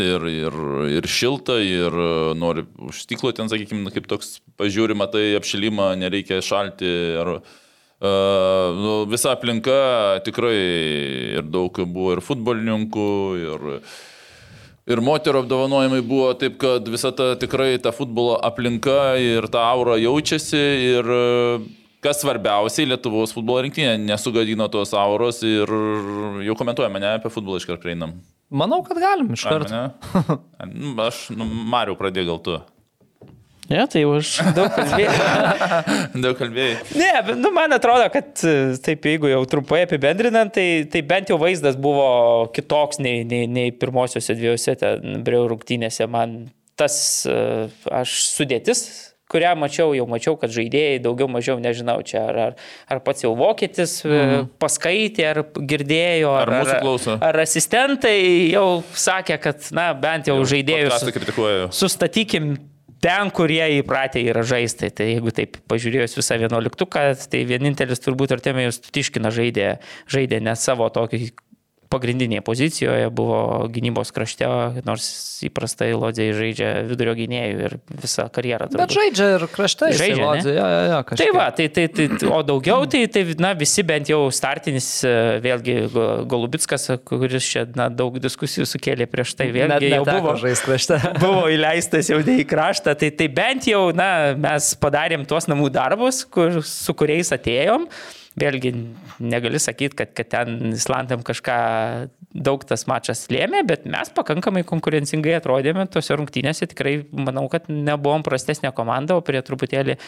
[0.02, 0.54] ir, ir,
[0.96, 1.94] ir šiltą, ir
[2.34, 6.88] nori už stiklo ten, sakykime, kaip toks pažiūrima, tai apšilimą nereikia šalti.
[7.20, 9.76] Ir, uh, nu, visa aplinka
[10.26, 10.56] tikrai
[11.36, 13.12] ir daug buvo ir futbolininkų,
[13.44, 13.68] ir,
[14.90, 19.94] Ir moterų apdovanojimai buvo taip, kad visa ta tikrai ta futbolo aplinka ir ta aura
[20.00, 21.12] jaučiasi ir
[22.02, 25.70] kas svarbiausiai, Lietuvos futbolo rinktinė nesugadino tos auros ir
[26.42, 28.16] jau komentuojame, ne, apie futbolą iškart prieinam.
[28.52, 29.84] Manau, kad galim iš karto.
[31.06, 32.58] Aš, nu, Mariu, pradėjau gal tu.
[33.72, 35.12] Ne, tai už daug kalbėjai.
[36.24, 36.74] daug kalbėjai.
[36.98, 38.34] Ne, bet nu, man atrodo, kad
[38.84, 43.72] taip, jeigu jau trumpai apibendrinant, tai, tai bent jau vaizdas buvo kitoks nei, nei, nei
[43.72, 44.76] pirmosiuose dviejose
[45.24, 46.08] breu rungtynėse.
[46.12, 46.44] Man
[46.76, 46.98] tas,
[48.02, 48.84] aš sudėtis
[49.32, 52.58] kurią mačiau, jau mačiau, kad žaidėjai daugiau mažiau, nežinau, čia ar, ar,
[52.92, 54.50] ar pats jau vokietis mm.
[54.62, 58.18] paskaitė, ar girdėjo, ar, ar, ar, ar asistentai
[58.52, 62.54] jau sakė, kad, na, bent jau, jau žaidėjus sustatykim
[63.02, 64.90] ten, kur jie įpratę yra žaisti.
[64.94, 69.72] Tai jeigu taip pažiūrėjus visą vienuoliktuką, tai vienintelis turbūt Artemijus Tiškina žaidė,
[70.10, 71.32] žaidė ne savo tokį
[71.92, 74.48] pagrindinėje pozicijoje, buvo gynybos krašte,
[74.86, 75.06] nors
[75.46, 78.68] įprastai Lodžiai žaidžia vidurio gynėjų ir visą karjerą.
[78.70, 78.82] Turbūt.
[78.82, 80.22] Bet žaidžia ir krašte, žaidžia.
[80.22, 81.22] Lodžiai, ja, ja, ja, kažkaip.
[81.22, 84.88] tai va, tai, tai, tai, o daugiau, tai, tai na, visi bent jau startinis,
[85.44, 85.76] vėlgi
[86.30, 90.36] Golubitskas, kuris čia na, daug diskusijų sukėlė prieš tai, vėlgi net, jau buvo,
[91.24, 96.24] buvo įleistas jau į kraštą, tai, tai bent jau na, mes padarėm tuos namų darbus,
[96.30, 97.88] kur, su kuriais atėjom.
[98.38, 98.70] Vėlgi
[99.20, 101.56] negali sakyti, kad, kad ten Islandam kažką
[102.32, 106.68] daug tas mačas lėmė, bet mes pakankamai konkurencingai atrodėme tose rungtynėse.
[106.70, 109.98] Tikrai manau, kad nebuvom prastesnė komanda, o prie truputėlį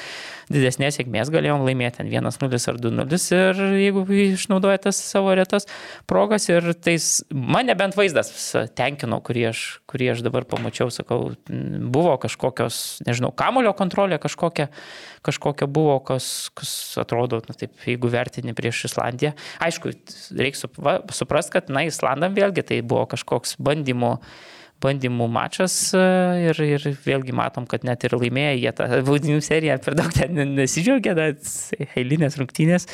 [0.48, 5.68] didesnės sėkmės galėjom laimėti 1-0 ar 2-0 ir jeigu išnaudoja tas savo retas
[6.08, 6.96] progas ir tai
[7.28, 8.32] mane bent vaizdas
[8.76, 14.70] tenkino, kurį aš, kurį aš dabar pamačiau, sakau, buvo kažkokios, nežinau, kamulio kontrolė kažkokia
[15.24, 16.70] kažkokia buvo, kas, kas
[17.00, 19.34] atrodo, na, taip, jeigu vertini prieš Islandiją.
[19.64, 19.94] Aišku,
[20.38, 20.70] reikia
[21.14, 24.16] suprasti, kad, na, Islandam vėlgi tai buvo kažkoks bandymų
[24.84, 26.00] bandymų mačas e,
[26.50, 30.36] ir, ir vėlgi matom, kad net ir laimėję jie tą baudinių seriją per daug ten
[30.58, 31.48] nesidžiaugia, bet
[31.94, 32.88] eilinės rungtynės.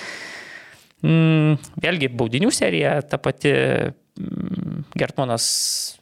[1.00, 5.46] Mm, vėlgi baudinių serija, ta pati mm, Gertmanas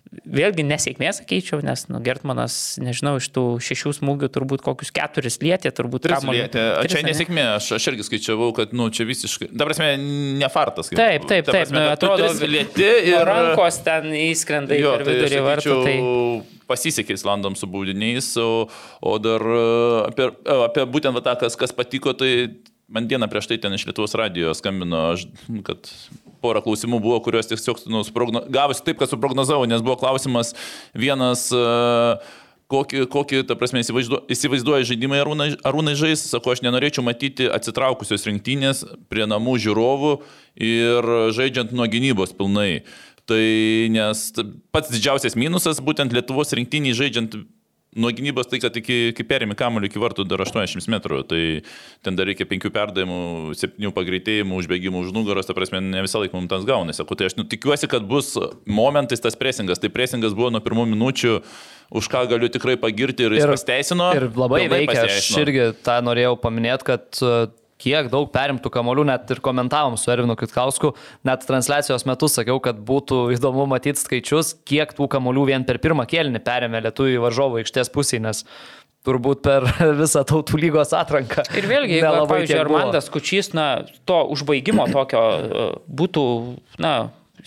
[0.08, 5.72] vėlgi nesėkmės sakyčiau, nes nu, Gertmanas, nežinau, iš tų šešių smūgių turbūt kokius keturis lietė,
[5.74, 6.44] turbūt tris kamuolį.
[6.44, 6.64] lietė.
[6.82, 9.90] Tris, čia nesėkmė, aš, aš irgi skaičiavau, kad, nu, čia visiškai, dabar prasme,
[10.40, 10.92] ne fartas.
[10.92, 15.44] Kaip, taip, taip, taip, prasme, nu, atrodo, lieti ir rankos ten įskrenda jo, į vidurį
[15.48, 15.76] vartų.
[15.84, 15.98] Tai
[16.68, 18.66] pasisekė Islandam su baudiniais, o,
[19.00, 19.44] o dar
[20.08, 20.32] apie,
[20.68, 22.32] apie būtent tą, kas, kas patiko, tai
[22.88, 25.26] Man dieną prieš tai ten iš Lietuvos radijo skambino, aš,
[25.66, 25.90] kad
[26.42, 30.54] pora klausimų buvo, kuriuos tiesiog nu, sprogno, gavosi taip, kad suprognozavau, nes buvo klausimas
[30.96, 31.64] vienas, e,
[32.72, 38.26] kokį, kokį ta prasme, įsivaizduoja, įsivaizduoja žaidimai arūnai, arūnai žais, sako, aš nenorėčiau matyti atsitraukusios
[38.28, 40.16] rinktynės prie namų žiūrovų
[40.68, 42.82] ir žaidžiant nuo gynybos pilnai.
[43.28, 43.44] Tai
[43.92, 44.20] nes
[44.72, 47.34] pats didžiausias minusas būtent Lietuvos rinktynį žaidžiant
[47.96, 51.40] Nuo gynybos tai, kad iki, iki perėmė kamuolį iki vartų dar 80 metrų, tai
[52.04, 53.20] ten dar reikia 5 perdavimų,
[53.56, 57.00] 7 pagreitėjimų, užbėgimų už nugaros, ta prasme, ne visą laiką mums tas gaunasi.
[57.00, 58.34] Sakau, tai aš nu, tikiuosi, kad bus
[58.68, 59.80] momentais tas presingas.
[59.80, 61.38] Tai presingas buvo nuo pirmų minučių,
[61.96, 64.10] už ką galiu tikrai pagirti ir jis ir, pasteisino.
[64.20, 67.22] Ir labai veikia, aš irgi tą norėjau paminėti, kad
[67.82, 70.94] kiek daug perimtų kamolių, net ir komentavom su Ervinu Kitkausku,
[71.28, 76.08] net transliacijos metu sakiau, kad būtų įdomu matyti skaičius, kiek tų kamolių vien per pirmą
[76.10, 78.44] kėlinį perėmė lietuvių varžovų aikštės pusėje, nes
[79.06, 79.66] turbūt per
[80.02, 81.46] visą tautų lygos atranką.
[81.56, 83.68] Ir vėlgi, jeigu, pavyzdžiui, Armandas Kučys, na,
[84.08, 85.68] to užbaigimo tokio e,
[86.00, 86.24] būtų,
[86.82, 86.94] na,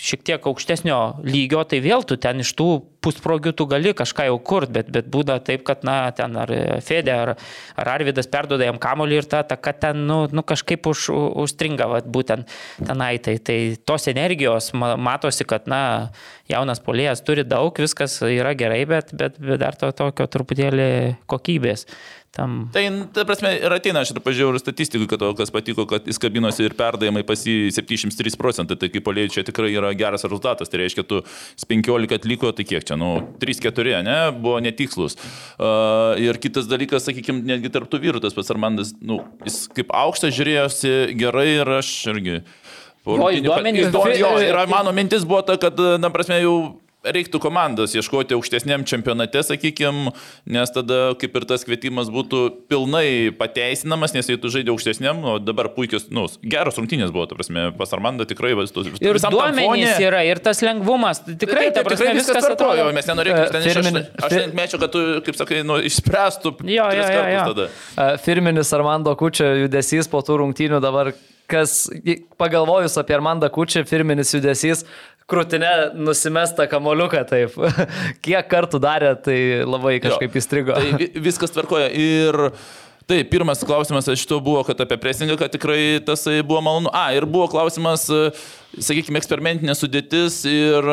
[0.02, 2.70] šiek tiek aukštesnio lygio, tai vėl tu ten iš tų
[3.02, 6.52] pusprogių tu gali kažką jau kurt, bet, bet būda taip, kad, na, ten ar
[6.86, 7.32] Fedė, ar,
[7.80, 11.08] ar Arvidas perduoda jam kamolį ir ta, ta kad ten, nu, nu kažkaip už,
[11.44, 12.50] užstringa, vat, būtent
[12.86, 13.16] tenai.
[13.22, 15.82] Tai, tai tos energijos matosi, kad, na,
[16.52, 20.90] jaunas polėjas turi daug, viskas yra gerai, bet, bet, bet dar to tokio truputėlį
[21.32, 21.88] kokybės.
[22.32, 22.70] Tam...
[22.72, 22.82] Tai,
[23.12, 26.64] ta prasme, ir ateina, aš ir pažiūrėjau statistikų, kad to, kas patiko, kad jis kabinosi
[26.64, 30.80] ir perdavimai pas jį 73 procentai, tai kaip polėjai čia tikrai yra geras rezultatas, tai
[30.80, 31.20] reiškia, tu
[31.68, 33.10] 15 atliko, tai kiek čia, nu,
[33.42, 35.18] 3-4, ne, buvo netikslus.
[35.60, 40.32] Uh, ir kitas dalykas, sakykime, netgi tarptų vyrų, tas pats Armandas, nu, jis kaip aukštas
[40.40, 42.40] žiūrėjosi gerai ir aš irgi...
[43.02, 43.92] O, įdomenys,
[44.22, 46.56] jo, ir mano mintis buvo ta, kad, na, prasme, jau
[47.02, 50.14] reiktų komandos ieškoti aukštesniam čempionate, sakykime,
[50.50, 55.38] nes tada kaip ir tas kvietimas būtų pilnai pateisinamas, nes jei tu žaidži aukštesniam, o
[55.42, 58.92] dabar puikios, nu, geros rungtynės buvo, ta prasme, pas Armandą tikrai vastus.
[59.02, 62.86] Ir duomenys yra, ir tas lengvumas, tikrai, ta prasme, tikrai viskas atrodo.
[62.94, 64.00] Mes nenorėtume, ten Firmin...
[64.22, 66.56] aš, mečiau, kad tu, kaip sakai, nu, išspręstų.
[66.70, 67.44] Jo, jo, jo, jo.
[67.52, 68.14] Tada.
[68.22, 71.16] Firminis Armando Kučio judesys po tų rungtynių dabar
[71.52, 71.90] kas
[72.40, 74.86] pagalvojus apie Armandą Kučią, firminis judesys,
[75.32, 77.58] krūtinę nusimestą kamoliuką taip.
[78.26, 80.78] Kiek kartų darė, tai labai kažkaip jo, įstrigo.
[80.78, 82.52] Tai viskas tvarkoja ir
[83.12, 86.88] Tai pirmas klausimas iš to buvo, kad apie presingą, kad tikrai tas buvo malonu.
[86.96, 88.06] A, ir buvo klausimas,
[88.72, 90.86] sakykime, eksperimentinė sudėtis ir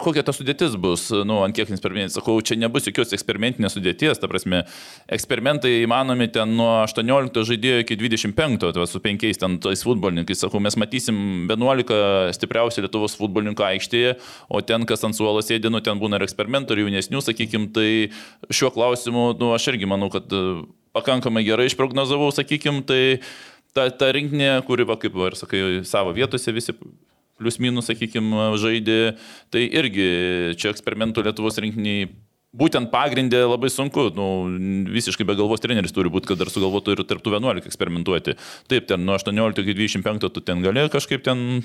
[0.00, 2.14] kokia ta sudėtis bus, nu, ant kiek eksperimentinė.
[2.14, 4.62] Sakau, čia nebus jokios eksperimentinės sudėties, ta prasme,
[5.12, 10.46] eksperimentai įmanomi ten nuo 18 žaidėjo iki 25, tai su penkiais ten tais futbolininkais.
[10.46, 11.20] Sakau, mes matysim
[11.52, 14.16] 11 stipriausių Lietuvos futbolininkų aikštėje,
[14.48, 17.90] o ten, kas ant suolo sėdi, nu, ten būna ir eksperimentų, ir jaunesnių, sakykime, tai
[18.48, 20.32] šiuo klausimu, nu, aš irgi manau, kad
[20.96, 23.18] pakankamai gerai išprognozavau, sakykim, tai
[23.76, 26.74] ta, ta rinkinė, kuri, va, kaip ir sakai, savo vietose visi
[27.36, 29.16] plius minus, sakykim, žaidė,
[29.52, 30.08] tai irgi
[30.56, 32.08] čia eksperimentų Lietuvos rinkiniai
[32.56, 34.26] būtent pagrindė labai sunku, nu,
[34.92, 38.36] visiškai be galvos treneris turi būti, kad dar sugalvotų ir tarptų 11 eksperimentuoti.
[38.70, 41.60] Taip, ten nuo 18 iki 25 tu ten gali kažkaip ten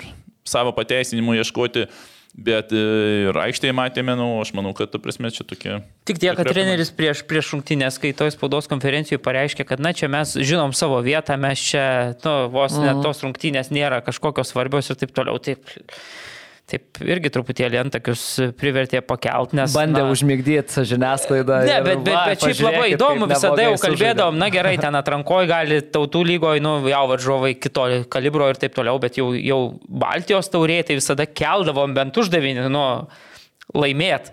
[0.48, 1.86] savo pateisinimų ieškoti.
[2.32, 2.80] Bet e,
[3.28, 5.74] ir aikštėje matėme, nu, aš manau, kad, ta prasme, čia tokie.
[6.08, 10.08] Tik tiek, kad treneris prieš, prieš šimtinės, kai toj spaudos konferencijoje pareiškė, kad, na, čia
[10.12, 11.84] mes žinom savo vietą, mes čia,
[12.24, 13.04] nu, vos net mhm.
[13.04, 15.36] tos rungtynės nėra kažkokios svarbios ir taip toliau.
[15.44, 15.76] Taip
[16.72, 18.22] taip irgi truputėlį antakius
[18.58, 19.74] privertė pakelt, nes...
[19.76, 21.58] Bandė užmigdyti žiniasklaidą.
[21.68, 25.80] Ne, bet, bet, bet šiaip labai įdomu, visada jau kalbėdavom, na gerai, ten atrankoje gali
[25.94, 30.88] tautų lygoje, nu, jau varžovai kito kalibro ir taip toliau, bet jau, jau Baltijos taurėje
[30.90, 32.86] tai visada keldavom bent uždavinį, nu,
[33.76, 34.32] laimėt.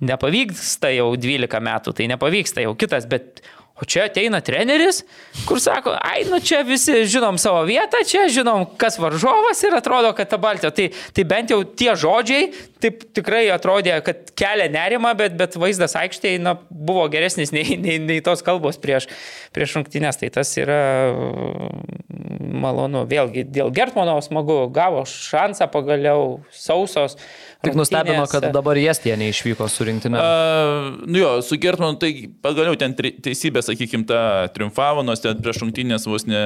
[0.00, 3.42] Nepavyksta jau 12 metų, tai nepavyksta jau kitas, bet
[3.80, 5.00] O čia ateina treneris,
[5.48, 10.12] kur sako, ai, nu čia visi žinom savo vietą, čia žinom, kas varžovas ir atrodo,
[10.16, 10.68] kad ta Baltija.
[10.76, 12.50] Tai, tai bent jau tie žodžiai,
[12.84, 17.96] taip tikrai atrodė, kad kelia nerima, bet, bet vaizdas aikštėje na, buvo geresnis nei, nei,
[18.04, 19.08] nei tos kalbos prieš,
[19.56, 20.20] prieš rungtynės.
[20.20, 23.06] Tai tas yra mm, malonu.
[23.08, 27.16] Vėlgi, dėl Gertmano smagu, gavo šansą pagaliau sausos.
[27.60, 30.18] Tik nustebino, kad dabar Estija neišvyko su rinktine.
[30.18, 34.20] Uh, nu jo, su Gertmanu tai pagaliau ten teisybė, sakykime, ta
[34.54, 36.40] triumfavo, nors ten prieš rungtynės vos ne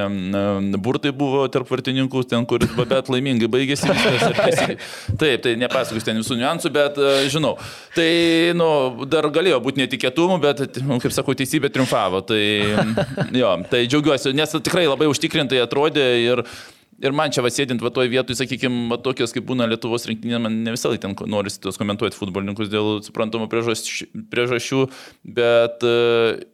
[0.83, 3.95] burtai buvo tarp vartininkų, ten kur bet laimingai baigėsi.
[5.21, 7.55] Taip, tai nepasakosiu ten visų niuansų, bet uh, žinau.
[7.95, 8.11] Tai,
[8.59, 8.69] nu,
[9.07, 12.25] dar galėjo būti netikėtumų, bet, nu, kaip sakau, teisybė triumfavo.
[12.27, 12.43] Tai,
[13.39, 16.49] jo, tai džiaugiuosi, nes tikrai labai užtikrintai atrodė ir
[17.03, 20.75] Ir man čia vasėdint va toj vietoj, sakykime, tokios kaip būna Lietuvos rinktinė, man ne
[20.75, 24.83] visą laiką ten norisi tos komentuoti futbolininkus dėl suprantamų priežasčių,
[25.37, 25.95] bet e,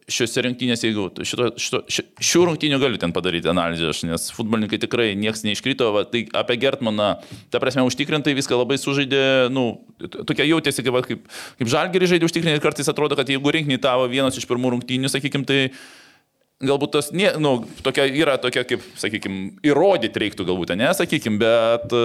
[0.09, 1.83] šiuose rinktinėse, jeigu šito, šito,
[2.17, 7.13] šių rungtynių galiu ten padaryti analizę, nes futbolininkai tikrai niekas neiškrito, va, tai apie Gertmaną,
[7.53, 9.23] ta prasme, užtikrintai viską labai sužaidė,
[9.53, 9.67] nu,
[10.01, 11.25] tokia jautėsi, kaip, kaip,
[11.61, 15.11] kaip žalgerį žaidė užtikrintai ir kartais atrodo, kad jeigu rinkiniai tavo vienas iš pirmų rungtynių,
[15.11, 15.61] sakykime, tai
[16.65, 17.53] galbūt tas, ne, nu,
[17.85, 22.03] tokia yra tokia, kaip, sakykime, įrodyti reiktų galbūt, ne, sakykime, bet e,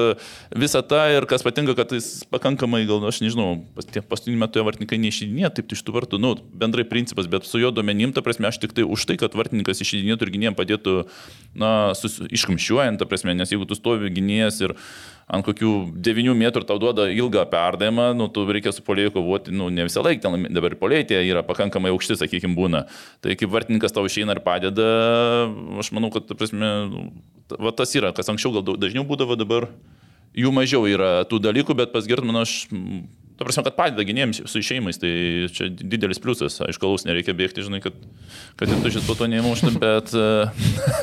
[0.59, 4.99] visa ta ir kas patinka, kad jis pakankamai, gal, aš nežinau, pas, paskutiniu metu vartininkai
[5.03, 8.61] neišydinė, taip iš tų vartų, nu, bendrai principas, bet su jo duomenim, ta prasme, aš
[8.65, 10.97] tik tai už tai, kad vartininkas išydinėtų ir gynėjim padėtų,
[11.59, 14.77] na, sus, iškamšiuojant, ta prasme, nes jeigu tu stovi gynėjas ir
[15.27, 15.73] ant kokių
[16.07, 20.05] 9 metrų tau duoda ilgą perdavimą, nu, tu reikia su polėjui kovoti, nu, ne visą
[20.07, 22.85] laiką, ten dabar polėjai yra pakankamai aukšti, sakykime, būna.
[23.25, 24.89] Tai kaip vartininkas tau išeina ir padeda,
[25.83, 27.05] aš manau, kad, prasme, nu,
[27.59, 29.71] va, tas yra, kas anksčiau gal dažniau būdavo, dabar
[30.37, 32.61] jų mažiau yra tų dalykų, bet pas Gertmaną aš
[33.37, 35.13] Ta prasme, kad padeda gynėjams su išeimais, tai
[35.53, 36.57] čia didelis pliusas.
[36.65, 37.97] Aišku, galus nereikia bėgti, žinai, kad,
[38.57, 40.53] kad tu šis po to neįmuštum, bet uh,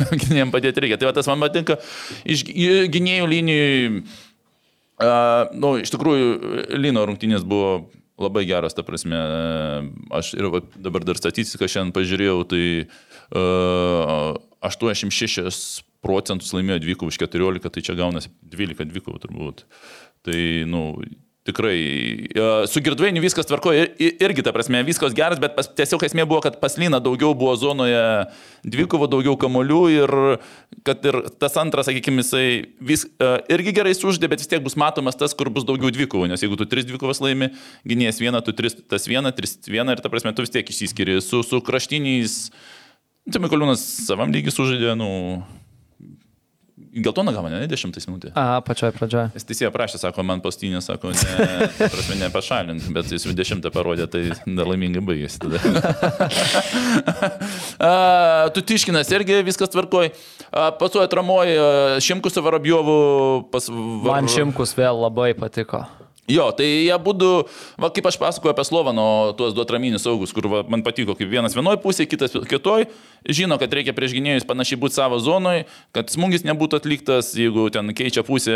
[0.09, 0.97] gynėjim padėti reikia.
[0.97, 1.77] Tai va, tas man patinka.
[2.25, 2.45] Iš
[2.93, 6.31] gynėjų linijų, uh, nu, iš tikrųjų,
[6.81, 7.91] Lino rungtynės buvo
[8.21, 9.19] labai geras, ta prasme,
[10.13, 10.49] aš ir
[10.81, 12.63] dabar dar statistiką šiandien pažiūrėjau, tai
[13.37, 14.33] uh,
[14.65, 19.63] 86 procentus laimėjo dvikovų iš 14, tai čia gaunasi 12 dvikovų turbūt.
[20.23, 20.39] Tai,
[20.69, 20.83] nu,
[21.43, 22.29] Tikrai.
[22.71, 26.55] Su Girdvainiu viskas tvarko irgi, ta prasme, viskas geras, bet pas, tiesiog esmė buvo, kad
[26.61, 27.99] pas Lyną daugiau buvo zonoje
[28.63, 30.13] dvikovo, daugiau kamolių ir
[30.87, 32.45] kad ir tas antras, sakykime, jisai
[32.79, 33.03] vis,
[33.51, 36.55] irgi gerai suždė, bet vis tiek bus matomas tas, kur bus daugiau dvikovų, nes jeigu
[36.59, 37.51] tu tris dvikovas laimi,
[37.83, 41.19] gynėjas vieną, tu tris, tas vieną, tris vieną ir ta prasme, tu vis tiek išsiskiri
[41.19, 42.37] su, su kraštiniais.
[43.35, 45.11] Tai Mikoliūnas savam lygiai sužaidė, nu,
[46.93, 48.29] Geltoną gavo, ne, 10 minutė.
[48.37, 49.31] A, pačioj pradžioje.
[49.33, 51.47] Jis teisėje prašė, sako, man pastinė, sako, ne,
[51.79, 55.57] prasme, ne pašalink, bet jis 20 parodė, tai dar laimingai baigėsi tada.
[57.89, 57.91] A,
[58.53, 60.13] tu tiškinas irgi viskas tvarkoj.
[60.53, 61.57] Pasuoju atramoji
[62.05, 62.97] Šimkus su Varabjovu
[63.49, 63.71] pas...
[63.73, 64.11] Var...
[64.11, 65.81] Man Šimkus vėl labai patiko.
[66.31, 67.29] Jo, tai jie būtų,
[67.83, 69.05] va, kaip aš pasakoju apie Slovano,
[69.35, 72.87] tuos du atraminius saugus, kur va, man patiko, kaip vienas vienoje pusėje, kitas kitoje,
[73.27, 77.91] žino, kad reikia prieš gynėjus panašiai būti savo zonoje, kad smūgis nebūtų atliktas, jeigu ten
[77.91, 78.55] keičia pusę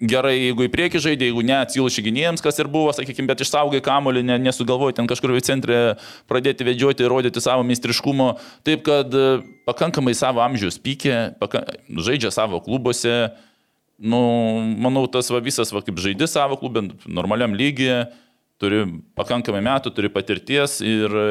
[0.00, 3.82] gerai, jeigu į priekį žaidė, jeigu ne, atsilši gynėjams, kas ir buvo, sakykime, bet išsaugai
[3.84, 5.80] kamolį, ne, nesugalvoji ten kažkur į centrą
[6.28, 8.34] pradėti vedžioti, rodyti savo meistriškumo,
[8.68, 9.28] taip kad e,
[9.68, 13.32] pakankamai savo amžiaus pykė, paka, žaidžia savo klubuose
[14.00, 14.20] nu,
[14.80, 18.06] manau, tas va, visas, va, kaip žaidži savo klubė, normaliam lygiai,
[18.60, 18.82] turi
[19.16, 21.26] pakankamai metų, turi patirties ir e,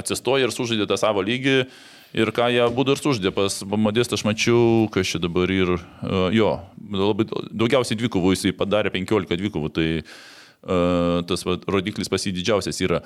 [0.00, 1.62] atsistoja ir sužaidė tą savo lygį.
[2.16, 6.30] Ir ką jie būtų ir suždė, pas Modestą aš mačiau, kas čia dabar ir uh,
[6.32, 6.54] jo,
[6.88, 10.14] labai daugiausiai dvikovų jisai padarė 15 dvikovų, tai uh,
[10.62, 12.98] tas va, rodiklis pasididžiausias yra.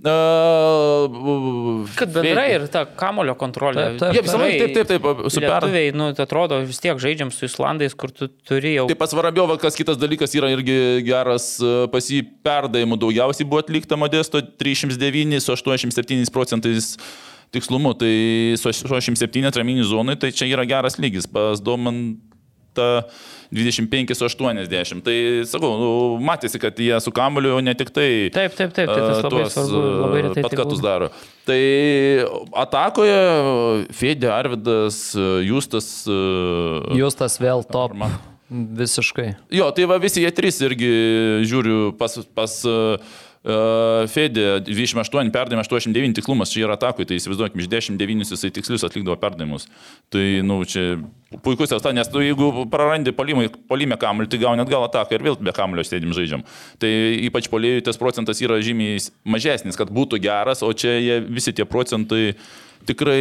[0.00, 3.98] Uh, kad bendrai ir ta kamulio kontrolė.
[4.00, 5.66] Taip, taip, taip, taip, taip, taip super.
[5.66, 8.86] Lietuviai, nu, tai atrodo, vis tiek žaidžiam su Islandais, kur tu turi jau.
[8.88, 11.52] Taip, pas Varabiovą, kas kitas dalykas yra irgi geras,
[11.92, 16.94] pas jį perdavimų daugiausiai buvo atlikta Modesto 309 su 87 procentais
[17.50, 18.14] tikslumu, tai
[18.56, 21.26] su 87 traminių zonai, tai čia yra geras lygis.
[21.28, 22.29] Pas Doman ta
[22.76, 25.02] 25-80.
[25.06, 25.16] Tai
[25.50, 25.90] sakau, nu,
[26.24, 28.08] matėsi, kad jie su kamuoliu ne tik tai...
[28.34, 30.42] Taip, taip, taip, tai tas labai tuos, svarbu, labai retai.
[30.46, 31.06] Pat katus daro.
[31.48, 31.62] Tai
[32.62, 33.20] atakoje
[33.96, 34.96] Fedė, Arvidas,
[35.46, 35.86] Justas.
[36.94, 37.90] Justas vėl top.
[37.90, 38.08] Arma.
[38.50, 39.28] Visiškai.
[39.54, 40.88] Jo, tai va visi jie trys irgi
[41.46, 42.98] žiūriu pas, pas uh,
[43.40, 49.16] Fedė 28, perdavimai 89 tikslumas, čia yra atakui, tai įsivaizduokime, iš 10-9 jisai tikslius atlikdavo
[49.22, 49.64] perdavimus.
[50.12, 50.98] Tai, na, nu, čia
[51.40, 55.54] puikus tas, nes tu jeigu prarandi polimę kamuolį, tai gauni atgal ataką ir vėl be
[55.56, 56.44] kamuolio sėdim žaidžiam.
[56.84, 56.90] Tai
[57.30, 61.64] ypač polėjui tas procentas yra žymiai mažesnis, kad būtų geras, o čia jie, visi tie
[61.64, 62.34] procentai
[62.88, 63.20] tikrai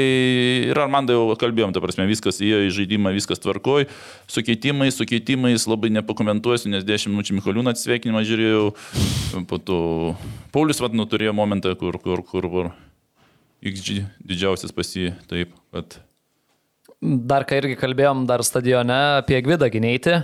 [0.70, 3.88] ir Armandai jau kalbėjom, ta prasme, viskas įėjo į žaidimą, viskas tvarkoj,
[4.30, 8.66] su keitimais, su keitimais labai nepakomentuosiu, nes 10 minučių Mikoliūną atsveikinimą žiūrėjau,
[9.50, 9.80] po to
[10.56, 12.72] Paulius vad nuturėjo momentą, kur, kur, kur, kur
[13.66, 16.00] XG didžiausias pasi, taip, kad...
[17.00, 20.18] Dar ką irgi kalbėjom dar stadione apie Gvidą Gineitį,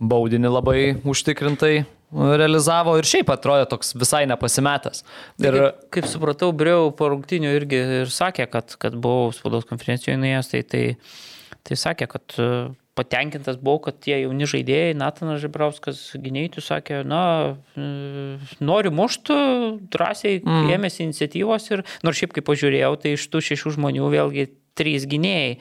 [0.00, 1.82] baudinį labai užtikrintai
[2.12, 5.02] realizavo ir šiaip atrodė toks visai nepasimetęs.
[5.42, 10.18] Ir kaip, kaip supratau, Briau po rungtinių irgi ir sakė, kad, kad buvau spaudos konferencijoje
[10.20, 10.84] nuėjęs, tai, tai,
[11.68, 12.48] tai sakė, kad e,
[12.98, 17.22] patenkintas buvau, kad tie jauni žaidėjai, Natanas Žibrauskas gynėjai, sakė, na,
[17.76, 17.86] e,
[18.60, 19.38] noriu muštų,
[19.92, 20.74] drąsiai mm.
[20.76, 25.56] ėmėsi iniciatyvos ir nors šiaip kaip pažiūrėjau, tai iš tų šešių žmonių vėlgi trys gynėjai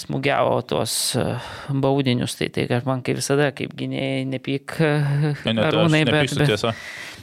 [0.00, 1.24] smūgiavo tuos e,
[1.70, 6.64] baudinius, tai tai man kaip visada, kaip gynėjai, nepyk ne, ne, arūnai, bet, bet,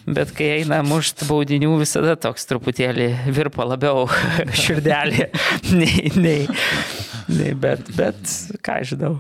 [0.05, 4.05] bet kai eina mušt baudinių, visada toks truputėlį virpa labiau
[4.63, 5.27] širdelį,
[5.71, 6.45] nei, nei,
[7.31, 8.35] nei bet, bet
[8.65, 9.15] ką žinau.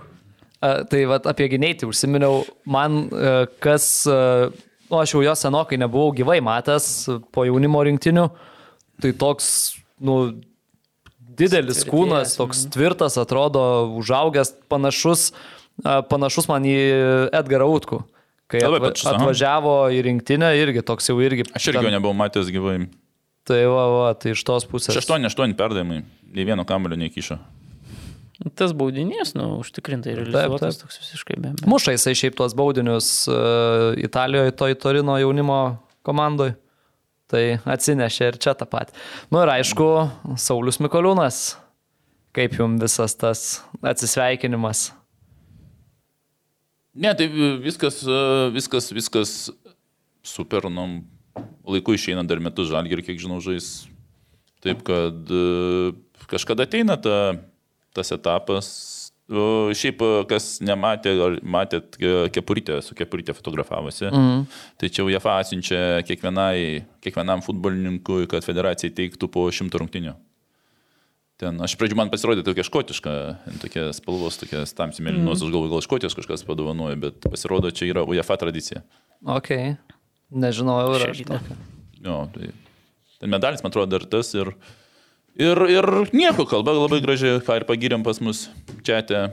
[0.61, 3.33] A, tai vat, apie gynėjį užsiminiau, man e,
[3.63, 4.51] kas, o
[4.91, 6.93] nu, aš jau jo senokai nebuvau gyvai matęs
[7.33, 8.29] po jaunimo rinktinių,
[9.01, 9.51] tai toks,
[10.05, 10.21] nu,
[11.41, 12.73] didelis kūnas, toks mhm.
[12.75, 13.65] tvirtas, atrodo,
[14.01, 15.31] užaugęs, panašus,
[15.81, 16.79] panašus man į
[17.41, 18.03] Edgarą Utkų.
[18.51, 21.45] Kai atva, pačius, atvažiavo į rinktinę, irgi toks jau irgi.
[21.55, 22.81] Aš irgi jo nebuvau matęs gyvai.
[23.47, 24.97] Tai va, va, tai iš tos pusės.
[24.99, 26.01] 8-8 perdavimai,
[26.35, 27.39] nei vieno kamulio neįkišo.
[28.57, 31.53] Tas baudinys, nu, užtikrintai realizuotas toks visiškai be.
[31.69, 35.61] Muša jisai šiaip tuos baudinius uh, Italijoje, toj Torino jaunimo
[36.07, 36.55] komandoje.
[37.31, 38.95] Tai atsinešė ir čia tą patį.
[39.31, 39.87] Nu, ir aišku,
[40.41, 41.53] Saulis Mikoliūnas,
[42.35, 43.43] kaip jums visas tas
[43.79, 44.89] atsisveikinimas?
[46.91, 47.29] Ne, tai
[47.63, 48.01] viskas,
[48.51, 49.31] viskas, viskas
[50.27, 51.05] super, nu,
[51.63, 53.87] laiku išeina dar metus žalgi ir kiek žinau žais.
[54.61, 55.31] Taip kad
[56.29, 57.39] kažkada ateina ta,
[57.95, 58.67] tas etapas,
[59.31, 61.95] Šiaip, kas nematė, matėt
[62.35, 64.09] kepurytę, su kepurytė fotografavosi.
[64.09, 64.41] Mm.
[64.81, 70.17] Tai čia UEFA atsiunčia kiekvienam futbolininkui, kad federacija teiktų po šimtų rungtinių.
[71.41, 73.13] Ten, aš pradžiu man pasirodė tokia škotiška,
[73.63, 75.47] tokia spalvos, tokia tamsi mėlynos, mm.
[75.47, 78.83] aš galvoju, gal škotijos kažkas padovanoja, bet pasirodo, čia yra UEFA tradicija.
[79.23, 79.49] Ok,
[80.29, 81.23] nežinojau, ar aš.
[82.03, 82.51] Jo, tai
[83.21, 84.51] ten medalis, man atrodo, dar tas ir...
[84.51, 84.80] Ir
[85.39, 88.49] Ir, ir nieko kalba labai gražiai, ką ir pagiriam pas mus
[88.83, 89.29] čia.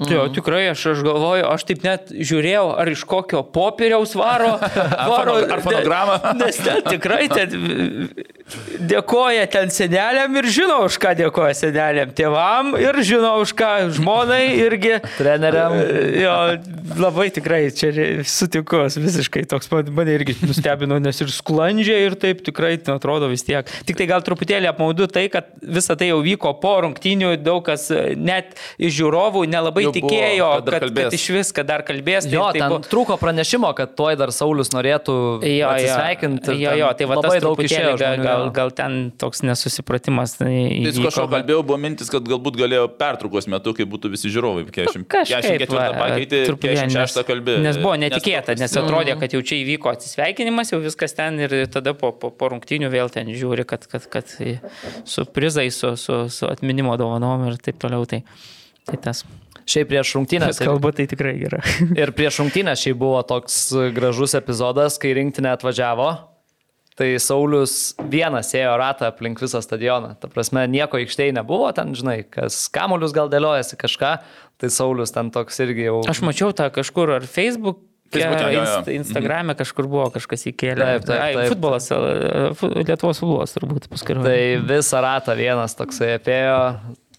[0.00, 0.12] Mhm.
[0.14, 4.54] Jo, tikrai, aš, aš galvoju, aš taip net žiūrėjau, ar iš kokio popieriaus varo.
[5.12, 6.14] varo ar fonogramą.
[6.40, 8.08] Nes ten tikrai ten
[8.88, 14.54] dėkoja ten seneliam ir žino, už ką dėkoja seneliam, tėvam ir žino, už ką žmonai
[14.62, 14.94] irgi.
[15.20, 15.76] Treneriam.
[16.16, 16.38] Jo,
[16.96, 17.92] labai tikrai čia
[18.24, 23.44] sutinku, visiškai toks mane irgi nustebino, nes ir sklandžiai ir taip tikrai nu, atrodo vis
[23.44, 23.68] tiek.
[23.84, 27.90] Tik tai gal truputėlį apmaudu tai, kad visa tai jau vyko po rungtynių, daug kas
[28.16, 32.26] net iš žiūrovų nelabai jau tikėjo, buvo, kad, kad, kad iš vis, kad dar kalbės.
[32.30, 32.82] Jo, tai, ten buvo...
[32.92, 36.56] trūko pranešimo, kad tuoj dar Saulis norėtų jo, atsisveikinti.
[36.60, 37.94] Jo, jo, tai va tas daug išėjo.
[38.00, 40.36] Gal, gal, gal ten toks nesusipratimas.
[40.40, 44.66] Tai Jis kažko kalbėjau, buvo mintis, kad galbūt galėjo pertraukos metu, kai būtų visi žiūrovai.
[44.72, 47.62] 44 pakeitė, 46 kalbėjo.
[47.66, 51.94] Nes buvo netikėta, nes atrodė, kad jau čia įvyko atsisveikinimas, jau viskas ten ir tada
[51.98, 54.32] po, po, po rungtynių vėl ten žiūri, kad, kad, kad
[55.04, 58.06] su prizai, su, su, su atminimo dovanom ir taip toliau.
[58.08, 58.22] Tai,
[58.88, 59.24] tai tas.
[59.68, 60.58] Šiaip prieš rungtynės.
[60.62, 61.62] Kalba tai tikrai gera.
[62.02, 63.64] ir prieš rungtynės šiaip buvo toks
[63.94, 66.10] gražus epizodas, kai rinktinė atvažiavo
[66.92, 70.12] Tai Saulis vienas ėjo ratą aplink visą stadioną.
[70.20, 74.10] Ta prasme, nieko aikštėje nebuvo, ten, žinai, kas kamuolius gal dėliojasi kažką,
[74.60, 76.02] tai Saulis ten toks irgi jau.
[76.12, 77.80] Aš mačiau tą kažkur ar Facebook.
[78.12, 80.84] Facebook'e, inst, Instagram'e kažkur buvo kažkas įkėlė.
[80.84, 81.38] Taip, taip, taip.
[81.40, 81.86] Ai, futbolas,
[82.84, 84.18] Lietuvos futbolas turbūt paskui.
[84.20, 86.58] Tai visą ratą vienas toksai apėjo,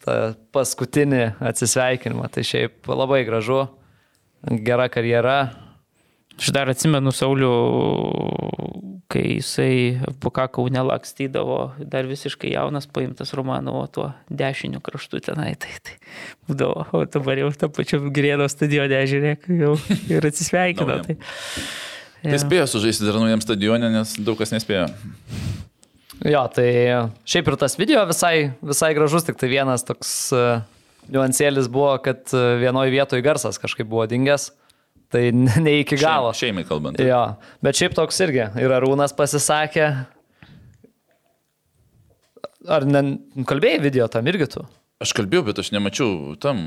[0.03, 0.17] tą
[0.55, 2.29] paskutinį atsisveikinimą.
[2.33, 3.65] Tai šiaip labai gražu,
[4.63, 5.37] gera karjera,
[6.33, 7.49] Aš dar atsimenu Saulių,
[9.11, 15.51] kai jisai po ką Kaune lakstydavo, dar visiškai jaunas paimtas Romanovo tuo dešiniu kraštu tenai.
[15.61, 15.99] Tai, tai
[16.49, 19.75] būdavo, o dabar jau tą pačią Grėdo stadionę žiūrėk, jau
[20.09, 20.97] ir atsisveikino.
[21.05, 21.19] tai,
[22.25, 24.89] tai spėjo sužaisti dar naujam stadionė, nes daug kas nespėjo.
[26.21, 26.67] Jo, tai
[27.27, 30.61] šiaip ir tas video visai, visai gražus, tik tai vienas toks uh,
[31.11, 34.51] niuansėlis buvo, kad uh, vienoje vietoje garsas kažkaip buvo dingęs.
[35.13, 36.31] Tai ne iki galo.
[36.33, 37.01] Šeim, šeimai kalbant.
[37.01, 37.23] Jo,
[37.65, 38.47] bet šiaip toks irgi.
[38.61, 39.89] Ir Arūnas pasisakė.
[42.71, 43.03] Ar ne,
[43.49, 44.63] kalbėjai video tam irgi tu?
[45.03, 46.63] Aš kalbėjau, bet aš nemačiau tam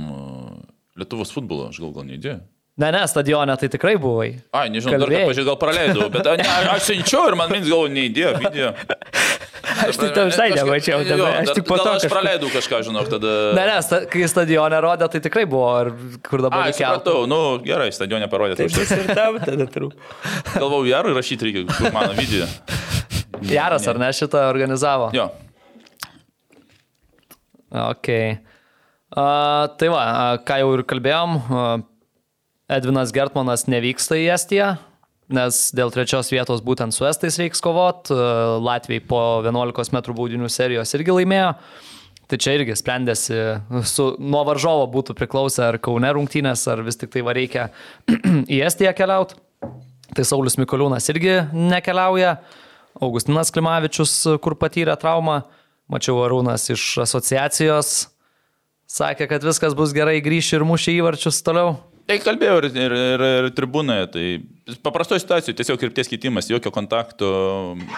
[0.96, 2.38] Lietuvos futbolo, aš gal gal neįdėjau.
[2.76, 4.28] Ne, ne, stadione tai tikrai buvai.
[4.52, 7.88] Ai, nežinau, dar ką, pažiūrėjau, gal praleidau, bet ne, aš siunčiau ir man mins gal
[7.92, 8.72] neįdėjo video.
[9.84, 11.90] Aš tai tau visai nemačiau, aš tik po to.
[11.98, 13.32] Aš praleidau kažką, žinok, tada.
[13.58, 15.92] Ne, ne, kai stadione rodė, tai tikrai buvo, ar
[16.26, 16.94] kur dabar reikia.
[16.94, 18.56] Supratau, nu gerai, stadione parodė.
[18.60, 19.96] Tai aš ir tam tada trūk.
[20.54, 22.48] Galvau, Jarui rašyti reikia, mano video.
[23.44, 25.10] Jaras, ar ne šitą organizavo?
[25.16, 25.28] Jo.
[27.76, 28.08] Ok.
[29.16, 30.02] Uh, tai va,
[30.46, 31.84] ką jau ir kalbėjom, uh,
[32.72, 34.72] Edvinas Gertmanas nevyksta į Estiją,
[35.32, 38.10] nes dėl trečios vietos būtent su Estais reiks kovot.
[38.62, 41.52] Latvijai po 11 m baudinių serijos irgi laimėjo.
[42.26, 43.36] Tai čia irgi sprendėsi,
[43.86, 47.68] su, nuo varžovo būtų priklausę ar Kaune rungtynės, ar vis tik tai va reikia
[48.54, 49.38] į Estiją keliauti.
[50.16, 52.38] Tai Saulis Mikoliūnas irgi nekeliauja.
[52.98, 54.12] Augustinas Klimavičius,
[54.42, 55.44] kur patyrė traumą.
[55.92, 58.08] Mačiau Arūnas iš asociacijos.
[58.90, 61.76] Sakė, kad viskas bus gerai, grįš ir mušė įvarčius toliau.
[62.06, 64.24] Tai kalbėjau ir, ir, ir, ir tribūnoje, tai
[64.84, 67.28] paprastoje situacijoje tiesiog ir ties kitimas, jokio kontakto,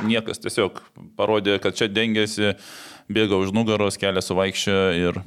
[0.08, 0.80] niekas tiesiog
[1.18, 2.54] parodė, kad čia dengiasi,
[3.12, 5.20] bėga už nugaros, kelią suvaikščio ir,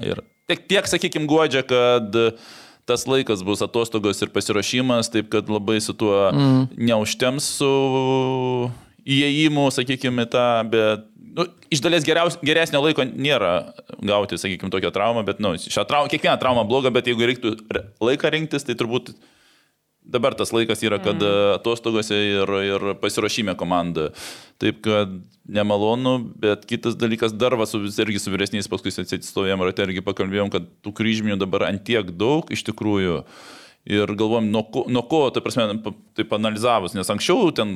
[0.00, 2.16] ir tiek, tiek sakykime, godžia, kad
[2.88, 6.66] tas laikas bus atostogos ir pasiruošimas, taip kad labai su tuo mm.
[6.88, 7.70] neužtems su
[9.04, 11.04] įėjimu, sakykime, tą, bet
[11.34, 13.54] nu, iš dalies geriaus, geresnio laiko nėra
[13.98, 17.56] gauti, sakykime, tokią traumą, bet, nu, šią traumą, kiekvieną traumą blogą, bet jeigu reiktų
[18.04, 19.14] laiką rinktis, tai turbūt
[20.04, 21.54] dabar tas laikas yra, kad mm.
[21.58, 24.10] atostogose ir, ir pasiruošime komanda.
[24.60, 25.16] Taip kad
[25.48, 30.52] nemalonu, bet kitas dalykas, dar va, su, irgi su vyresniais paskui atsistovėjom rate irgi pakalbėjom,
[30.52, 33.22] kad tų kryžminių dabar antiek daug iš tikrųjų.
[33.84, 35.66] Ir galvom, nuo ko, nuo ko tai prasme,
[36.16, 37.74] taip analizavus, nes anksčiau ten,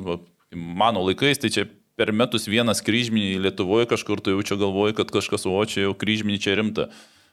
[0.56, 1.66] mano laikais, tai čia
[1.98, 5.96] per metus vienas kryžminį Lietuvoje kažkur, tai jau čia galvoju, kad kažkas, o čia jau
[5.98, 6.88] kryžminį čia rimta.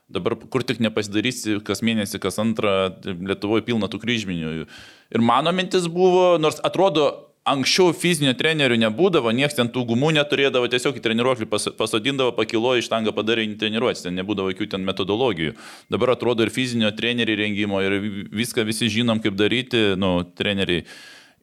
[0.09, 2.73] Dabar kur tik nepasidarysi, kas mėnesį, kas antrą,
[3.05, 4.65] Lietuvoje pilna tų kryžminių.
[5.13, 10.69] Ir mano mintis buvo, nors atrodo, anksčiau fizinio trenerių nebūdavo, niekas ten tų gumų neturėdavo,
[10.71, 11.47] tiesiog į treniruoklį
[11.77, 15.53] pasodindavo, pakilo iš tangą padarė į treniruotę, ten nebūdavo jokių ten metodologijų.
[15.93, 17.99] Dabar atrodo ir fizinio trenerių rengimo, ir
[18.33, 20.87] viską visi žinom, kaip daryti, nu, treneriai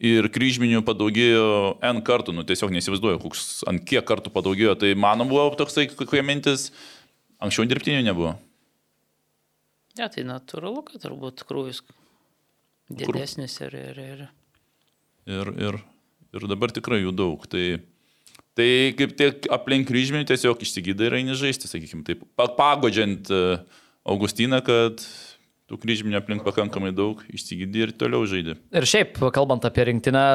[0.00, 4.76] ir kryžminių padaugėjo N kartų, nu tiesiog nesivaizduoju, koks, ant kiek kartų padaugėjo.
[4.80, 6.70] Tai mano buvo toksai, kokia mintis,
[7.42, 8.36] anksčiau dirbtinių nebuvo.
[9.92, 11.82] Ne, ja, tai natūralu, kad turbūt krūvis
[12.88, 14.22] didesnis ir, ir, ir.
[15.28, 15.80] Ir, ir,
[16.32, 17.44] ir dabar tikrai jų daug.
[17.50, 17.66] Tai,
[18.58, 23.42] tai kaip tiek aplink kryžminį tiesiog išsigydai ir eini žaisti, sakykime, taip, pagodžiant e,
[24.08, 25.04] Augustiną, kad
[25.72, 28.58] tų kryžminių aplink pakankamai daug, išsigydė ir toliau žaidė.
[28.76, 30.26] Ir šiaip, kalbant apie rinktinę,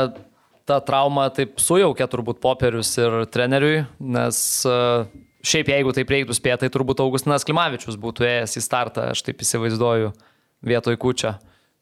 [0.67, 5.05] ta trauma taip sujaukė turbūt popierius ir treneriui, nes uh,
[5.45, 9.45] šiaip jeigu taip reiktų spėti, tai turbūt Augustinas Klimavičius būtų ėjęs į startą, aš taip
[9.45, 10.11] įsivaizduoju,
[10.67, 11.37] vietoj kučio.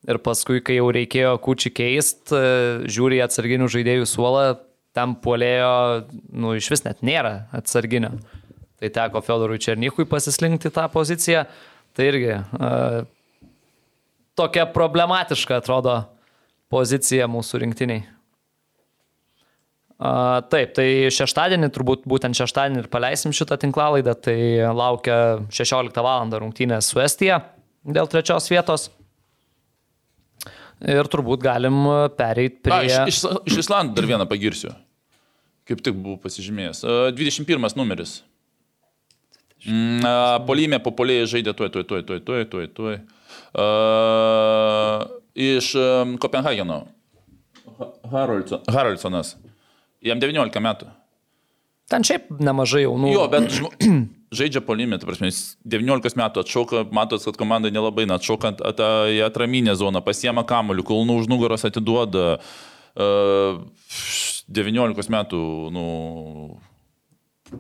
[0.06, 2.41] Ir paskui, kai jau reikėjo kučį keisti,
[2.91, 4.44] žiūri atsarginių žaidėjų suolą,
[4.95, 5.72] tam puolėjo,
[6.36, 8.14] nu, iš vis net nėra atsarginio.
[8.80, 11.45] Tai teko Fedorui Černychui pasislinkti tą poziciją.
[11.95, 13.02] Tai irgi uh,
[14.36, 16.02] tokia problematiška atrodo
[16.72, 18.03] pozicija mūsų rinktiniai.
[19.95, 24.38] Uh, taip, tai šeštadienį, turbūt būtent šeštadienį ir paleisim šitą tinklalaidą, tai
[24.76, 26.28] laukia 16 val.
[26.36, 27.40] rungtynės su Estija
[27.88, 28.90] dėl trečios vietos.
[30.84, 31.86] Ir turbūt galim
[32.18, 32.76] pereiti prie...
[32.76, 34.74] Na, iš, iš, iš Islandų dar vieną pagirsiu.
[35.66, 36.84] Kaip tik buvau pasižymėjęs.
[37.16, 38.18] 21 numeris.
[39.64, 40.03] Mm,
[40.45, 42.98] Polymė populėjai žaidė tuoj, tuoj, tuoj, tuoj, tuoj, tuoj, tuoj.
[42.99, 43.24] Uh,
[45.36, 45.72] iš
[46.22, 46.84] Kopenhageno.
[48.12, 49.36] Haraldsonas.
[50.06, 50.91] Jam 19 metų.
[51.91, 53.12] Ten šiaip nemažai jaunų.
[53.14, 53.52] Jo, bet
[54.36, 55.30] žaidžia polimė, tai prasme,
[55.70, 58.82] 19 metų atšauka, matot, kad komanda nelabai atšauka at,
[59.14, 62.40] į atraminę zoną, pasiema kamolių, kulnų už nugaros atiduoda.
[62.95, 63.62] Uh,
[64.56, 65.40] 19 metų,
[65.74, 65.86] nu,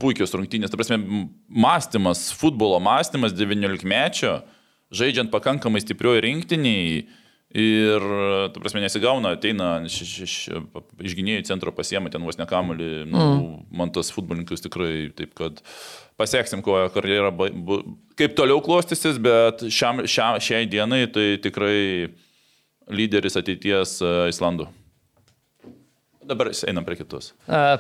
[0.01, 0.99] puikios rungtynės, tai prasme,
[1.49, 4.37] mąstymas, futbolo mąstymas 19 mečio,
[4.93, 7.05] žaidžiant pakankamai stiprioji rinktiniai
[7.55, 8.03] Ir,
[8.51, 10.49] tu prasme, nesigauna, ateina iš,
[11.15, 12.87] gynėjų centro pasiema ten vos nekamulį.
[13.07, 13.51] Nu, mm.
[13.79, 15.61] Man tas futbolininkas tikrai taip, kad
[16.19, 17.29] pasieksim, kuo karjera,
[18.19, 22.09] kaip toliau klostysis, bet šiam, šiam, šiai dienai tai tikrai
[22.91, 24.67] lyderis ateities uh, Islandų.
[26.25, 27.31] Dabar einam prie kitus.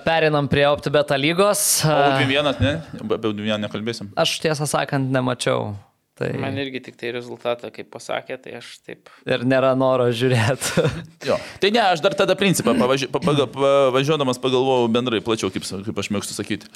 [0.05, 1.81] Perinam prie OptiBeta lygos.
[1.89, 2.73] O 2-1, ne?
[3.01, 4.13] Be 2-1 nekalbėsim.
[4.21, 5.73] Aš tiesą sakant nemačiau.
[6.15, 6.29] Tai...
[6.39, 9.09] Man irgi tik tai rezultatą, kaip pasakė, tai aš taip.
[9.27, 10.85] Ir nėra noro žiūrėti.
[11.27, 11.35] jo.
[11.59, 13.09] Tai ne, aš dar tada principą pavaži...
[13.11, 16.71] pavažiuodamas pagalvojau bendrai plačiau, kaip, kaip aš mėgstu sakyti.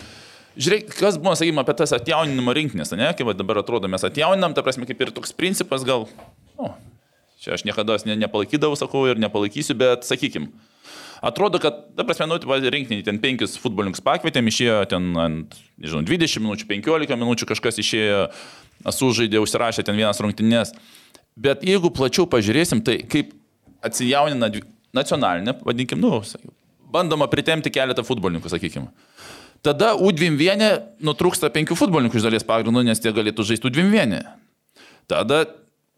[0.59, 4.65] Žiūrėk, kas buvo, sakykime, apie tas atjauninimo rinkinės, ne, kaip dabar atrodo, mes atjauninam, ta
[4.65, 6.03] prasme, kaip ir toks principas gal,
[6.59, 6.73] nu,
[7.39, 10.51] čia aš niekada ne, nepalaikydavau, sakau, ir nepalaikysiu, bet sakykime,
[11.21, 12.37] atrodo, kad, ta prasme, nu,
[12.75, 18.23] rinkinį ten penkis futbolininkus pakvietėm, išėjo ten ant, nežinau, 20 minučių, 15 minučių kažkas išėjo
[18.95, 20.73] sužaidė, užsirašė ten vienas rungtynės.
[21.39, 23.31] Bet jeigu plačiau pažiūrėsim, tai kaip
[23.85, 24.51] atsijaunina
[24.95, 26.19] nacionalinė, vadinkim, nu,
[26.91, 28.89] bandoma pritemti keletą futbolininkų, sakykime.
[29.65, 34.21] Tada U21 nutrūksta penkių futbolininkų iš dalies pagrindų, nes tie galėtų žaisti U21.
[35.09, 35.43] Tada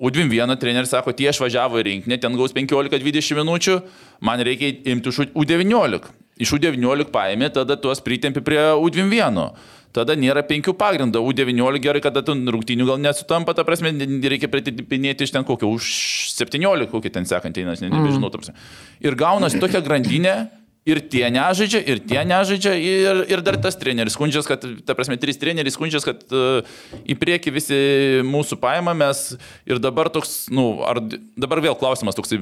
[0.02, 3.78] U21 treneris sako, tie išvažiavo į rinkinį, ten gaus 15-20 minučių,
[4.26, 6.10] man reikia imti iš U19.
[6.42, 9.52] Iš U19 paėmė, tada tuos pritempi prie U21
[9.96, 11.22] tada nėra penkių pagrindų.
[11.32, 13.92] U19 gerai, kada tu rungtynių gal nesutampa, ta prasme,
[14.32, 15.92] reikia pritipinėti iš ten kokio, už
[16.38, 18.56] 17, kokį ten sekantį, nes ne, nebežinau, ta prasme.
[19.04, 20.36] Ir gaunasi tokia grandinė.
[20.82, 25.14] Ir tie nežaidžia, ir tie nežaidžia, ir, ir dar tas treneris skundžias, kad, ta prasme,
[25.22, 26.66] trys treneriai skundžias, kad uh,
[27.06, 27.78] į priekį visi
[28.26, 29.36] mūsų paima mes
[29.70, 30.98] ir dabar toks, na, nu, ar
[31.38, 32.34] dabar vėl klausimas toks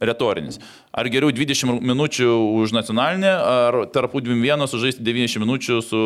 [0.00, 0.56] retorinis.
[0.88, 2.32] Ar geriau 20 minučių
[2.62, 6.02] už nacionalinę, ar tarp 21 sužaisti 90 minučių su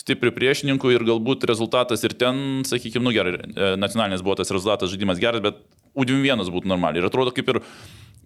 [0.00, 4.88] stiprių priešininkų ir galbūt rezultatas ir ten, sakykime, nu gerai, e, nacionalinis buvo tas rezultatas,
[4.92, 5.60] žaidimas geras, bet
[5.92, 7.02] U21 būtų normaliai.
[7.02, 7.60] Ir atrodo kaip ir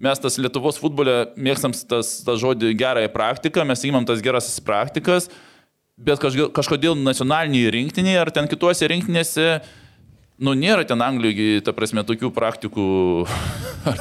[0.03, 5.31] mes tas Lietuvos futbole mėgstam tas, tas žodį gerąją praktiką, mes įmam tas geras praktikas,
[5.97, 9.51] bet kažkodėl nacionaliniai rinktiniai ar ten kituose rinktinėse
[10.37, 12.87] Nu, nėra ten Anglijoje, ta prasme, tokių praktikų
[13.91, 14.01] ar,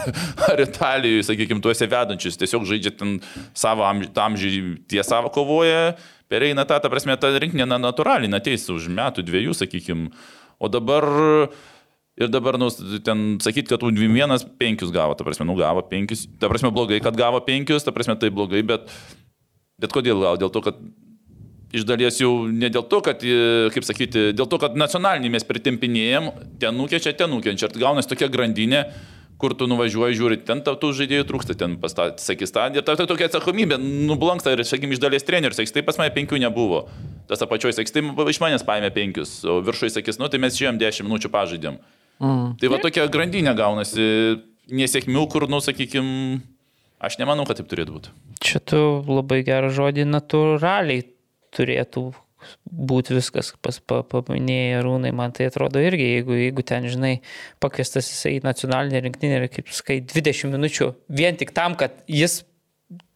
[0.49, 2.35] ar Italijoje, sakykime, tuose vedančius.
[2.41, 3.13] Tiesiog žaidžia ten
[3.55, 4.59] savo amžių,
[4.91, 5.93] tie savo kovoja,
[6.31, 10.11] pereina tą, ta prasme, ta rinkinė natūraliai ateis už metų, dviejų, sakykime.
[10.59, 11.07] O dabar
[12.15, 12.69] Ir dabar, nu,
[13.03, 17.17] ten sakyti, kad U21 penkius gavo, ta prasme, nu gavo penkius, ta prasme blogai, kad
[17.19, 18.87] gavo penkius, ta prasme tai blogai, bet,
[19.83, 20.39] bet kodėl gavo?
[20.39, 20.79] Dėl to, kad
[21.75, 25.43] iš dalies jau ne dėl to, kad, e, kaip sakyti, dėl to, kad nacionalinį mes
[25.47, 26.31] pritimpinėjom,
[26.61, 27.67] ten nukenčia, ten nukenčia.
[27.67, 28.85] Ir gaunasi tokia grandinė,
[29.41, 32.69] kur tu nuvažiuoji, žiūri, ten tų žaidėjų trūksta, ten pasakys tą.
[32.71, 33.75] Ir ta, ta tokia atsakomybė
[34.07, 36.85] nublanksta ir, sakykime, iš dalies trenerius, sakys, tai pas mane penkių nebuvo.
[37.27, 40.79] Tas apačioje sakys, tai iš manęs paėmė penkius, o viršui sakys, nu tai mes žiūrėjom
[40.79, 41.83] dešimt minučių pažaidėm.
[42.23, 42.55] Mm.
[42.61, 44.05] Tai va tokia grandinė gaunasi
[44.71, 46.39] nesėkmių, kur, nu, sakykime,
[47.03, 48.13] aš nemanau, kad taip turėtų būti.
[48.45, 51.05] Čia tu labai gerą žodį natūraliai
[51.55, 52.07] turėtų
[52.65, 57.13] būti viskas, pas, pa, paminėjai rūnai, man tai atrodo irgi, jeigu, jeigu ten, žinai,
[57.63, 62.43] pakviestas jisai į nacionalinę rinktinę ir, kaip sakai, 20 minučių, vien tik tam, kad jis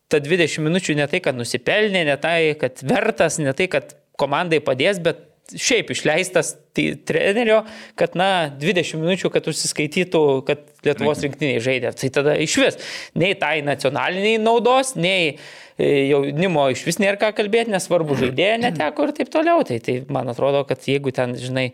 [0.09, 4.61] ta 20 minučių ne tai, kad nusipelnė, ne tai, kad vertas, ne tai, kad komandai
[4.65, 7.61] padės, bet šiaip išleistas tai trenerio,
[7.99, 11.93] kad, na, 20 minučių, kad užsiskaitytų, kad Lietuvos rinktiniai žaidė.
[11.97, 12.77] Tai tada iš vis,
[13.19, 15.37] nei tai nacionaliniai naudos, nei
[15.79, 19.63] jaunimo iš vis nėra ką kalbėti, nesvarbu, žaidėjai neteko ir taip toliau.
[19.67, 21.69] Tai, tai man atrodo, kad jeigu ten, žinai,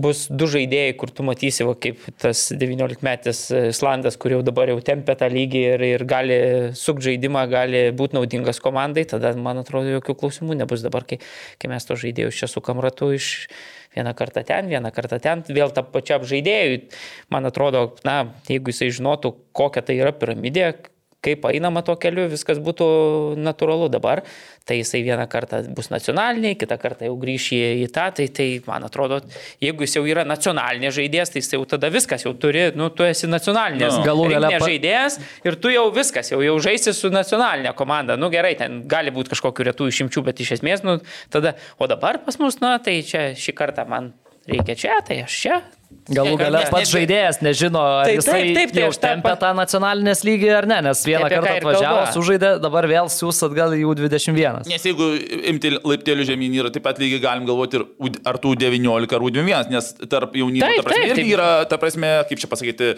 [0.00, 4.72] bus du žaidėjai, kur tu matysi, va, kaip tas 19 metis Islandas, kur jau dabar
[4.72, 6.38] jau tempia tą lygį ir, ir gali
[6.78, 11.20] sukti žaidimą, gali būti naudingas komandai, tada, man atrodo, jokių klausimų nebus dabar, kai,
[11.60, 13.50] kai mes to žaidėjus čia sukam ratu iš
[13.96, 16.84] vieną kartą ten, vieną kartą ten, vėl tą pačią žaidėjui.
[17.34, 20.70] Man atrodo, na, jeigu jisai žinotų, kokia tai yra piramidė,
[21.24, 22.86] kaip einama tuo keliu, viskas būtų
[23.40, 24.22] natūralu dabar.
[24.68, 28.46] Tai jisai vieną kartą bus nacionaliniai, kitą kartą jau grįš į, į tą, tai, tai
[28.66, 29.18] man atrodo,
[29.62, 33.06] jeigu jis jau yra nacionalinė žaidėjas, tai jis jau tada viskas, jau turi, nu, tu
[33.08, 34.04] esi nacionalinės no.
[34.06, 34.62] galų gale pa...
[34.68, 35.18] žaidėjas
[35.48, 38.18] ir tu jau viskas, jau, jau žaisi su nacionalinė komanda.
[38.20, 41.00] Nu gerai, ten gali būti kažkokiu retų išimčių, bet iš esmės, nu,
[41.32, 44.12] tada, o dabar pas mus, na, tai čia šį kartą man
[44.48, 45.60] reikia čia, tai aš čia,
[46.10, 50.22] Galų gale pats žaidėjas nežino, ar tai, jisai taip, taip, tai jau tempia tą nacionalinės
[50.26, 54.64] lygį ar ne, nes vieną taip, kartą atvažiavo, sužaidė, dabar vėl siūs atgal į U21.
[54.70, 55.10] Nes jeigu
[55.52, 57.86] imti laiptelių žemyn yra taip pat lygiai galim galvoti ir
[58.26, 62.42] ar tų 19 ar U21, nes tarp jaunimo, ta prasme, irgi yra, ta prasme, kaip
[62.42, 62.94] čia pasakyti,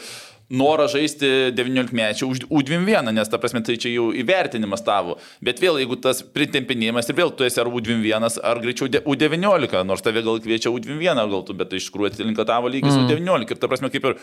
[0.52, 5.16] norą žaisti 19 mečių už U21, nes ta prasme tai čia jau įvertinimas tavo.
[5.44, 10.04] Bet vėl, jeigu tas pritempinėjimas ir vėl tu esi ar U21, ar greičiau U19, nors
[10.04, 13.06] tave gal kviečia U21, gal tu, bet tai iš tikrųjų atitinka tavo lygis mm.
[13.08, 13.54] U19.
[13.54, 14.18] Ir ta prasme kaip ir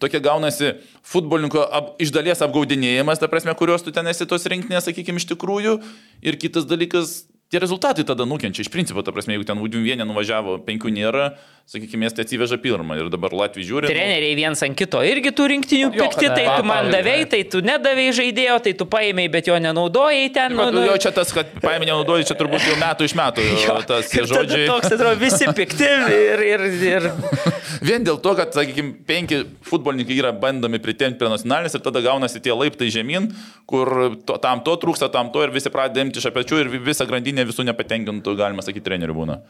[0.00, 0.74] tokia gaunasi
[1.06, 5.28] futbolininko ap, iš dalies apgaudinėjimas, ta prasme, kurios tu ten esi tos rinktinės, sakykime, iš
[5.34, 5.76] tikrųjų.
[6.24, 8.62] Ir kitas dalykas, tie rezultatai tada nukenčia.
[8.62, 11.32] Iš principo, ta prasme, jeigu ten U21 nuvažiavo, penkių nėra,
[11.70, 13.86] sakykime, miestai atsiveža pirmą ir dabar Latvijai žiūri.
[13.86, 13.90] Nu.
[13.90, 18.14] Treneriai viens ant kito irgi tų rinktinių pikti, tai tu man davėjai, tai tu nedavėjai
[18.20, 20.54] žaidėjo, tai tu paėmėjai, bet jo nenaudojai ten.
[20.58, 23.46] Nu, nu, jau čia tas, kad paėmė nenaudojai, čia turbūt jau metų iš metų.
[23.66, 24.66] jo, tas žodžiai.
[24.70, 27.10] Toks, atrodo, visi pikti ir, ir, ir...
[27.86, 32.42] Vien dėl to, kad, sakykime, penki futbolininkai yra bandomi pritempti prie nacionalinės ir tada gaunasi
[32.42, 33.30] tie laiptai žemyn,
[33.70, 37.06] kur to, tam to trūksta, tam to ir visi pradeda imti iš apečių ir visa
[37.40, 39.40] grandinė visų nepatenkintų, galima sakyti, trenerių būna.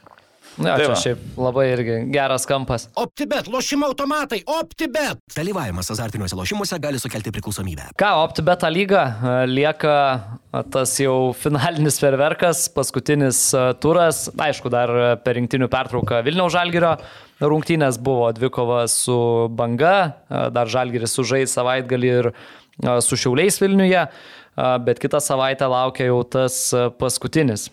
[0.58, 0.96] Na, tai čia va.
[0.98, 2.88] šiaip labai irgi geras kampas.
[2.98, 5.20] OptiBet, lošimo automatai, OptiBet.
[5.36, 7.92] Dalyvavimas azartiniuose lošimuose gali sukelti priklausomybę.
[7.94, 9.04] Ką, OptiBet lyga
[9.46, 9.94] lieka
[10.74, 13.44] tas jau finalinis ferverkas, paskutinis
[13.80, 14.26] turas.
[14.34, 14.90] Aišku, dar
[15.22, 16.96] per rinktinių pertrauką Vilniaus Žalgirio
[17.40, 19.96] rungtynės buvo dvikova su Banga,
[20.28, 22.32] dar Žalgiris sužais savaitgalį ir
[23.06, 24.08] su Šiauliais Vilniuje,
[24.82, 26.64] bet kitą savaitę laukia jau tas
[26.98, 27.70] paskutinis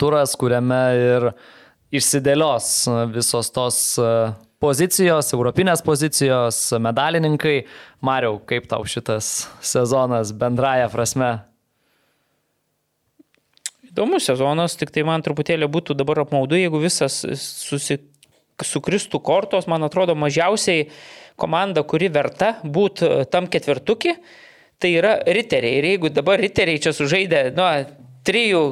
[0.00, 1.28] turas, kuriame ir
[1.92, 2.72] išsidėlios
[3.12, 3.78] visos tos
[4.62, 7.62] pozicijos, europinės pozicijos, medalininkai.
[8.04, 11.32] Mariau, kaip tau šitas sezonas bendraja prasme?
[13.92, 17.98] Įdomus sezonas, tik tai man truputėlį būtų dabar apmaudu, jeigu visas susi,
[18.62, 20.86] sukristų kortos, man atrodo, mažiausiai
[21.40, 24.14] komanda, kuri verta būti tam ketvirtukį,
[24.80, 25.80] tai yra riteriai.
[25.80, 27.68] Ir jeigu dabar riteriai čia sužaidė, nu,
[28.24, 28.64] trijų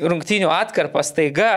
[0.00, 1.52] rungtynių atkarpą staiga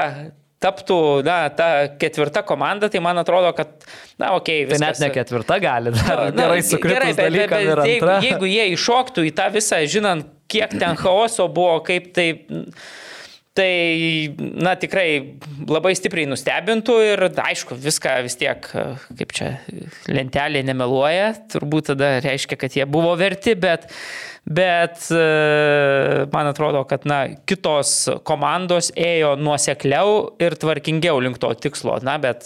[0.66, 1.70] taptų, na, ta
[2.02, 3.86] ketvirta komanda, tai man atrodo, kad,
[4.18, 4.82] na, okei, okay, viskas.
[4.82, 7.62] Tai net ne ketvirta gali, dar na, gerai sukritus dalyką.
[7.86, 12.30] Jeigu, jeigu jie iššoktų į tą visą, žinant, kiek ten chaoso buvo, kaip tai...
[13.56, 13.72] Tai,
[14.36, 15.40] na, tikrai
[15.72, 18.68] labai stipriai nustebintų ir, aišku, viską vis tiek,
[19.16, 19.48] kaip čia,
[20.12, 23.88] lentelė nemeluoja, turbūt tada reiškia, kad jie buvo verti, bet,
[24.46, 31.98] bet e, man atrodo, kad na, kitos komandos ėjo nuosekliau ir tvarkingiau link to tikslo.
[32.06, 32.46] Na, bet,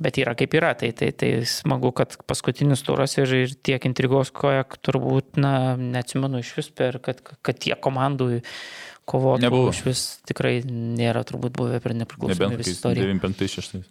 [0.00, 0.72] bet yra kaip yra.
[0.80, 6.40] Tai, tai, tai smagu, kad paskutinis turas ir, ir tiek intrigos, kiek turbūt, na, neatsimenu
[6.40, 8.32] iš vis per, kad, kad tiek komandų
[9.10, 13.16] kovotų iš vis tikrai nėra turbūt buvę per nepriklausomybės istoriją.
[13.18, 13.88] 95-6.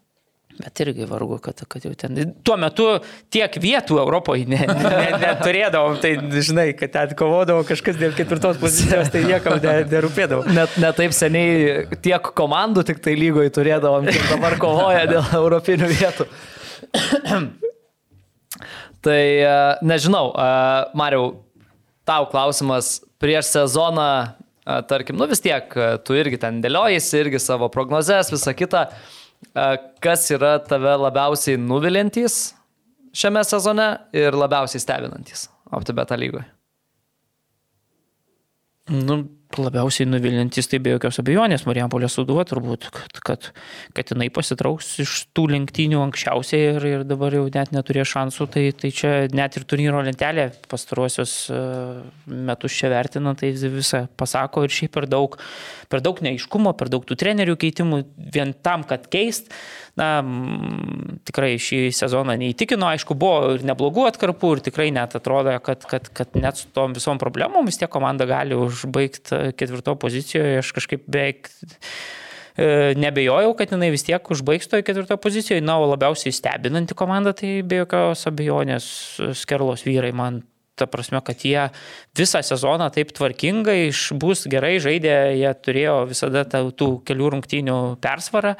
[0.59, 2.33] Bet irgi vargu, kad, kad jau ten.
[2.43, 2.85] Tuo metu
[3.31, 8.59] tiek vietų Europoje neturėdavom, ne, ne, ne tai žinai, kad ten kovodavo kažkas dėl ketvirtos
[8.59, 10.43] pozicijos, tai niekam nerūpėdavo.
[10.51, 15.87] Net ne taip seniai tiek komandų tik tai lygoje turėdavom, kiek dabar kovoja dėl europinių
[15.93, 16.27] vietų.
[19.05, 19.53] tai e,
[19.93, 20.49] nežinau, e,
[20.99, 21.29] Mariau,
[22.03, 25.71] tau klausimas prieš sezoną, e, tarkim, nu vis tiek,
[26.03, 28.89] tu irgi ten dėliojasi, irgi savo prognozes, visą kitą.
[30.03, 32.39] Kas yra tave labiausiai nuvilintys
[33.15, 36.45] šiame sezone ir labiausiai stebinantys OptiBeta lygoje?
[38.89, 39.21] Nu,
[39.57, 41.63] labiausiai nuvilintis tai be jokios abejonės.
[41.69, 43.47] Marijampolė suduo turbūt, kad, kad,
[43.97, 48.65] kad jinai pasitrauks iš tų lenktynių anksčiausiai ir, ir dabar jau net neturėjo šansų, tai,
[48.77, 51.35] tai čia net ir turnyro lentelė pastaruosius
[52.29, 55.37] metus čia vertina, tai visą pasako ir šiaip per daug,
[55.89, 57.99] per daug neiškumo, per daug tų trenerių keitimų
[58.33, 59.49] vien tam, kad keist.
[59.99, 60.21] Na,
[61.27, 66.07] tikrai šį sezoną neįtikino, aišku, buvo ir neblogų atkarpų ir tikrai net atrodo, kad, kad,
[66.15, 71.03] kad net su tom visom problemom vis tiek komanda gali užbaigti ketvirto pozicijoje, aš kažkaip
[71.09, 75.65] beveik e, nebejojau, kad jinai vis tiek užbaigs toje ketvirtoje pozicijoje.
[75.65, 78.87] Na, o labiausiai stebinanti komanda, tai be jokios abejonės
[79.41, 80.43] Skerlos vyrai man
[80.79, 81.67] ta prasme, kad jie
[82.17, 88.55] visą sezoną taip tvarkingai išbūs gerai žaidė, jie turėjo visada tų kelių rungtynių persvarą,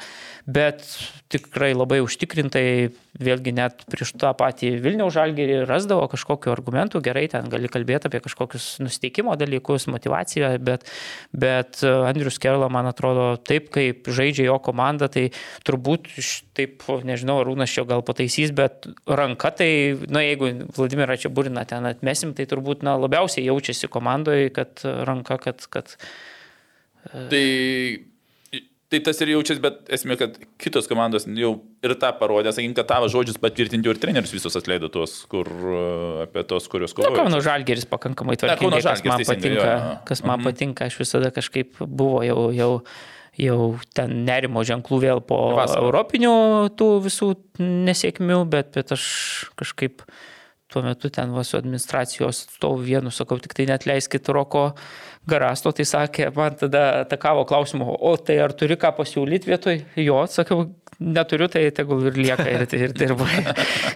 [0.46, 0.84] bet
[1.30, 2.90] tikrai labai užtikrintai,
[3.20, 8.22] vėlgi net prieš tą patį Vilniaus žalgerį rasdavo kažkokiu argumentu, gerai, ten gali kalbėti apie
[8.24, 10.88] kažkokius nusteikimo dalykus, motivaciją, bet,
[11.30, 15.28] bet Andrius Kerla, man atrodo, taip kaip žaidžia jo komanda, tai
[15.68, 16.10] turbūt,
[16.58, 19.70] taip, nežinau, Rūnas čia gal pataisys, bet ranka tai,
[20.10, 25.38] na, jeigu Vladimirą čia burina ten atmesim, tai turbūt, na, labiausiai jaučiasi komandoje, kad ranka,
[25.42, 25.66] kad...
[25.70, 25.94] kad
[27.00, 27.46] Tai
[28.90, 31.52] Tai tas ir jaučiasi, bet esmė, kad kitos komandos jau
[31.86, 35.46] ir tą parodė, sakykim, kad tavo žodžius patvirtinti ir trenerius visus atleido tuos, kur
[36.24, 37.12] apie tos, kuriuos kovoja.
[37.14, 40.48] Na, Kauno Žalgeris pakankamai tvarkingai, kas man patinka, jo, kas man mhm.
[40.48, 42.70] patinka, aš visada kažkaip buvo jau, jau,
[43.38, 43.60] jau
[43.94, 45.86] ten nerimo ženklų vėl po Vasarą.
[45.86, 46.34] europinių
[46.74, 47.30] tų visų
[47.62, 49.06] nesėkmių, bet, bet aš
[49.60, 50.02] kažkaip
[50.70, 54.72] tuo metu ten va su administracijos atstovu vienu sakau, tik tai net leiskit roko
[55.28, 60.16] Garasto, tai sakė, man tada atakavo klausimu, o tai ar turi ką pasiūlyti vietoj jo,
[60.24, 60.64] atsakiau,
[61.00, 63.26] neturiu, tai tegul ir lieka ir, ir dirbu.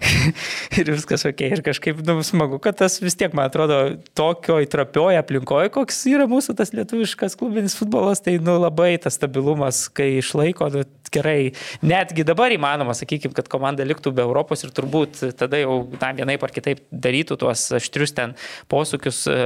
[0.81, 1.45] ir viskas ok.
[1.53, 3.79] Ir kažkaip nu, smagu, kad tas vis tiek, man atrodo,
[4.17, 9.85] tokio įtrapioje aplinkoje, koks yra mūsų tas lietuviškas klubinis futbolas, tai nu, labai tas stabilumas,
[9.93, 11.53] kai išlaiko, nu, gerai.
[11.85, 16.45] Netgi dabar įmanoma, sakykime, kad komanda liktų be Europos ir turbūt tada jau na, vienaip
[16.45, 18.35] ar kitaip darytų tuos aštrius ten
[18.73, 19.39] posūkius e,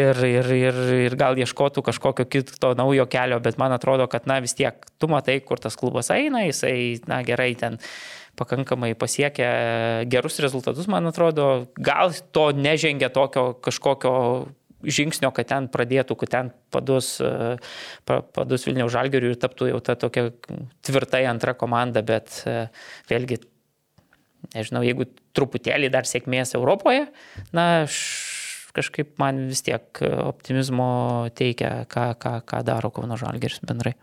[0.00, 4.40] ir, ir, ir, ir gal ieškotų kažkokio kito naujo kelio, bet man atrodo, kad na
[4.44, 7.78] vis tiek tu matai, kur tas klubas eina, jisai, na gerai, ten
[8.38, 9.48] pakankamai pasiekia
[10.10, 14.14] gerus rezultatus, man atrodo, gal to nežengia tokio kažkokio
[14.84, 17.56] žingsnio, kad ten pradėtų, kad ten padus, e,
[18.04, 20.28] padus Vilniaus žalgerių ir taptų jau ta tokia
[20.84, 22.66] tvirtai antra komanda, bet e,
[23.10, 23.40] vėlgi,
[24.54, 27.06] nežinau, jeigu truputėlį dar sėkmės Europoje,
[27.56, 27.86] na,
[28.74, 33.94] kažkaip man vis tiek optimizmo teikia, ką, ką, ką daro Kauno žalgeris bendrai.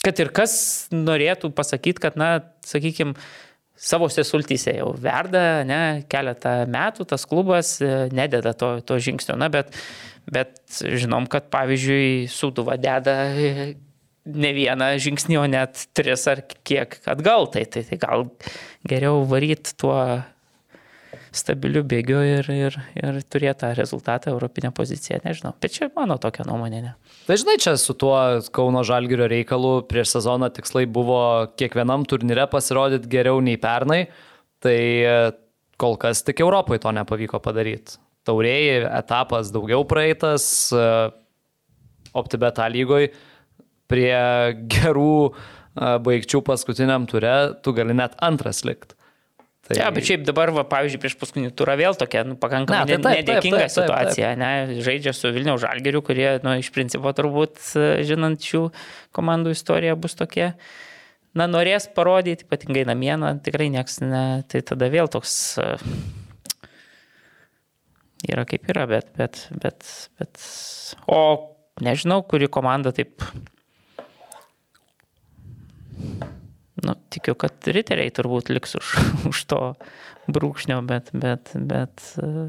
[0.00, 0.54] Kad ir kas
[0.94, 2.30] norėtų pasakyti, kad, na,
[2.64, 3.16] sakykime,
[3.80, 9.48] savose sultyse jau verda, ne, keletą metų tas klubas e, nededa to, to žingsnio, na,
[9.52, 9.72] bet,
[10.28, 13.72] bet žinom, kad pavyzdžiui, Suduva deda e,
[14.28, 18.28] ne vieną žingsnį, o net tris ar kiek atgal, tai, tai, tai gal
[18.88, 19.96] geriau varyti tuo
[21.34, 25.52] stabiliu bėgiu ir, ir, ir turėti tą rezultatą, europinę poziciją, nežinau.
[25.62, 26.82] Bet čia mano tokia nuomonė.
[26.84, 26.92] Ne.
[27.30, 28.16] Žinai, čia su tuo
[28.54, 31.20] Kauno Žalgirio reikalu prieš sezoną tikslai buvo
[31.60, 34.02] kiekvienam turnyre pasirodyti geriau nei pernai,
[34.64, 35.16] tai e,
[35.80, 38.00] kol kas tik Europoje to nepavyko padaryti.
[38.28, 40.44] Taurėjai etapas daugiau praeitas,
[40.74, 40.86] e,
[42.18, 43.12] OptiBeta lygoje
[43.90, 44.14] prie
[44.70, 45.32] gerų e,
[46.04, 48.98] baigčių paskutiniam ture tu gali net antras likti.
[49.70, 49.76] Tai...
[49.78, 53.04] Ja, bet šiaip dabar, va, pavyzdžiui, prieš paskutinį turą vėl tokia nu, pakankamai ne, tai
[53.04, 54.30] taip, nedėkinga taip, taip, situacija.
[54.40, 54.80] Ne?
[54.82, 58.64] Žaidžia su Vilniaus žalgeriu, kurie, nu, iš principo turbūt, e, žinant šių
[59.14, 60.48] komandų istoriją, bus tokie.
[61.38, 65.78] Na, norės parodyti, ypatingai namie, na, tikrai nieks, ne, tai tada vėl toks uh,
[68.28, 69.86] yra kaip yra, bet, bet, bet,
[70.18, 70.42] bet,
[71.06, 71.20] o
[71.78, 73.22] nežinau, kuri komanda taip
[76.86, 78.94] nu, tikiu, kad riteriai turbūt liks už,
[79.32, 79.60] už to
[80.30, 82.04] brūkšnio, bet, bet, bet.
[82.20, 82.48] E,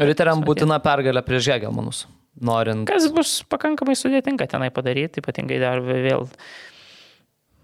[0.00, 2.06] Riteriam būtina pergalė prieš Žegelmanus.
[2.40, 2.86] Norint.
[2.88, 6.24] Kas bus pakankamai sudėtinga tenai padaryti, ypatingai dar vėl.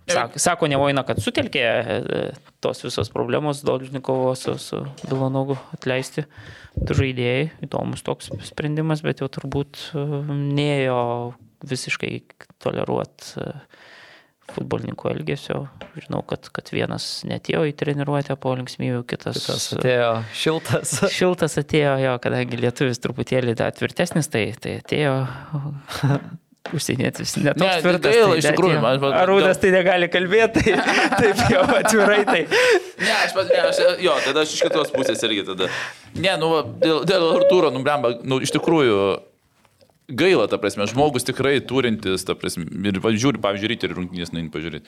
[0.08, 2.20] Sako, sako nevoina, kad sutelkė e,
[2.64, 6.24] tos visos problemos Dolžnikovo su, su Bilanogu atleisti
[6.76, 7.50] du žaidėjai.
[7.64, 10.06] Įdomus toks sprendimas, bet jau turbūt e,
[10.60, 11.02] neėjo
[11.68, 12.12] visiškai
[12.62, 13.44] toleruoti
[14.54, 15.58] futbolininkų elgesio.
[16.00, 20.10] Žinau, kad, kad vienas netėjo į treniruotę po linksmybių, kitas, kitas atėjo
[20.40, 20.94] šiltas.
[21.18, 25.16] Šiltas atėjo jo, kadangi lietuvis truputėlį da, tvirtesnis, tai, tai atėjo
[26.68, 28.12] užsienietis netoks Ne, tvirtas.
[28.12, 32.18] gaila, tai iš tikrųjų, man- jau- man- Arūnas tai negali kalbėti, tai taip jau atvirai
[32.28, 32.42] tai.
[33.00, 35.70] Ne, aš, pas- ne, aš, jo, tada aš iš kitos pusės irgi tada.
[36.18, 38.98] Ne, nu, va, dėl, dėl Artūro, nu, blemba, nu, iš tikrųjų,
[40.08, 44.48] gaila, ta prasme, žmogus tikrai turintis, ta prasme, ir žiūri, pavyzdžiui, ryte ir rungtynės, nu,
[44.52, 44.86] pažiūrėti.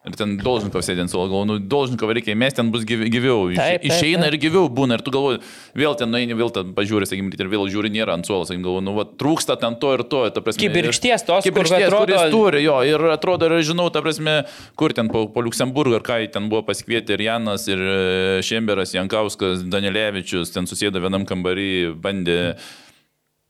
[0.00, 3.50] Ir ten Dolžnikov sėdė ant galvo, nu, Dolžnikov reikia įmesti, ten bus gyvi- gyviau.
[3.52, 4.32] Iš, Taip, taip, išeina taip.
[4.32, 4.96] ir gyviau būna.
[4.96, 5.42] Ir tu galvoji,
[5.76, 8.86] vėl ten nueini, vėl ten pažiūri, sakykime, ir vėl žiūri, nėra ant suolo, sakykime, galvoji,
[8.88, 10.62] nu, va, trūksta ten to ir to, ta prasme.
[10.64, 14.96] Kibirkšties tos, kur Kibirkšties, atrodo- kuris turi, jo, ir atrodo, ir žinau, ta prasme, kur
[14.96, 19.68] ten po, po Luksemburgą, ar ką ten buvo pasikvietę ir Janas, ir e, Šemberas, Jankauskas,
[19.68, 22.56] Danielevičius, ten susėdo vienam kambarį, bandė,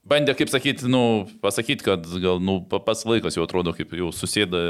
[0.07, 4.11] bandė, kaip sakyti, nu, pasakyti, kad gal, nu, pa- pats laikas jau atrodo, kaip jau
[4.15, 4.61] susėda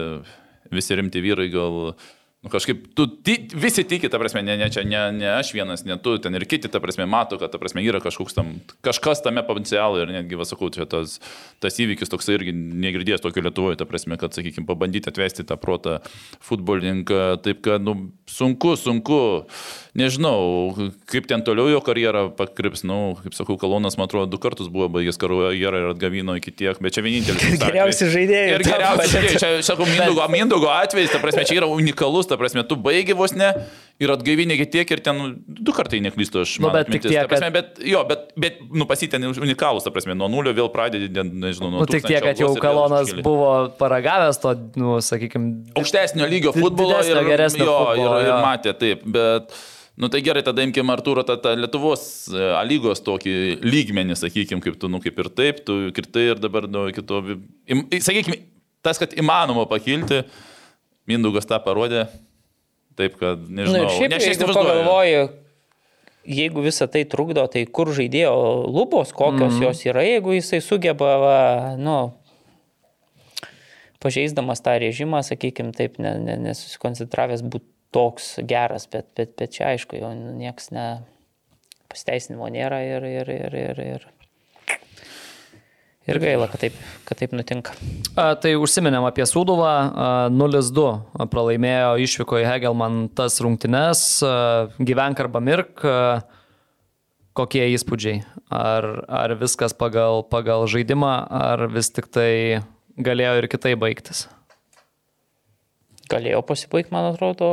[0.72, 1.94] visi rimti vyrai, gal...
[2.42, 5.84] Nu, kažkaip, tu, ti, visi tiki, ta prasme, ne, ne, čia ne, ne aš vienas,
[5.86, 9.44] ne tu, ten ir kiti, ta prasme, mato, kad, ta prasme, yra tam, kažkas tame
[9.46, 11.20] potencialo ir netgi, vasakau, čia tas,
[11.62, 16.00] tas įvykis toks irgi negirdėjęs tokio Lietuvoje, ta prasme, kad, sakykime, pabandyti atvesti tą protą
[16.42, 19.22] futbolininką, taip kad, nu, sunku, sunku,
[19.98, 20.72] nežinau,
[21.12, 24.88] kaip ten toliau jo karjera pakrips, nu, kaip sakau, Kalonas, man atrodo, du kartus buvo
[24.94, 27.60] baigęs karjerą ir atgavino iki tiek, bet čia vienintelis.
[27.60, 32.30] Geriausi žaidėjai Ir geriausi žaidėjai, čia, sakau, Mindogo, Mindogo atvejis, ta prasme, čia yra unikalus,
[32.30, 33.52] ta prasme, tu baigi vos ne
[34.02, 36.56] ir atgaivinė iki tiek ir ten nu, du kartai neklystu aš.
[36.58, 39.86] Nu, mano bet tik atmintis, tiek, ta prasme, bet, jo, bet, bet, nu, pasitėn unikalus,
[39.86, 43.12] ta prasme, nuo nulio vėl pradedi, ten, nežinau, nuo Nu, tik tiek, kad jau Kalonas
[43.22, 48.74] buvo paragavęs to, nu, sakykime, aukštesnio lygio futbolo ir, geresnio jo, futbolo, ir, ir matė
[48.80, 49.54] taip, bet,
[49.96, 53.36] nu tai gerai, tada imkime Artūro tą, tą Lietuvos e, A lygos tokį
[53.66, 57.22] lygmenį, sakykime, kaip tu, nu kaip ir taip, tu kirtai ir dabar, nu, kito,
[57.68, 58.40] im, sakykime,
[58.86, 60.24] tas, kad įmanoma pakilti,
[61.10, 62.06] Mindaugas tą parodė,
[63.00, 64.56] taip kad, Na nežinau, Nu, šiaip, ne, įsivaizduoju.
[64.58, 65.24] pagalvoju,
[66.38, 68.34] jeigu visa tai trukdo, tai kur žaidėjo
[68.70, 69.64] lubos, kokios mm.
[69.66, 71.38] jos yra, jeigu jisai sugeba, va,
[71.82, 71.98] nu,
[74.02, 79.74] pažeisdamas tą režimą, sakykime, taip, ne, ne, nesusikoncentravęs būti toks geras, bet, bet, bet čia
[79.74, 80.88] aišku, jau niekas ne
[81.92, 84.06] pasteisinimo nėra ir, ir, ir, ir, ir,
[86.08, 86.78] ir gaila, kad taip,
[87.08, 87.76] kad taip nutinka.
[88.16, 94.36] A, tai užsiminėm apie Sūduvą, a, 0-2 pralaimėjo išvyko į Hegelman tas rungtynes, a,
[94.80, 95.84] gyvenk arba mirk.
[95.84, 96.22] a,
[97.32, 98.26] Kokie įspūdžiai?
[98.52, 102.60] Ar, ar viskas pagal, pagal žaidimą, ar vis tik tai
[103.00, 104.26] galėjo ir kitai baigtis?
[106.12, 107.50] Galėjo pasibaigti, man atrodo.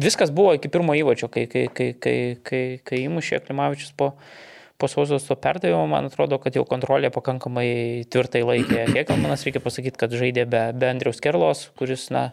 [0.00, 4.10] Viskas buvo iki pirmo įvačio, kai, kai, kai, kai, kai, kai įmušė Klimavičius po,
[4.80, 7.68] po sausos to perdavimo, man atrodo, kad jau kontrolė pakankamai
[8.10, 8.88] tvirtai laikė.
[8.98, 12.30] Hekelmanas reikia pasakyti, kad žaidė be, be Andriaus Kerlos, kuris, na,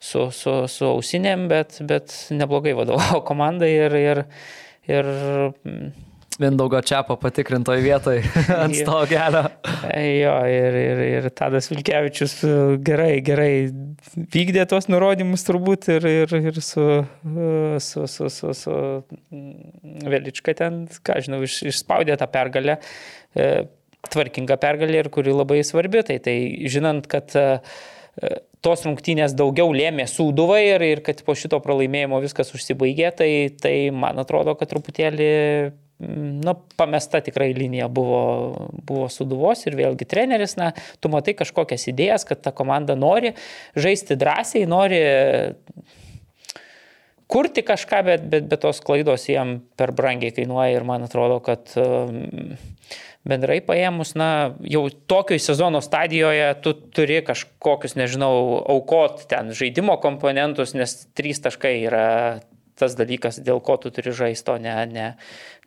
[0.00, 4.22] su, su, su ausinėm, bet, bet neblogai vadovavo komandai ir, ir,
[4.92, 5.90] ir mm,
[6.40, 8.22] Mindaugo Čiapo patikrintoje vietoje
[8.62, 9.42] ant to kelio.
[9.92, 12.52] Jo, ir, ir, ir Tadas Vilkevičius e,
[12.84, 13.52] gerai, gerai
[14.32, 17.50] vykdė tos nurodymus turbūt ir, ir, ir su, e,
[17.84, 22.78] su, su, su, su mm, Velička ten, ką žinau, iš, išspaudė tą pergalę,
[23.36, 23.50] e,
[24.08, 26.00] tvarkingą pergalę ir kuri labai svarbi.
[26.08, 26.36] Tai, tai
[26.72, 27.36] žinant, kad
[28.64, 33.30] tos rungtynės daugiau lėmė sūduvai ir, ir kad po šito pralaimėjimo viskas užsibaigė, tai,
[33.60, 35.30] tai man atrodo, kad truputėlį
[36.00, 42.26] na, pamesta tikrai linija buvo, buvo suduvos ir vėlgi treneris, na, tu matai kažkokias idėjas,
[42.28, 43.34] kad ta komanda nori
[43.78, 45.02] žaisti drąsiai, nori
[47.30, 51.70] kurti kažką, bet, bet, bet tos klaidos jiem per brangiai kainuoja ir man atrodo, kad
[51.78, 52.56] um,
[53.28, 54.30] bendrai paėmus, na,
[54.64, 58.32] jau tokio sezono stadijoje tu turi kažkokius, nežinau,
[58.74, 62.08] aukot ten žaidimo komponentus, nes trys taškai yra
[62.80, 65.08] tas dalykas, dėl ko tu turi žaisto, ne, ne,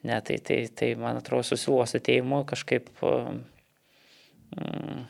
[0.03, 5.05] ne tai, tai, tai man atrodo, susiluos ateimu kažkaip, mm,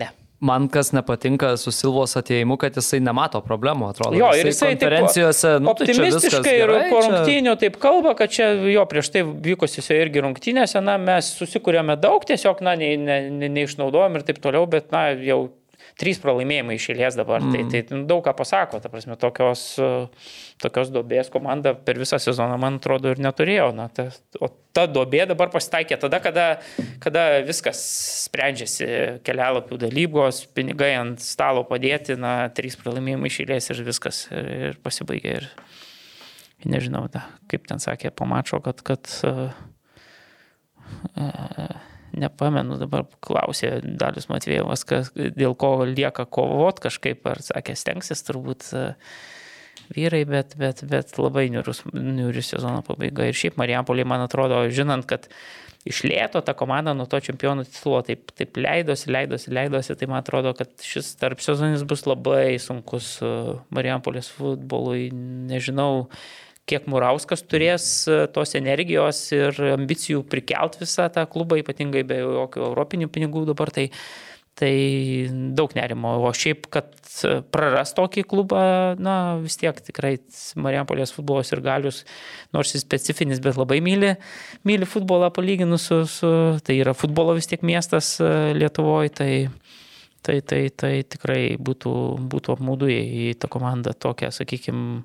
[0.00, 0.08] ne.
[0.40, 4.18] Man kas nepatinka su Silvos ateimu, kad jisai nemato problemų, atrodo.
[4.20, 7.78] Jo, ir jisai taip konferencijose, nu, tai čia optimistiškai ir gerai, po čia- rungtynių taip
[7.80, 12.74] kalba, kad čia jo prieš tai vykusiuose irgi rungtynėse, na, mes susikūrėme daug, tiesiog, na,
[12.76, 15.46] ne, ne, ne, neišnaudojom ir taip toliau, bet, na, jau
[15.96, 17.44] trys pralaimėjimai išėlės dabar.
[17.44, 17.70] Mm.
[17.72, 19.64] Tai, tai daug ką pasako, ta prasme, tokios,
[20.62, 23.70] tokios dobės komanda per visą sezoną, man atrodo, ir neturėjo.
[23.76, 24.08] Na, ta,
[24.40, 26.46] o ta dobė dabar pasitaikė tada, kada,
[27.02, 27.80] kada viskas
[28.26, 28.88] sprendžiasi,
[29.26, 35.40] kelialapių dalybos, pinigai ant stalo padėti, na, trys pralaimėjimai išėlės ir viskas ir, ir pasibaigė.
[35.40, 35.50] Ir,
[36.66, 39.52] nežinau, da, kaip ten sakė, pamačio, kad, kad uh,
[41.16, 48.22] uh, nepamenu, dabar klausė Dalius Matvėjovas, kas, dėl ko lieka kovot kažkaip, ar sakė, stengsis
[48.26, 48.70] turbūt.
[48.76, 49.16] uh,
[49.94, 53.26] vyrai, bet, bet, bet labai niurus, niurus sezono pabaiga.
[53.28, 55.28] Ir šiaip Marijampolė, man atrodo, žinant, kad
[55.86, 60.22] iš lėto ta komanda nuo to čempionų titulo taip, taip leidosi, leidosi, leidosi, tai man
[60.24, 63.30] atrodo, kad šis tarp sezonis bus labai sunkus e,
[63.74, 65.08] Marijampolės futbolui.
[65.52, 66.08] Nežinau,
[66.66, 72.64] kiek Murauskas turės e, tos energijos ir ambicijų prikelt visą tą klubą, ypatingai be jokių
[72.70, 73.74] europinių pinigų dabar.
[73.74, 73.90] Tai,
[74.56, 74.72] Tai
[75.52, 76.14] daug nerimo.
[76.24, 76.94] O šiaip, kad
[77.52, 78.60] praras tokį klubą,
[78.96, 80.14] na vis tiek tikrai
[80.56, 81.98] Marijampolės futbolas ir galius,
[82.56, 84.14] nors jis specifinis, bet labai myli,
[84.64, 86.32] myli futbolą palyginus su, su,
[86.64, 89.30] tai yra futbolo vis tiek miestas e, Lietuvoje, tai,
[90.24, 91.92] tai, tai, tai tikrai būtų,
[92.24, 95.02] būtų apmaudu į tą komandą tokią, sakykime,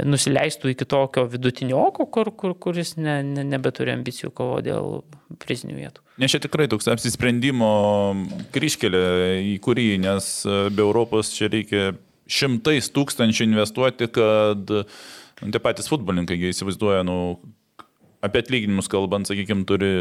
[0.00, 5.02] nusileistų iki tokio vidutinioko, kur, kur, kuris ne, ne, nebeturi ambicijų kovo dėl
[5.42, 6.04] prizinių vietų.
[6.22, 7.72] Nes čia tikrai toks apsisprendimo
[8.54, 9.02] kryškelė
[9.52, 10.30] į kurį, nes
[10.72, 11.92] be Europos čia reikia
[12.32, 17.18] šimtais tūkstančių investuoti, kad nu, tie patys futbolininkai, jie įsivaizduoja, nu,
[18.24, 19.92] apie atlyginimus kalbant, sakykime, turi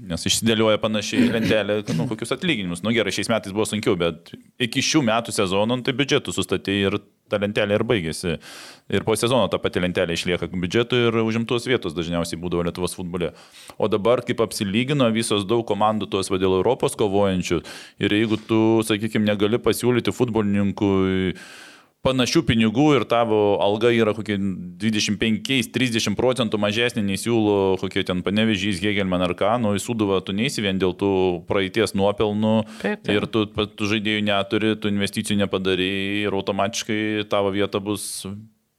[0.00, 2.80] Nes išsidėlioja panašiai lentelė, nu, kokius atlyginimus.
[2.80, 4.30] Nu gerai, šiais metais buvo sunkiau, bet
[4.62, 6.96] iki šių metų sezono nu, tai biudžetų sustatė ir
[7.30, 8.36] ta lentelė ir baigėsi.
[8.90, 13.32] Ir po sezono ta pati lentelė išlieka biudžetų ir užimtos vietos dažniausiai būdavo Lietuvos futbole.
[13.78, 17.62] O dabar, kaip apsilygino visos daug komandų tos vadėl Europos kovojančių
[18.02, 21.34] ir jeigu tu, sakykime, negali pasiūlyti futbolininkui
[22.06, 24.38] panašių pinigų ir tavo alga yra kokie
[24.80, 30.32] 25-30 procentų mažesnė nei siūlo kokie ten panevežys, Hegelman ar ką, nu į suduvą tu
[30.36, 31.10] neįsi vien dėl tų
[31.48, 33.12] praeities nuopelnų taip, taip.
[33.12, 35.90] ir tu, tu žaidėjų neturi, tu investicijų nepadarai
[36.22, 38.24] ir automatiškai tavo vieta bus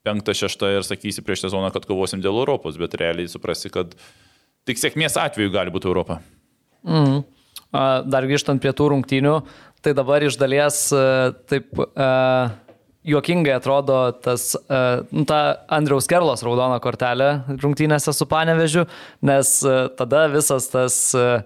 [0.01, 3.93] penkta, šešta ir sakysi prieš sezoną, kad kovosim dėl Europos, bet realiai suprasi, kad
[4.65, 6.23] tik sėkmės atveju gali būti Europa.
[6.81, 7.21] Mm.
[7.71, 9.35] Dar grįžtant prie tų rungtynių,
[9.85, 10.87] tai dabar iš dalies
[11.45, 11.69] taip...
[11.77, 12.57] Uh,
[13.07, 15.39] juokingai atrodo tas, uh, ta
[15.73, 18.85] Andriaus Kerlos raudona kortelė rungtynėse su Panevežiu,
[19.25, 21.41] nes uh, tada visas tas uh,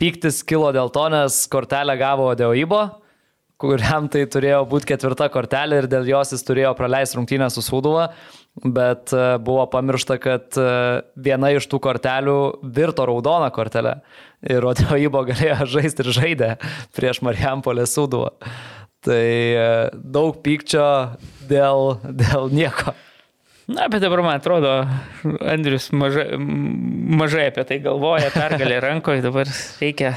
[0.00, 2.82] pyktis kilo dėl to, nes kortelę gavo Deoibo,
[3.58, 8.08] kuriam tai turėjo būti ketvirta kortelė ir dėl jos jis turėjo praleisti rungtynę su Sūduva,
[8.64, 13.98] bet uh, buvo pamiršta, kad uh, viena iš tų kortelių virto raudona kortelė
[14.46, 16.50] ir Deoibo galėjo žaisti ir žaidė
[16.96, 18.32] prieš Marijampolę Sūduvą.
[19.06, 20.86] Tai e, daug pykčio
[21.50, 22.96] dėl, dėl nieko.
[23.68, 24.70] Na, bet dabar man atrodo,
[25.44, 29.50] Andrius mažai, mažai apie tai galvoja, pergalė rankoje, dabar
[29.82, 30.14] reikia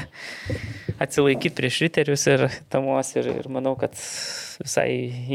[1.02, 4.88] atsilaikyti prieš riterius ir tamos ir, ir manau, kad visai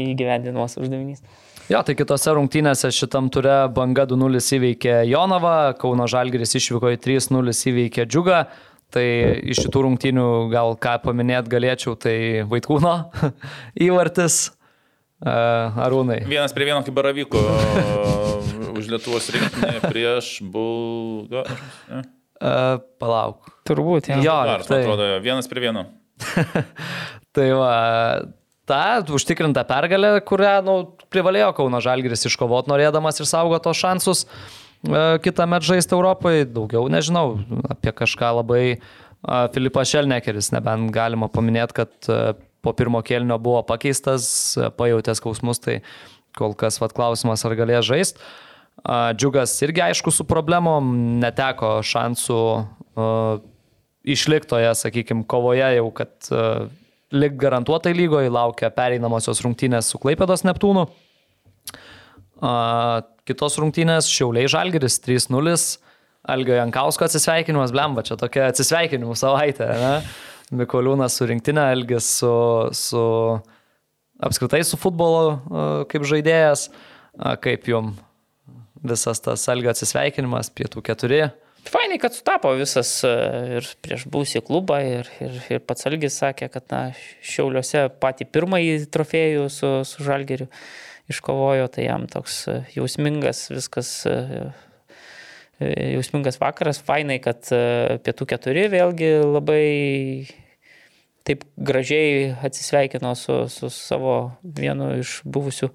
[0.08, 1.22] įgyvendinuos uždavinys.
[1.68, 7.54] Jo, tai kitose rungtynėse šitam ture banga 2-0 įveikė Jonava, Kauno Žalgiris išvyko į 3-0
[7.70, 8.46] įveikė Džiugą.
[8.94, 9.04] Tai
[9.52, 12.94] iš šitų rungtynių gal ką paminėti galėčiau, tai Vaitkūno
[13.88, 14.46] įvartis.
[15.18, 16.20] Arūnai.
[16.30, 17.40] Vienas prie vieno kaip baravyko
[18.78, 22.04] už Lietuvos rinktinę prieš Bulgariją.
[22.38, 23.48] Uh, palauk.
[23.66, 24.20] Turbūt, ja.
[24.22, 24.36] jo.
[24.46, 24.84] Bars, tai...
[24.86, 25.88] atrodo, vienas prie vieno.
[27.34, 27.72] tai va,
[28.62, 30.76] ta užtikrinta pergalė, kurią nu,
[31.10, 34.22] privalėjo Kauno Žalgris iškovot norėdamas ir saugo tos šansus.
[34.22, 34.67] Uh,
[35.22, 37.38] kitą metą žaisti Europai, daugiau nežinau,
[37.70, 38.78] apie kažką labai
[39.54, 45.58] Filipas Šelnekeris, nebent galima paminėti, kad e, po pirmo kėlinio buvo pakeistas, e, pajutęs skausmus,
[45.58, 45.80] tai
[46.38, 48.22] kol kas vat, klausimas, ar galės žaisti.
[49.18, 53.40] Džiugas irgi aišku su problemom, neteko šansų uh,
[54.06, 56.68] išliktoje, sakykime, kovoje jau, kad uh,
[57.10, 60.86] lik garantuotai lygoje laukia pereinamosios rungtynės su Klaipėdos Neptūnu.
[60.86, 61.07] Uh,
[62.38, 65.54] Kitos rungtynės Šiauliai Žalgeris 3-0.
[66.28, 69.68] Algio Jankausko atsisveikinimas, blemba, čia tokia atsisveikinimų savaitė.
[69.80, 69.92] Ne?
[70.60, 72.32] Mikoliūnas su rinktinė, Algis su,
[72.76, 73.02] su
[74.24, 76.68] apskritai su futbolo kaip žaidėjas.
[77.42, 77.94] Kaip jum
[78.86, 81.22] visas tas Algio atsisveikinimas, pietų keturi.
[81.68, 86.68] Fainai, kad sutapo visas ir prieš būsį klubą ir, ir, ir pats Algis sakė, kad
[86.70, 86.82] na,
[87.24, 90.46] Šiauliuose patį pirmąjį trofėjų su, su Žalgeriu
[91.08, 94.16] iškovojo, tai jam toks e, jausmingas viskas e,
[95.60, 97.48] e, jausmingas vakaras, fainai, kad
[98.04, 99.64] pietų keturi vėlgi labai
[101.28, 105.70] taip gražiai atsisveikino su, su savo vienu iš buvusių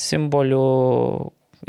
[0.00, 0.66] simbolių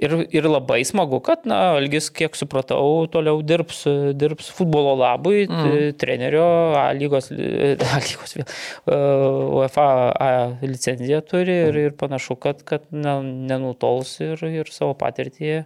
[0.01, 3.83] Ir, ir labai smagu, kad, na, Algis, kiek supratau, toliau dirbs,
[4.17, 5.93] dirbs futbolo labui, mm.
[6.01, 6.45] trenerio
[6.79, 7.29] A lygos,
[7.93, 8.47] A lygos vėl,
[9.59, 9.85] UEFA
[10.17, 10.31] A
[10.65, 13.19] licenciją turi ir, ir panašu, kad, kad ne,
[13.51, 15.61] nenutols ir, ir savo patirtį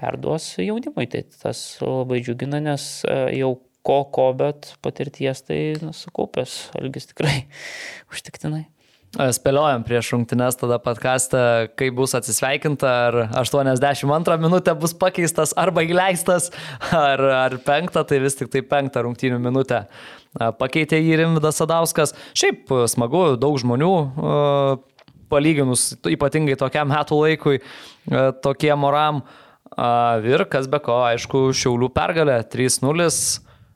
[0.00, 1.10] perduos jaunimui.
[1.12, 2.88] Tai tas labai džiugina, nes
[3.36, 7.42] jau ko, ko, bet patirties tai nusukaupęs Algis tikrai
[8.12, 8.64] užtiktinai.
[9.14, 11.38] Spėliojam prieš rungtynes tada podcastą,
[11.78, 16.50] kai bus atsisveikinta, ar 82 minutė bus pakeistas arba įleistas,
[16.90, 19.84] ar, ar penktą, tai vis tik tai penktą rungtynių minutę
[20.34, 22.14] pakeitė jį Rimvidas Sadauskas.
[22.34, 23.92] Šiaip smagu, daug žmonių
[25.30, 27.62] palyginus ypatingai tokiam metų laikui,
[28.44, 29.22] tokiem oram.
[30.26, 33.08] Ir kas be ko, aišku, Šiaulių pergalė 3-0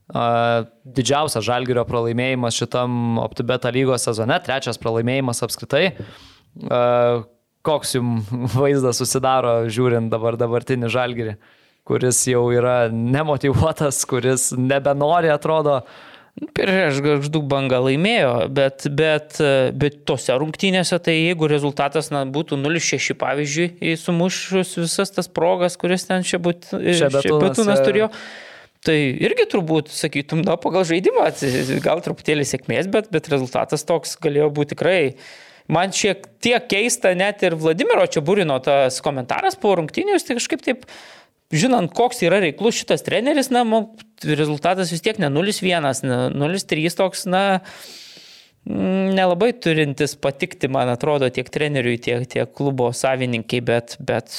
[0.09, 5.85] didžiausias žalgerio pralaimėjimas šitam OptiBeta lygos sezone, trečias pralaimėjimas apskritai.
[7.69, 11.39] Koks jums vaizdas susidaro žiūrint dabar dabartinį žalgerį,
[11.89, 15.83] kuris jau yra nemotivuotas, kuris nebenori, atrodo,
[16.55, 19.39] Prieš garždų bangą laimėjo, bet, bet,
[19.75, 26.07] bet tose rungtynėse, tai jeigu rezultatas na, būtų 0-6, pavyzdžiui, sumušus visas tas progas, kuris
[26.07, 28.11] ten čia būtų, Šebetūnas turėjo,
[28.87, 31.27] Tai irgi turbūt, sakytum, na, pagal žaidimą,
[31.83, 35.01] gal truputėlį sėkmės, bet, bet rezultatas toks galėjo būti tikrai.
[35.69, 40.87] Man šiek tiek keista net ir Vladimiro Čiaburino tas komentaras po rungtynės, tai kažkaip taip,
[41.53, 43.65] žinant, koks yra reiklus šitas treneris, na,
[44.25, 47.43] rezultatas vis tiek ne 0-1, ne 0-3 toks, na,
[48.69, 54.39] nelabai turintis patikti, man atrodo, tiek treneriui, tiek, tiek klubo savininkai, bet, bet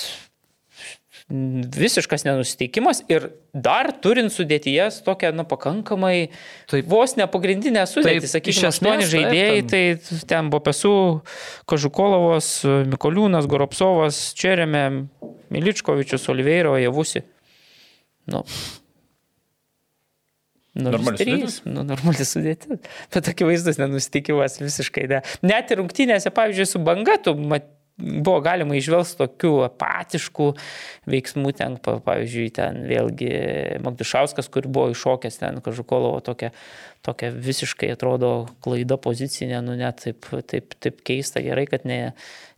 [1.30, 6.32] visiškas nenusiteikimas ir dar turint sudėtyje tokią, nu, pakankamai,
[6.72, 10.22] taip, vos ne pagrindinę sudėtį, sakyčiau, aštuoni žaidėjai, taip, ten.
[10.24, 10.96] tai ten buvo Pesų,
[11.70, 12.50] Kažukolovas,
[12.90, 14.86] Mikoliūnas, Goropsovas, Čerėme,
[15.54, 17.22] Miličkovičius, Oliveiro, Javusi.
[18.30, 18.44] Nu,
[20.80, 22.80] Normalis trys, nu, normali sudėtis.
[23.14, 25.22] Bet akivaizdus nenusitikimas visiškai ne.
[25.46, 27.66] Net ir rungtynėse, pavyzdžiui, su banga, tu mat,
[28.00, 30.48] buvo galima išvelgti tokių apatiškų
[31.10, 33.32] veiksmų, ten, pavyzdžiui, ten vėlgi
[33.86, 36.52] Magdušauskas, kur buvo iššokęs ten Kažukolovo tokia,
[37.06, 42.02] tokia visiškai atrodo klaida pozicinė, nu net taip, taip, taip keista, gerai, kad ne,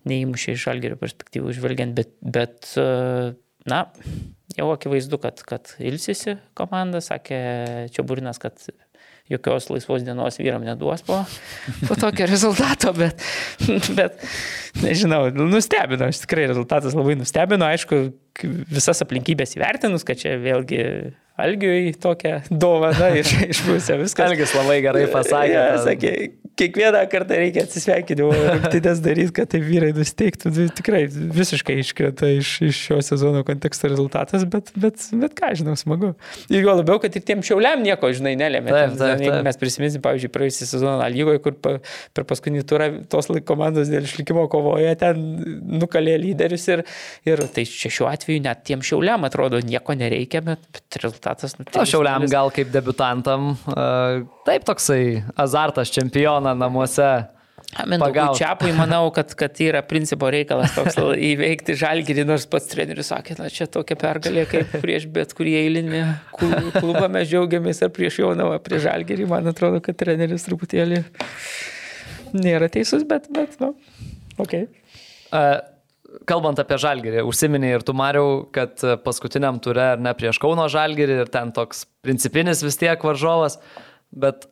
[0.10, 2.70] neįmušė iš Algerio perspektyvų žvelgiant, bet, bet
[3.70, 3.84] na,
[4.58, 7.42] jau akivaizdu, kad, kad ilsisi komanda, sakė
[7.94, 8.62] Čiaburinas, kad
[9.30, 11.22] jokios laisvos dienos vyram neduos po,
[11.88, 13.24] po tokio rezultato, bet,
[13.96, 14.20] bet
[14.82, 18.04] nežinau, nustebino, iš tikrai rezultatas labai nustebino, aišku,
[18.72, 20.86] visas aplinkybės įvertinus, kad čia vėlgi
[21.42, 24.28] Algiui tokią dovaną iš, iš pusę viską.
[24.30, 25.54] Algis labai gerai pasakė.
[25.56, 26.12] Ja, sakė,
[26.60, 30.52] kiekvieną kartą reikia atsisveikinimo rungtynės daryti, kad tai vyrai nusteiktų.
[30.56, 35.76] Tai tikrai visiškai iškrenta iš, iš šio sezono konteksto rezultatas, bet, bet, bet ką, žinau,
[35.80, 36.14] smagu.
[36.52, 38.74] Ir jo labiau, kad ir tiem šiauliam nieko, žinai, nelėmė.
[38.74, 39.38] Taip, taip, taip.
[39.48, 41.76] Mes prisiminsim, pavyzdžiui, praėjusią sezoną lygoje, kur pa,
[42.18, 45.22] per paskutinį turą tos komandos dėl išlikimo kovoje ten
[45.82, 46.84] nukalė lyderius ir,
[47.28, 51.56] ir tai čia šiuo atveju net tiem šiauliam atrodo nieko nereikia, bet, bet rezultatas.
[51.58, 55.02] Nu, o šiauliam gal kaip debutantam, uh, taip toksai
[55.40, 57.26] azartas čempionas sezoną namuose.
[57.88, 60.98] Mindaugai Čiapui manau, kad, kad yra principo reikalas toks
[61.32, 66.02] įveikti žalgirį, nors pats treneris sakė, na čia tokia pergalė, kaip prieš bet kurį eilinį
[66.36, 71.00] klubą mes džiaugiamės, ar prieš jaunavą, prieš žalgirį, man atrodo, kad treneris truputėlį
[72.36, 73.72] nėra teisus, bet, bet, nu,
[74.36, 74.58] ok.
[76.28, 81.22] Kalbant apie žalgerį, užsiminė ir tu mariau, kad paskutiniam turė ar ne prieš Kauno žalgerį
[81.24, 83.62] ir ten toks principinis vis tiek varžovas,
[84.12, 84.51] bet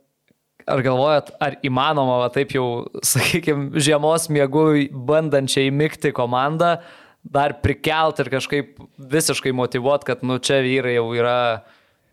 [0.69, 2.67] Ar galvojat, ar įmanoma, va, taip jau,
[3.05, 6.77] sakykime, žiemos miegų bandančiai įmygti komandą,
[7.25, 8.79] dar prikelt ir kažkaip
[9.11, 11.39] visiškai motivuot, kad, nu, čia vyrai jau yra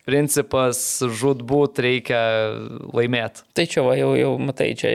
[0.07, 2.21] principas žudbūt reikia
[2.95, 3.43] laimėti.
[3.59, 4.93] Tai čia va, jau, jau matai, čia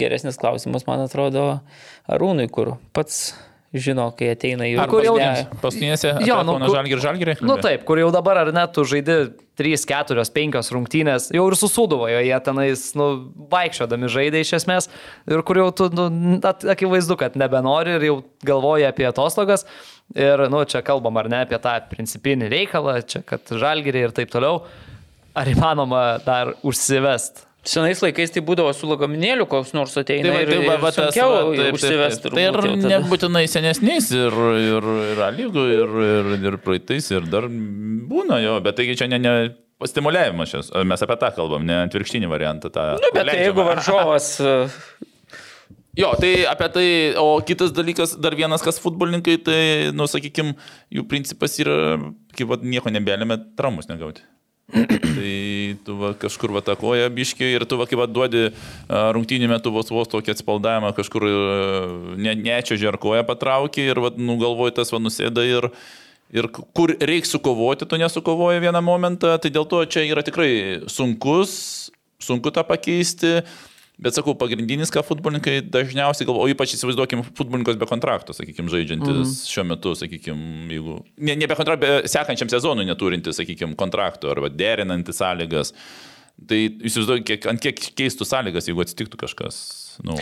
[0.00, 1.46] geresnis klausimas, man atrodo,
[2.10, 3.34] Arūnui, kur pats
[3.76, 5.14] žino, kai ateina į Ar kur jau
[5.60, 6.16] paskutinėse?
[6.26, 9.20] Jo, nu, žalgir, žalgir, nu taip, kur jau dabar ar net tu žaidi
[9.60, 13.08] 3, 4, 5 rungtynės, jau ir susūduvo, jie tenais, nu,
[13.52, 14.88] vaikščiodami žaidė iš esmės
[15.28, 16.08] ir kur jau tu, nu,
[16.48, 18.16] akivaizdu, kad nebenori ir jau
[18.48, 19.66] galvoji apie atostogas.
[20.16, 24.32] Ir, nu, čia kalbam ar ne apie tą principinį reikalą, čia kad žalgiriai ir taip
[24.32, 24.64] toliau,
[25.38, 30.30] ar įmanoma dar užsivest Senais laikais tai būdavo su lagaminėliu, koks nors ateina.
[30.32, 32.32] Tai, tai, va, va, tas, va, taip, užsivesti.
[32.32, 32.56] Tai ir
[32.86, 38.80] nebūtinai senesniais, ir, ir, ir lygų, ir, ir, ir praeitais, ir dar būna jo, bet
[38.80, 39.34] taigi čia ne, ne
[39.80, 42.72] pastimuliavimas šias, mes apie tą kalbam, ne atvirkštinį variantą.
[42.72, 44.34] Tą, nu, bet tai jeigu varžovas.
[45.98, 46.88] Jo, tai apie tai,
[47.18, 50.54] o kitas dalykas, dar vienas, kas futbolininkai, tai, nu, sakykime,
[50.94, 51.74] jų principas yra,
[52.38, 54.22] kaip va, nieko nebelėme, traumus negauti
[54.70, 58.48] tai tu va, kažkur va takoja biškiai ir tu va, kaip duodi
[58.88, 61.26] rungtynį metu vos vos tokį atsipaldavimą, kažkur
[62.20, 65.70] ne, nečiažė ar koja patraukė ir va, nugalvoji tas va nusėda ir,
[66.34, 70.52] ir kur reikia sukovoti, tu nesukovoji vieną momentą, tai dėl to čia yra tikrai
[70.90, 71.90] sunkus,
[72.22, 73.40] sunku tą pakeisti.
[74.00, 79.18] Bet sakau, pagrindinis, ką futbolininkai dažniausiai galvo, o ypač įsivaizduokim futbolininkus be kontrakto, sakykime, žaidžiantis
[79.18, 79.34] mm.
[79.50, 80.94] šiuo metu, sakykime, jeigu...
[81.20, 85.74] Ne, ne be kontrakto, bet sekančiam sezonui neturintis, sakykime, kontrakto arba derinantis sąlygas.
[86.48, 89.60] Tai įsivaizduoju, ant kiek keistų sąlygas, jeigu atsitiktų kažkas.
[90.06, 90.16] Nu.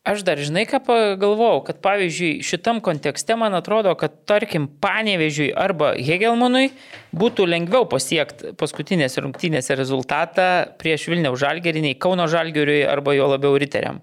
[0.00, 5.90] Aš dar žinai, ką pagalvojau, kad pavyzdžiui šitam kontekste man atrodo, kad tarkim Panevežiui arba
[5.92, 6.70] Hegelmanui
[7.12, 10.46] būtų lengviau pasiekti paskutinės rungtynėse rezultatą
[10.80, 14.00] prieš Vilniaus žalgeriniai, Kauno žalgeriui arba jo labiau riteriam.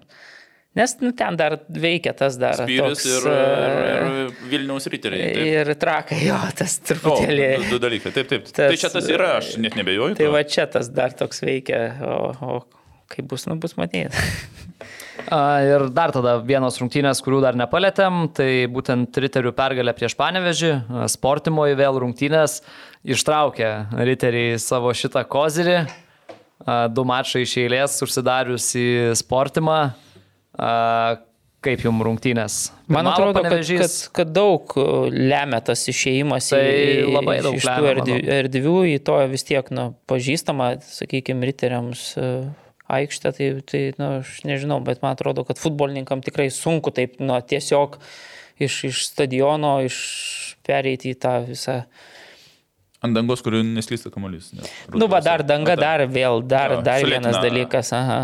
[0.78, 2.54] Nes nu, ten dar veikia tas dar.
[2.60, 5.32] Spyris toks, ir, ir, ir Vilniaus riteriai.
[5.34, 5.50] Taip.
[5.50, 7.48] Ir trakai, jo, tas truputėlį.
[7.48, 8.46] O, du, du dalykai, taip, taip.
[8.46, 10.14] Tas, tai čia tas yra, aš net nebejoju.
[10.22, 10.36] Tai to.
[10.36, 12.62] va čia tas dar toks veikia, o, o
[13.10, 14.14] kaip bus, nu bus matyti.
[15.28, 20.72] Ir dar tada vienos rungtynės, kurių dar nepalėtėm, tai būtent Riterių pergalė prieš Panevežį,
[21.12, 22.62] sportimoje vėl rungtynės,
[23.04, 23.72] ištraukė
[24.08, 25.82] Riteriai savo šitą kozirį,
[26.94, 28.88] du mačai iš eilės užsidarius į
[29.20, 29.80] sportimą.
[31.58, 32.56] Kaip jums rungtynės?
[32.86, 34.72] Man atrodo, kad, kad, kad daug
[35.10, 39.72] lemia tas išėjimas tai į, labai daug iš tų erdvių, erdvių, į to vis tiek
[39.74, 42.12] nu, pažįstama, sakykime, riteriams
[42.88, 47.36] aikštę, tai, tai nu, aš nežinau, bet man atrodo, kad futbolininkam tikrai sunku taip nu,
[47.40, 47.98] tiesiog
[48.64, 49.98] iš, iš stadiono, iš
[50.66, 51.82] pereiti į tą visą.
[53.04, 54.50] Ant dangos, kuriuo neslysta kamuolys.
[54.90, 57.92] Nu, va, dar danga, dar vėl, dar, jo, dar vienas dalykas.
[57.94, 58.20] Aha.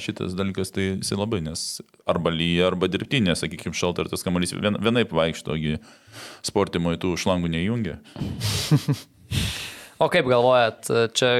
[0.00, 1.60] Šitas dalykas tai jisai labai, nes
[2.08, 5.76] arba lyja, arba dirbtinė, sakykime, šalta ir tas kamuolys vien, vienaip vaikštogi
[6.46, 7.98] sportimo į tų šlangų neįjungia.
[10.02, 11.34] o kaip galvojat, čia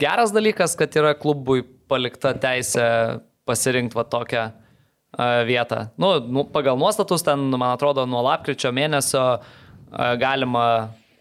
[0.00, 2.86] geras dalykas, kad yra klubui palikta teisė
[3.48, 4.44] pasirinkti va tokią
[5.48, 5.86] vietą.
[5.96, 9.24] Nu, nu, pagal nuostatus ten, man atrodo, nuo lapkričio mėnesio
[10.20, 10.66] galima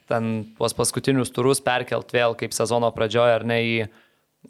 [0.08, 3.78] ten tuos paskutinius turus perkelt vėl kaip sezono pradžioje ar ne į,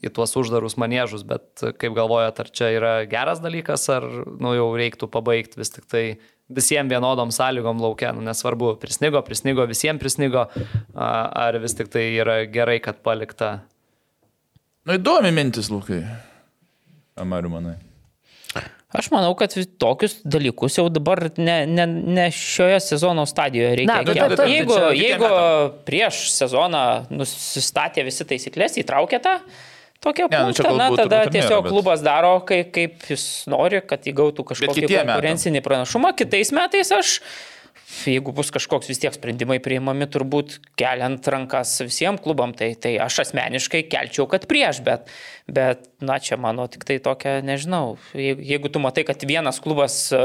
[0.06, 4.06] į tuos uždarus manėžus, bet kaip galvojat, ar čia yra geras dalykas, ar
[4.41, 6.03] nu, jau reiktų pabaigti vis tik tai
[6.48, 10.48] visiems vienodom sąlygom laukia, nu, nesvarbu, prisnigo, prisnigo, visiems prisnigo,
[10.95, 13.60] ar vis tik tai yra gerai, kad palikta
[14.88, 16.00] Nu įdomi mintis, Lukai.
[17.20, 17.76] Amariu manai.
[18.96, 19.52] Aš manau, kad
[19.82, 23.98] tokius dalykus jau dabar ne, ne, ne šioje sezono stadijoje reikia.
[24.00, 25.32] Na, bet, bet, jeigu jeigu
[25.88, 29.42] prieš sezoną nusistatė visi taisyklės, įtraukė tą,
[30.00, 31.72] Tokia ne, nu, punktą, na, tada tiesiog nėra, bet...
[31.74, 36.12] klubas daro, kaip, kaip jis nori, kad įgautų kažkokį konkurencinį pranašumą.
[36.20, 37.16] Kitais metais aš
[37.88, 43.22] jeigu bus kažkoks vis tiek sprendimai priimami, turbūt keliant rankas visiems klubam, tai, tai aš
[43.24, 45.08] asmeniškai kelčiau, kad prieš, bet,
[45.48, 49.96] bet na, čia mano tik tai tokia, nežinau, jeigu, jeigu tu matai, kad vienas klubas
[50.12, 50.24] e,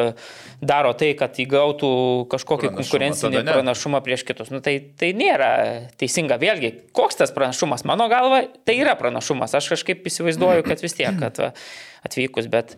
[0.59, 1.93] daro tai, kad įgautų
[2.33, 5.53] kažkokį pranašumą, konkurencinį pranašumą prieš kitus, nu, tai, tai nėra
[6.03, 6.41] teisinga.
[6.43, 9.55] Vėlgi, koks tas pranašumas, mano galva, tai yra pranašumas.
[9.55, 11.39] Aš kažkaip įsivaizduoju, kad vis tiek kad
[12.03, 12.75] atvykus, bet...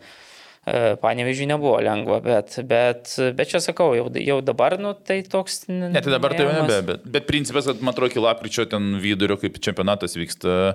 [0.64, 5.66] E, Panevežiui nebuvo lengva, bet, bet, bet čia sakau, jau, jau dabar, nu, tai toks...
[5.68, 9.36] Ne, tai dabar tai nebe, bet, bet principas, kad man atrodo, iki lapkričio ten vidurio,
[9.40, 10.72] kaip čempionatas vyksta,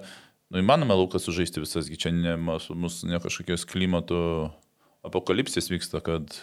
[0.54, 4.22] nu, įmanoma laukas sužaisti visas, čia ne, mūsų ne kažkokios klimato
[5.10, 6.38] apokalipsės vyksta, kad...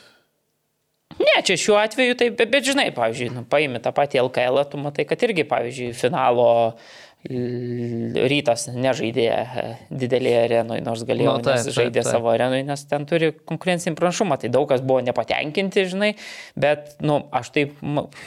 [1.17, 4.83] Ne, čia šiuo atveju tai, bet, bet žinai, pavyzdžiui, nu, paimi tą patį LKL, tu
[4.83, 6.95] matai, kad irgi, pavyzdžiui, finalo uh,
[7.27, 12.13] rytas nežaidė e, didelėje arenoje, nors galėjo, no, taip, nes žaidė taip, taip.
[12.17, 14.39] savo arenoje, nes ten turi konkurencinį pranašumą.
[14.43, 16.13] Tai daug kas buvo nepatenkinti, žinai,
[16.59, 17.77] bet, na, nu, aš taip,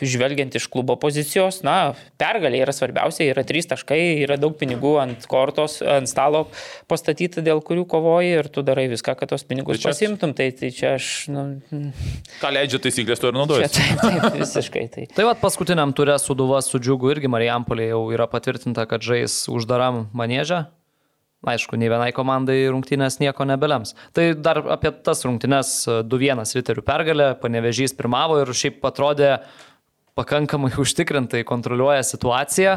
[0.02, 5.28] žvelgiant iš klubo pozicijos, na, pergalė yra svarbiausia, yra trys taškai, yra daug pinigų ant
[5.30, 6.46] kortos, ant stalo
[6.90, 10.34] pastatyta, dėl kurių kovoji ir tu darai viską, kad tos pinigus tai pasimtum.
[10.38, 11.46] Tai, tai čia aš, na.
[11.72, 11.94] Nu,
[12.42, 13.70] Ką leidžia taisyklės, tu ir naudoji.
[13.74, 14.86] Taip, taip, visiškai.
[14.94, 19.44] Tai, tai vad paskutiniam turė suduva su džiugu irgi Marijampolė jau yra patvirtinta, kad žais
[19.52, 20.66] uždaram manėžę.
[21.48, 23.94] Aišku, nei vienai komandai rungtynės nieko nebelems.
[24.12, 25.70] Tai dar apie tas rungtynės
[26.12, 29.38] 2-1 riterių pergalė, panevežys pirmavo ir šiaip atrodė
[30.20, 32.76] pakankamai užtikrintai kontroliuoja situaciją.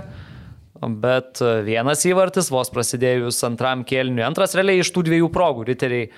[1.03, 6.09] Bet vienas įvartis, vos prasidėjus antram kėliniui, antras realiai iš tų dviejų progų riteriai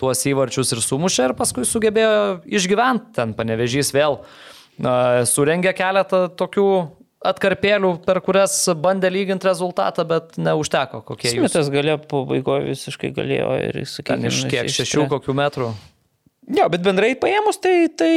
[0.00, 3.12] tuos įvarčius ir sumušė ir paskui sugebėjo išgyventi.
[3.16, 6.68] Ten panevežys vėl uh, surengė keletą tokių
[7.24, 11.02] atkarpėlių, per kurias bandė lyginti rezultatą, bet neužteko.
[11.08, 15.72] Kokie Smitas galėjo pabaigoje visiškai galėjo ir, sakykime, iš kiek šešių kokių metrų.
[16.44, 18.10] Jo, bet bendrai paėmus, tai, tai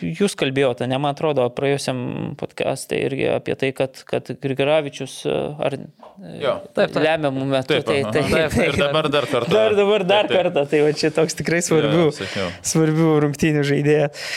[0.00, 1.98] jūs kalbėjote, ne man atrodo, praėjusiam
[2.40, 6.96] podcast'e irgi apie tai, kad, kad Grigaravičius ar jo, taip, taip.
[7.04, 7.68] lemiamų metų.
[7.74, 9.52] Taip, tai, tai, taip, taip, ir dabar dar kartą.
[9.52, 10.38] Dar, dabar dar taip, taip.
[10.38, 14.32] kartą, tai va čia toks tikrai svarbių, jo, svarbių rungtynių žaidėjas.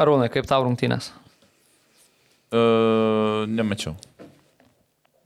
[0.00, 1.12] Arūnai, kaip tau rungtynės?
[2.54, 3.94] Uh, nemačiau.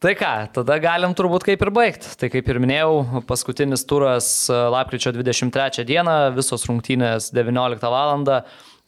[0.00, 2.08] Tai ką, tada galim turbūt kaip ir baigti.
[2.16, 8.24] Tai kaip ir minėjau, paskutinis turas lapkričio 23 dieną, visos rungtynės 19 val.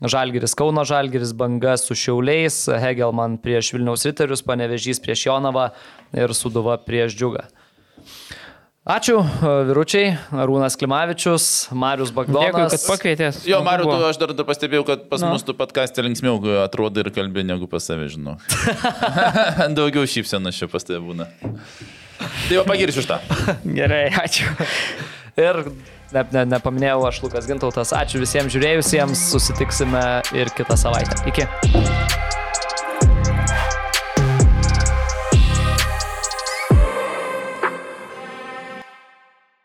[0.02, 5.68] Žalgiris Kauno Žalgiris, Banga su Šiauliais, Hegelman prieš Vilniaus Riterius, Panevežys prieš Jonavą
[6.16, 7.44] ir Suduva prieš Džiugą.
[8.82, 9.20] Ačiū,
[9.68, 12.48] vyručiai, Arūnas Klimavičius, Marius Bagdonas.
[12.48, 13.36] Dėkui, kad pakvietės.
[13.46, 15.30] Jo, Mariu, tu, aš dar, pastebėjau, kad pas no.
[15.30, 18.40] mus tu patkastė linksmiau atrodo ir kalbė negu pas save, žinau.
[19.78, 21.28] Daugiau šypsenas čia pas tave būna.
[22.18, 23.20] Tai jau pagirsiu už tą.
[23.78, 24.50] Gerai, ačiū.
[25.38, 25.62] Ir
[26.10, 27.94] ne, ne, nepaminėjau aš Lukas Gintautas.
[27.94, 30.02] Ačiū visiems žiūrėjusiems, susitiksime
[30.34, 31.22] ir kitą savaitę.
[31.30, 32.11] Iki.